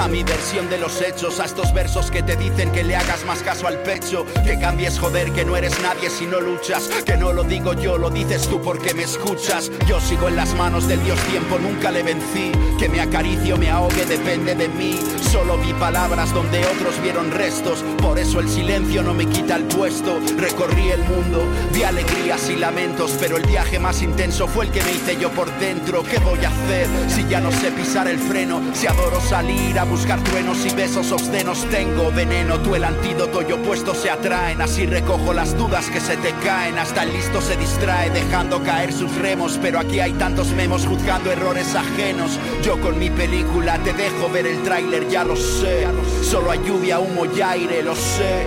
a 0.00 0.08
mi 0.08 0.22
versión 0.22 0.68
de 0.70 0.78
los 0.78 1.00
hechos, 1.00 1.40
a 1.40 1.44
estos 1.44 1.72
versos 1.72 2.10
que 2.10 2.22
te 2.22 2.36
dicen 2.36 2.70
que 2.72 2.84
le 2.84 2.96
hagas 2.96 3.24
más 3.24 3.42
caso 3.42 3.66
al 3.66 3.78
pecho, 3.82 4.24
que 4.44 4.58
cambies 4.58 4.98
joder 4.98 5.23
que 5.32 5.44
no 5.44 5.56
eres 5.56 5.80
nadie 5.80 6.10
si 6.10 6.26
no 6.26 6.40
luchas, 6.40 6.88
que 7.04 7.16
no 7.16 7.32
lo 7.32 7.44
digo 7.44 7.72
yo, 7.74 7.98
lo 7.98 8.10
dices 8.10 8.48
tú 8.48 8.60
porque 8.60 8.94
me 8.94 9.04
escuchas. 9.04 9.70
Yo 9.86 10.00
sigo 10.00 10.28
en 10.28 10.36
las 10.36 10.54
manos 10.54 10.86
del 10.88 11.02
Dios 11.04 11.18
tiempo, 11.30 11.58
nunca 11.58 11.90
le 11.90 12.02
vencí, 12.02 12.52
que 12.78 12.88
me 12.88 13.00
acaricio, 13.00 13.56
me 13.56 13.70
ahogue, 13.70 14.04
depende 14.06 14.54
de 14.54 14.68
mí. 14.68 14.98
Solo 15.30 15.56
vi 15.58 15.72
palabras 15.74 16.32
donde 16.32 16.64
otros 16.66 17.00
vieron 17.02 17.30
restos, 17.30 17.84
por 18.00 18.18
eso 18.18 18.40
el 18.40 18.48
silencio 18.48 19.02
no 19.02 19.14
me 19.14 19.26
quita 19.26 19.56
el 19.56 19.64
puesto. 19.64 20.20
Recorrí 20.36 20.90
el 20.90 21.02
mundo, 21.04 21.42
vi 21.72 21.82
alegrías 21.82 22.48
y 22.50 22.56
lamentos, 22.56 23.16
pero 23.18 23.36
el 23.36 23.46
viaje 23.46 23.78
más 23.78 24.02
intenso 24.02 24.46
fue 24.46 24.66
el 24.66 24.70
que 24.70 24.82
me 24.82 24.92
hice 24.92 25.16
yo 25.16 25.30
por 25.30 25.50
dentro. 25.58 26.02
¿Qué 26.04 26.18
voy 26.18 26.44
a 26.44 26.48
hacer 26.48 26.86
si 27.08 27.26
ya 27.28 27.40
no 27.40 27.50
sé 27.50 27.70
pisar 27.72 28.08
el 28.08 28.18
freno? 28.18 28.62
Si 28.74 28.86
adoro 28.86 29.20
salir 29.20 29.78
a 29.78 29.84
buscar 29.84 30.22
truenos 30.22 30.64
y 30.66 30.74
besos 30.74 31.10
obscenos, 31.12 31.64
tengo 31.70 32.10
veneno, 32.12 32.60
tú 32.60 32.74
el 32.74 32.84
antídoto 32.84 33.42
y 33.42 33.52
opuesto 33.52 33.94
se 33.94 34.10
atraen, 34.10 34.60
así 34.60 34.86
recojo 35.04 35.34
las 35.34 35.54
dudas 35.58 35.90
que 35.90 36.00
se 36.00 36.16
te 36.16 36.32
caen, 36.42 36.78
hasta 36.78 37.02
el 37.02 37.12
listo 37.12 37.42
se 37.42 37.58
distrae 37.58 38.08
dejando 38.08 38.62
caer 38.62 38.90
sus 38.90 39.14
remos, 39.16 39.58
pero 39.60 39.78
aquí 39.78 40.00
hay 40.00 40.12
tantos 40.14 40.48
memos 40.52 40.86
juzgando 40.86 41.30
errores 41.30 41.74
ajenos. 41.74 42.38
Yo 42.62 42.80
con 42.80 42.98
mi 42.98 43.10
película 43.10 43.78
te 43.80 43.92
dejo 43.92 44.30
ver 44.30 44.46
el 44.46 44.62
tráiler, 44.62 45.06
ya 45.10 45.22
lo 45.22 45.36
sé. 45.36 45.86
Solo 46.22 46.52
hay 46.52 46.60
lluvia, 46.64 47.00
humo 47.00 47.26
y 47.26 47.42
aire, 47.42 47.82
lo 47.82 47.94
sé. 47.94 48.46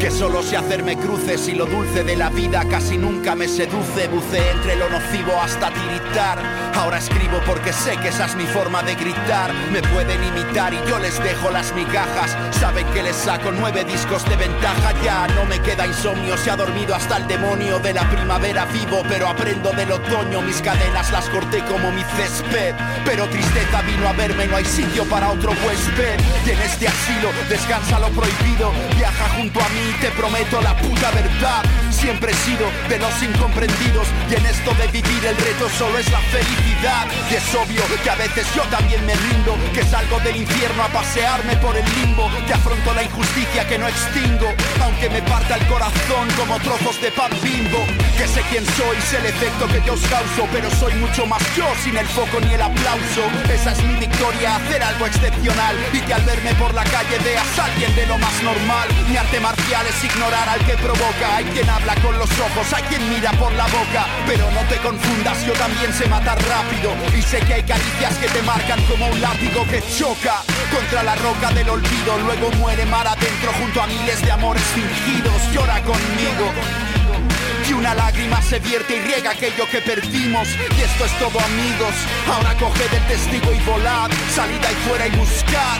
Que 0.00 0.10
solo 0.10 0.42
sé 0.42 0.56
hacerme 0.56 0.96
cruces 0.96 1.46
y 1.48 1.52
lo 1.52 1.66
dulce 1.66 2.02
de 2.04 2.16
la 2.16 2.30
vida 2.30 2.64
casi 2.70 2.96
nunca 2.96 3.34
me 3.34 3.46
seduce. 3.46 4.08
Bucé 4.08 4.50
entre 4.50 4.76
lo 4.76 4.88
nocivo 4.88 5.38
hasta 5.40 5.70
tiritar. 5.70 6.38
Ahora 6.74 6.96
escribo 6.96 7.38
porque 7.46 7.72
sé 7.72 7.98
que 7.98 8.08
esa 8.08 8.24
es 8.24 8.34
mi 8.34 8.46
forma 8.46 8.82
de 8.82 8.94
gritar. 8.94 9.52
Me 9.70 9.82
pueden 9.82 10.24
imitar 10.24 10.72
y 10.72 10.78
yo 10.88 10.98
les 10.98 11.22
dejo 11.22 11.50
las 11.50 11.74
migajas. 11.74 12.34
Saben 12.58 12.86
que 12.94 13.02
les 13.02 13.14
saco 13.14 13.52
nueve 13.52 13.84
discos 13.84 14.24
de 14.24 14.36
ventaja. 14.36 14.94
Ya 15.04 15.26
no 15.34 15.44
me 15.44 15.60
queda 15.60 15.86
insomnio, 15.86 16.36
se 16.38 16.50
ha 16.50 16.56
dormido 16.56 16.94
hasta 16.94 17.18
el 17.18 17.26
demonio 17.26 17.78
de 17.80 17.92
la 17.92 18.08
primavera 18.08 18.64
vivo, 18.64 19.02
pero 19.06 19.28
aprendo 19.28 19.70
del 19.72 19.92
otoño. 19.92 20.40
Mis 20.40 20.62
cadenas 20.62 21.12
las 21.12 21.28
corté 21.28 21.62
como 21.64 21.92
mi 21.92 22.02
césped. 22.16 22.74
Pero 23.04 23.28
tristeza 23.28 23.82
vino 23.82 24.08
a 24.08 24.14
verme, 24.14 24.46
no 24.46 24.56
hay 24.56 24.64
sitio 24.64 25.04
para 25.04 25.30
otro 25.30 25.50
huésped. 25.50 26.18
Y 26.46 26.50
en 26.50 26.62
este 26.62 26.88
asilo 26.88 27.30
descansa 27.50 27.98
lo 27.98 28.08
prohibido. 28.08 28.72
Viaja 28.96 29.28
junto 29.36 29.60
a 29.60 29.68
mí, 29.68 29.89
te 29.94 30.10
prometo 30.10 30.60
la 30.60 30.76
puta 30.76 31.10
verdad. 31.10 31.62
Siempre 31.90 32.32
he 32.32 32.34
sido 32.34 32.66
de 32.88 32.98
los 32.98 33.22
incomprendidos. 33.22 34.06
Y 34.30 34.34
en 34.34 34.46
esto 34.46 34.72
de 34.74 34.86
vivir 34.88 35.24
el 35.24 35.36
reto 35.36 35.68
solo 35.78 35.98
es 35.98 36.10
la 36.10 36.20
felicidad. 36.20 37.06
Y 37.30 37.34
es 37.34 37.54
obvio 37.54 37.82
que 38.02 38.10
a 38.10 38.14
veces 38.14 38.46
yo 38.54 38.62
también 38.64 39.04
me 39.06 39.14
rindo. 39.14 39.56
Que 39.74 39.82
salgo 39.84 40.18
del 40.20 40.36
infierno 40.36 40.82
a 40.82 40.88
pasearme 40.88 41.56
por 41.56 41.76
el 41.76 41.84
limbo. 41.96 42.30
Que 42.46 42.54
afronto 42.54 42.94
la 42.94 43.02
injusticia 43.02 43.66
que 43.66 43.78
no 43.78 43.88
extingo. 43.88 44.52
Aunque 44.82 45.10
me 45.10 45.22
parta 45.22 45.56
el 45.56 45.66
corazón 45.66 46.28
como 46.36 46.58
trozos 46.60 47.00
de 47.00 47.10
pan 47.10 47.32
bimbo. 47.42 47.84
Que 48.16 48.28
sé 48.28 48.42
quién 48.50 48.64
soy, 48.76 48.96
sé 49.08 49.18
el 49.18 49.26
efecto 49.26 49.66
que 49.68 49.82
yo 49.84 49.94
os 49.94 50.02
causo. 50.06 50.48
Pero 50.52 50.70
soy 50.70 50.94
mucho 50.94 51.26
más 51.26 51.42
yo 51.56 51.66
sin 51.82 51.96
el 51.96 52.06
foco 52.06 52.40
ni 52.40 52.54
el 52.54 52.62
aplauso. 52.62 53.22
Esa 53.52 53.72
es 53.72 53.82
mi 53.84 53.94
victoria, 53.94 54.56
hacer 54.56 54.82
algo 54.82 55.06
excepcional. 55.06 55.76
Y 55.92 56.00
que 56.00 56.14
al 56.14 56.22
verme 56.22 56.54
por 56.54 56.74
la 56.74 56.84
calle 56.84 57.18
veas 57.24 57.58
a 57.58 57.64
alguien 57.64 57.94
de 57.94 58.06
lo 58.06 58.18
más 58.18 58.42
normal. 58.42 58.88
Mi 59.08 59.16
arte 59.16 59.40
marcial 59.40 59.79
es 59.86 60.04
ignorar 60.04 60.48
al 60.48 60.64
que 60.66 60.74
provoca. 60.76 61.36
Hay 61.36 61.44
quien 61.44 61.68
habla 61.68 61.94
con 61.96 62.18
los 62.18 62.30
ojos, 62.38 62.72
hay 62.72 62.82
quien 62.84 63.08
mira 63.08 63.32
por 63.32 63.52
la 63.52 63.64
boca. 63.64 64.06
Pero 64.26 64.50
no 64.50 64.60
te 64.68 64.76
confundas, 64.78 65.44
yo 65.46 65.52
también 65.54 65.92
sé 65.92 66.06
matar 66.08 66.38
rápido. 66.48 66.92
Y 67.16 67.22
sé 67.22 67.40
que 67.40 67.54
hay 67.54 67.62
caricias 67.62 68.16
que 68.18 68.28
te 68.28 68.42
marcan 68.42 68.82
como 68.84 69.06
un 69.08 69.20
látigo 69.20 69.66
que 69.66 69.82
choca 69.96 70.42
contra 70.72 71.02
la 71.02 71.14
roca 71.16 71.50
del 71.52 71.68
olvido. 71.68 72.18
Luego 72.26 72.50
muere 72.58 72.84
mar 72.86 73.06
adentro 73.06 73.52
junto 73.58 73.82
a 73.82 73.86
miles 73.86 74.22
de 74.22 74.30
amores 74.30 74.64
fingidos. 74.74 75.52
Llora 75.52 75.80
conmigo. 75.82 76.99
Y 77.70 77.72
una 77.72 77.94
lágrima 77.94 78.42
se 78.42 78.58
vierte 78.58 78.96
y 78.96 79.00
riega 79.00 79.30
aquello 79.30 79.64
que 79.70 79.78
perdimos. 79.78 80.48
Y 80.76 80.82
esto 80.82 81.04
es 81.04 81.18
todo 81.20 81.38
amigos. 81.38 81.94
Ahora 82.26 82.52
coged 82.58 82.92
el 82.92 83.06
testigo 83.06 83.52
y 83.52 83.60
volad. 83.60 84.10
Salid 84.34 84.64
ahí 84.64 84.74
fuera 84.88 85.06
y 85.06 85.10
buscad. 85.10 85.78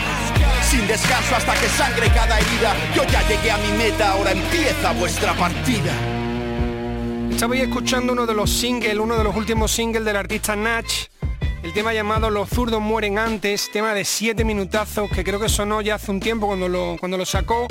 Sin 0.70 0.86
descanso 0.86 1.34
hasta 1.34 1.52
que 1.54 1.68
sangre 1.70 2.06
cada 2.14 2.38
herida. 2.38 2.76
Yo 2.94 3.02
ya 3.06 3.26
llegué 3.26 3.50
a 3.50 3.58
mi 3.58 3.72
meta, 3.76 4.12
ahora 4.12 4.30
empieza 4.30 4.92
vuestra 4.92 5.34
partida. 5.34 5.90
Estabais 7.28 7.62
escuchando 7.62 8.12
uno 8.12 8.24
de 8.24 8.34
los 8.34 8.50
singles, 8.50 8.96
uno 8.96 9.16
de 9.16 9.24
los 9.24 9.34
últimos 9.34 9.72
singles 9.72 10.04
del 10.04 10.14
artista 10.14 10.54
Natch. 10.54 11.08
El 11.64 11.72
tema 11.72 11.92
llamado 11.92 12.30
Los 12.30 12.50
zurdos 12.50 12.80
mueren 12.80 13.18
antes, 13.18 13.68
tema 13.72 13.94
de 13.94 14.04
siete 14.04 14.44
minutazos 14.44 15.10
que 15.10 15.24
creo 15.24 15.40
que 15.40 15.48
sonó 15.48 15.80
ya 15.80 15.96
hace 15.96 16.12
un 16.12 16.20
tiempo 16.20 16.46
cuando 16.46 16.68
lo, 16.68 16.96
cuando 17.00 17.18
lo 17.18 17.26
sacó. 17.26 17.66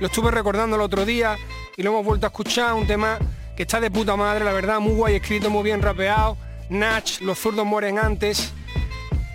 Lo 0.00 0.08
estuve 0.08 0.32
recordando 0.32 0.74
el 0.74 0.82
otro 0.82 1.04
día 1.04 1.36
y 1.76 1.84
lo 1.84 1.90
hemos 1.90 2.04
vuelto 2.04 2.26
a 2.26 2.30
escuchar, 2.30 2.74
un 2.74 2.88
tema 2.88 3.16
que 3.60 3.64
está 3.64 3.78
de 3.78 3.90
puta 3.90 4.16
madre, 4.16 4.42
la 4.42 4.54
verdad, 4.54 4.80
muy 4.80 4.94
guay, 4.94 5.16
escrito 5.16 5.50
muy 5.50 5.62
bien 5.62 5.82
rapeado. 5.82 6.34
Natch, 6.70 7.20
Los 7.20 7.38
zurdos 7.38 7.66
mueren 7.66 7.98
antes. 7.98 8.54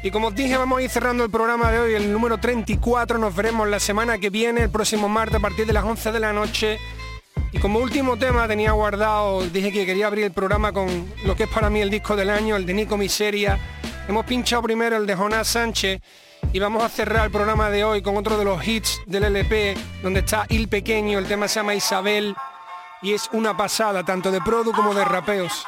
Y 0.01 0.09
como 0.09 0.29
os 0.29 0.35
dije, 0.35 0.57
vamos 0.57 0.79
a 0.79 0.81
ir 0.81 0.89
cerrando 0.89 1.23
el 1.23 1.29
programa 1.29 1.71
de 1.71 1.77
hoy, 1.77 1.93
el 1.93 2.11
número 2.11 2.39
34. 2.39 3.19
Nos 3.19 3.35
veremos 3.35 3.67
la 3.67 3.79
semana 3.79 4.17
que 4.17 4.31
viene, 4.31 4.63
el 4.63 4.71
próximo 4.71 5.07
martes, 5.07 5.35
a 5.35 5.39
partir 5.39 5.67
de 5.67 5.73
las 5.73 5.83
11 5.83 6.11
de 6.11 6.19
la 6.19 6.33
noche. 6.33 6.79
Y 7.51 7.59
como 7.59 7.77
último 7.77 8.17
tema 8.17 8.47
tenía 8.47 8.71
guardado, 8.71 9.43
dije 9.43 9.71
que 9.71 9.85
quería 9.85 10.07
abrir 10.07 10.25
el 10.25 10.31
programa 10.31 10.73
con 10.73 10.87
lo 11.23 11.35
que 11.35 11.43
es 11.43 11.49
para 11.49 11.69
mí 11.69 11.81
el 11.81 11.91
disco 11.91 12.15
del 12.15 12.31
año, 12.31 12.55
el 12.55 12.65
de 12.65 12.73
Nico 12.73 12.97
Miseria. 12.97 13.59
Hemos 14.09 14.25
pinchado 14.25 14.63
primero 14.63 14.97
el 14.97 15.05
de 15.05 15.13
Jonás 15.13 15.49
Sánchez 15.49 16.01
y 16.51 16.57
vamos 16.57 16.83
a 16.83 16.89
cerrar 16.89 17.25
el 17.25 17.31
programa 17.31 17.69
de 17.69 17.83
hoy 17.83 18.01
con 18.01 18.17
otro 18.17 18.39
de 18.39 18.45
los 18.45 18.67
hits 18.67 19.01
del 19.05 19.25
LP, 19.25 19.77
donde 20.01 20.21
está 20.21 20.47
Il 20.49 20.67
Pequeño, 20.67 21.19
el 21.19 21.27
tema 21.27 21.47
se 21.47 21.59
llama 21.59 21.75
Isabel 21.75 22.35
y 23.05 23.13
es 23.13 23.29
una 23.33 23.55
pasada, 23.55 24.03
tanto 24.03 24.31
de 24.31 24.41
produ 24.41 24.71
como 24.71 24.95
de 24.95 25.05
rapeos. 25.05 25.63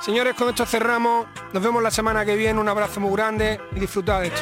Señores, 0.00 0.34
con 0.34 0.48
esto 0.48 0.66
cerramos. 0.66 1.26
Nos 1.52 1.62
vemos 1.62 1.80
la 1.80 1.92
semana 1.92 2.24
que 2.24 2.34
viene. 2.34 2.58
Un 2.58 2.68
abrazo 2.68 2.98
muy 2.98 3.12
grande 3.12 3.60
y 3.76 3.78
disfrutad 3.78 4.22
de 4.22 4.26
esto. 4.26 4.40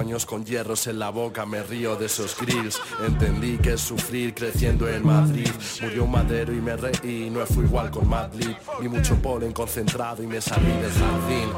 Años 0.00 0.26
con 0.26 0.44
hierros 0.44 0.86
en 0.86 0.98
la 0.98 1.10
boca, 1.10 1.46
me 1.46 1.62
río 1.62 1.96
de 1.96 2.06
esos 2.06 2.36
grills. 2.38 2.80
Entendí 3.06 3.58
que 3.58 3.76
sufrir 3.76 4.34
creciendo 4.34 4.88
en 4.88 5.04
Madrid. 5.06 5.50
Murió 5.82 6.04
un 6.04 6.10
madero 6.10 6.52
y 6.52 6.60
me 6.60 6.76
reí, 6.76 7.30
no 7.30 7.44
fue 7.46 7.64
igual 7.64 7.90
con 7.90 8.08
Madrid. 8.08 8.54
Ni 8.80 8.88
mucho 8.88 9.16
polen 9.16 9.52
concentrado 9.52 10.22
y 10.22 10.26
me 10.26 10.40
salí 10.40 10.66
del 10.66 10.92
jardín. 10.92 11.48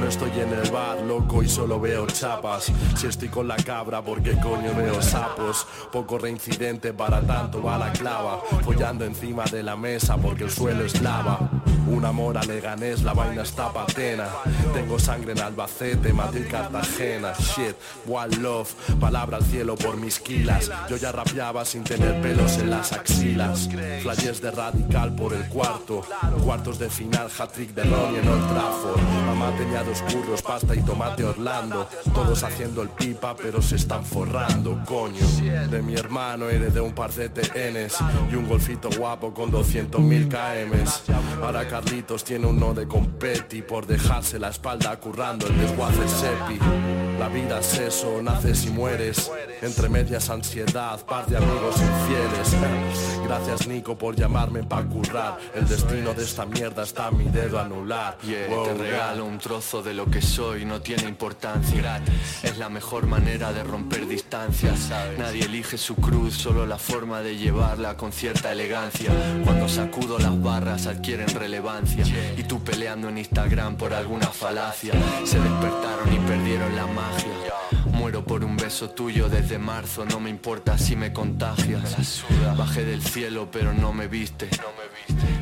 No 0.00 0.08
estoy 0.08 0.30
en 0.40 0.52
el 0.52 0.70
bar, 0.70 1.00
loco, 1.02 1.42
y 1.42 1.48
solo 1.48 1.80
veo 1.80 2.06
chapas. 2.06 2.72
Si 2.96 3.06
estoy 3.06 3.28
con 3.28 3.48
la 3.48 3.56
cabra, 3.56 4.02
porque 4.02 4.32
coño 4.32 4.74
veo 4.76 5.00
sapos? 5.00 5.66
Poco 5.90 6.18
reincidente 6.18 6.92
para 6.92 7.20
tanto 7.20 7.62
va 7.62 7.78
la 7.78 7.92
clava. 7.92 8.40
Follando 8.64 9.04
encima 9.04 9.44
de 9.44 9.62
la 9.62 9.76
mesa 9.76 10.16
porque 10.16 10.44
el 10.44 10.50
suelo 10.50 10.84
es 10.84 11.00
lava. 11.00 11.61
Un 11.88 12.04
amor 12.04 12.38
a 12.38 12.42
Leganés, 12.42 13.02
la 13.02 13.12
vaina 13.12 13.42
está 13.42 13.72
patena. 13.72 14.28
Tengo 14.72 14.98
sangre 14.98 15.32
en 15.32 15.40
Albacete, 15.40 16.12
Madrid, 16.12 16.46
Cartagena. 16.50 17.32
Shit, 17.38 17.76
one 18.08 18.36
love, 18.36 18.72
palabra 19.00 19.36
al 19.38 19.44
cielo 19.44 19.74
por 19.76 19.96
mis 19.96 20.18
kilas. 20.18 20.70
Yo 20.88 20.96
ya 20.96 21.12
rapeaba 21.12 21.64
sin 21.64 21.84
tener 21.84 22.20
pelos 22.22 22.58
en 22.58 22.70
las 22.70 22.92
axilas. 22.92 23.68
Flashes 24.02 24.40
de 24.40 24.50
radical 24.50 25.14
por 25.14 25.34
el 25.34 25.46
cuarto. 25.48 26.02
Cuartos 26.42 26.78
de 26.78 26.88
final, 26.88 27.28
hat-trick 27.38 27.74
de 27.74 27.84
Ronnie 27.84 28.20
en 28.20 28.28
Old 28.28 28.48
Trafford. 28.48 29.00
Mamá 29.26 29.52
tenía 29.56 29.82
dos 29.82 30.02
curros, 30.02 30.42
pasta 30.42 30.74
y 30.74 30.82
tomate 30.82 31.24
Orlando. 31.24 31.88
Todos 32.14 32.42
haciendo 32.42 32.82
el 32.82 32.88
pipa, 32.88 33.34
pero 33.36 33.60
se 33.60 33.76
están 33.76 34.04
forrando, 34.04 34.82
coño. 34.86 35.26
De 35.70 35.82
mi 35.82 35.94
hermano 35.94 36.48
heredé 36.48 36.80
un 36.80 36.94
par 36.94 37.12
de 37.12 37.28
TNs 37.28 37.98
y 38.30 38.34
un 38.34 38.48
golfito 38.48 38.88
guapo 38.96 39.34
con 39.34 39.50
200.000 39.50 40.28
KMs. 40.28 41.02
Ahora 41.42 41.61
Carlitos 41.68 42.24
tiene 42.24 42.46
uno 42.46 42.74
de 42.74 42.86
competi 42.86 43.62
por 43.62 43.86
dejarse 43.86 44.38
la 44.38 44.48
espalda 44.48 44.98
currando 44.98 45.46
el 45.46 45.58
desguace 45.58 46.08
sepi. 46.08 47.11
La 47.22 47.28
vida 47.28 47.60
es 47.60 47.78
eso, 47.78 48.20
naces 48.20 48.66
y 48.66 48.70
mueres. 48.70 49.30
Entre 49.60 49.88
medias 49.88 50.28
ansiedad, 50.28 50.98
par 51.06 51.24
de 51.26 51.36
amigos 51.36 51.76
infieles. 51.76 53.22
Gracias 53.24 53.68
Nico 53.68 53.96
por 53.96 54.16
llamarme 54.16 54.64
pa' 54.64 54.82
currar. 54.82 55.38
El 55.54 55.68
destino 55.68 56.14
de 56.14 56.24
esta 56.24 56.44
mierda 56.46 56.82
está 56.82 57.06
a 57.06 57.10
mi 57.12 57.26
dedo 57.26 57.60
anular. 57.60 58.18
Yeah, 58.22 58.48
Wow, 58.48 58.64
te 58.64 58.74
regalo 58.74 59.24
un 59.24 59.38
trozo 59.38 59.84
de 59.84 59.94
lo 59.94 60.06
que 60.06 60.20
soy, 60.20 60.64
no 60.64 60.80
tiene 60.80 61.04
importancia. 61.04 62.02
Es 62.42 62.58
la 62.58 62.68
mejor 62.68 63.06
manera 63.06 63.52
de 63.52 63.62
romper 63.62 64.08
distancias. 64.08 64.90
Nadie 65.16 65.44
elige 65.44 65.78
su 65.78 65.94
cruz, 65.94 66.34
solo 66.34 66.66
la 66.66 66.76
forma 66.76 67.20
de 67.20 67.36
llevarla 67.36 67.96
con 67.96 68.10
cierta 68.10 68.50
elegancia. 68.50 69.12
Cuando 69.44 69.68
sacudo 69.68 70.18
las 70.18 70.42
barras 70.42 70.88
adquieren 70.88 71.28
relevancia. 71.28 72.04
Y 72.36 72.42
tú 72.42 72.64
peleando 72.64 73.08
en 73.08 73.18
Instagram 73.18 73.76
por 73.76 73.94
alguna 73.94 74.26
falacia. 74.26 74.92
Se 75.24 75.38
despertaron 75.38 76.12
y 76.12 76.18
perdieron 76.26 76.74
la 76.74 76.86
magia. 77.12 77.52
Muero 77.92 78.24
por 78.24 78.44
un 78.44 78.56
beso 78.56 78.90
tuyo 78.90 79.28
desde 79.28 79.58
marzo, 79.58 80.04
no 80.04 80.20
me 80.20 80.30
importa 80.30 80.78
si 80.78 80.96
me 80.96 81.12
contagias. 81.12 82.24
Bajé 82.56 82.84
del 82.84 83.02
cielo 83.02 83.48
pero 83.50 83.72
no 83.72 83.92
me 83.92 84.08
viste. 84.08 84.48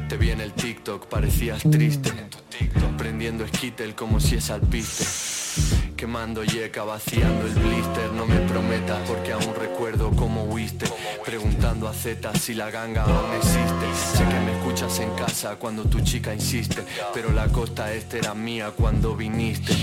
Te 0.09 0.17
vi 0.17 0.31
en 0.31 0.41
el 0.41 0.53
TikTok, 0.53 1.07
parecías 1.07 1.63
triste. 1.63 2.13
Prendiendo 2.99 3.47
skittle 3.47 3.95
como 3.95 4.21
si 4.21 4.37
es 4.37 4.51
alpiste. 4.51 5.05
Quemando 5.97 6.45
yeca, 6.45 6.85
vaciando 6.85 7.47
el 7.47 7.53
blister 7.53 8.13
No 8.13 8.25
me 8.25 8.37
prometas 8.49 9.01
porque 9.07 9.33
aún 9.33 9.55
recuerdo 9.55 10.11
cómo 10.13 10.45
huiste 10.45 10.87
Preguntando 11.27 11.89
a 11.89 11.93
Z 11.93 12.33
si 12.37 12.55
la 12.55 12.71
ganga 12.71 13.03
aún 13.03 13.35
existe 13.35 14.17
Sé 14.17 14.25
que 14.25 14.41
me 14.41 14.60
escuchas 14.71 15.01
en 15.01 15.11
casa 15.17 15.57
cuando 15.57 15.83
tu 15.85 16.01
chica 16.01 16.33
insiste 16.33 16.85
Pero 17.13 17.33
la 17.33 17.49
costa 17.49 17.93
este 17.93 18.19
era 18.19 18.35
mía 18.35 18.73
cuando 18.77 19.17
viniste 19.17 19.75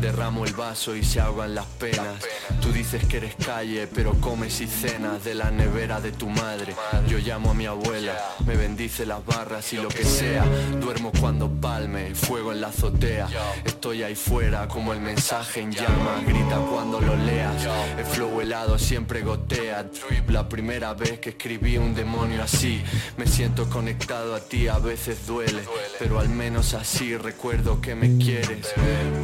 Derramo 0.00 0.44
el 0.44 0.52
vaso 0.52 0.94
y 0.94 1.02
se 1.02 1.18
ahogan 1.18 1.56
las 1.56 1.66
penas. 1.66 2.24
Tú 2.60 2.72
dices 2.72 3.04
que 3.06 3.16
eres 3.16 3.34
calle, 3.34 3.88
pero 3.88 4.12
comes 4.20 4.60
y 4.60 4.68
cenas 4.68 5.24
de 5.24 5.34
la 5.34 5.50
nevera 5.50 6.00
de 6.00 6.12
tu 6.12 6.28
madre. 6.28 6.76
Yo 7.08 7.18
llamo 7.18 7.50
a 7.50 7.54
mi 7.54 7.66
abuela, 7.66 8.16
me 8.46 8.56
bendice 8.56 9.04
las 9.04 9.26
barras 9.26 9.72
y 9.72 9.76
lo 9.76 9.88
que 9.88 10.04
sea. 10.04 10.44
Duermo 10.80 11.10
cuando 11.18 11.50
palme, 11.50 12.14
fuego 12.14 12.52
en 12.52 12.60
la 12.60 12.68
azotea. 12.68 13.28
Estoy 13.64 14.04
ahí 14.04 14.14
fuera 14.14 14.68
como 14.68 14.92
el 14.92 15.00
mensaje 15.00 15.62
en 15.62 15.72
llama. 15.72 16.22
Grita 16.24 16.58
cuando 16.58 17.00
lo 17.00 17.16
leas. 17.16 17.66
El 17.98 18.04
flow 18.04 18.40
helado 18.40 18.78
siempre 18.78 19.22
gotea. 19.22 19.90
La 20.28 20.48
primera 20.48 20.94
vez 20.94 21.18
que 21.18 21.30
escribí 21.30 21.76
un 21.76 21.92
demonio 21.96 22.44
así, 22.44 22.80
me 23.16 23.26
siento 23.26 23.68
conectado 23.88 24.34
a 24.34 24.40
ti. 24.40 24.68
A 24.68 24.78
veces 24.78 25.26
duele, 25.26 25.62
pero 25.98 26.18
al 26.18 26.28
menos 26.28 26.74
así 26.74 27.16
recuerdo 27.16 27.80
que 27.80 27.94
me 27.94 28.18
quieres. 28.18 28.74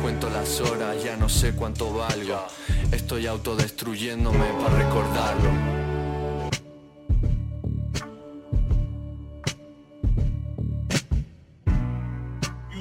Cuento 0.00 0.30
las 0.30 0.60
horas, 0.60 1.02
ya 1.04 1.16
no 1.16 1.28
sé 1.28 1.54
cuánto 1.54 1.92
valgo. 1.92 2.46
Estoy 2.90 3.26
autodestruyéndome 3.26 4.46
para 4.62 4.78
recordarlo. 4.78 5.50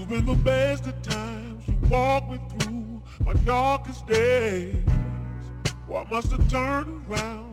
Been 0.09 0.25
the 0.25 0.35
best 0.43 0.85
of 0.85 1.01
times. 1.01 1.65
You 1.65 1.75
walk 1.89 2.29
me 2.29 2.37
through 2.59 3.01
my 3.25 3.33
darkest 3.45 4.05
days. 4.05 4.75
Why 5.87 6.05
must 6.11 6.33
I 6.33 6.37
turn 6.49 7.03
around? 7.09 7.52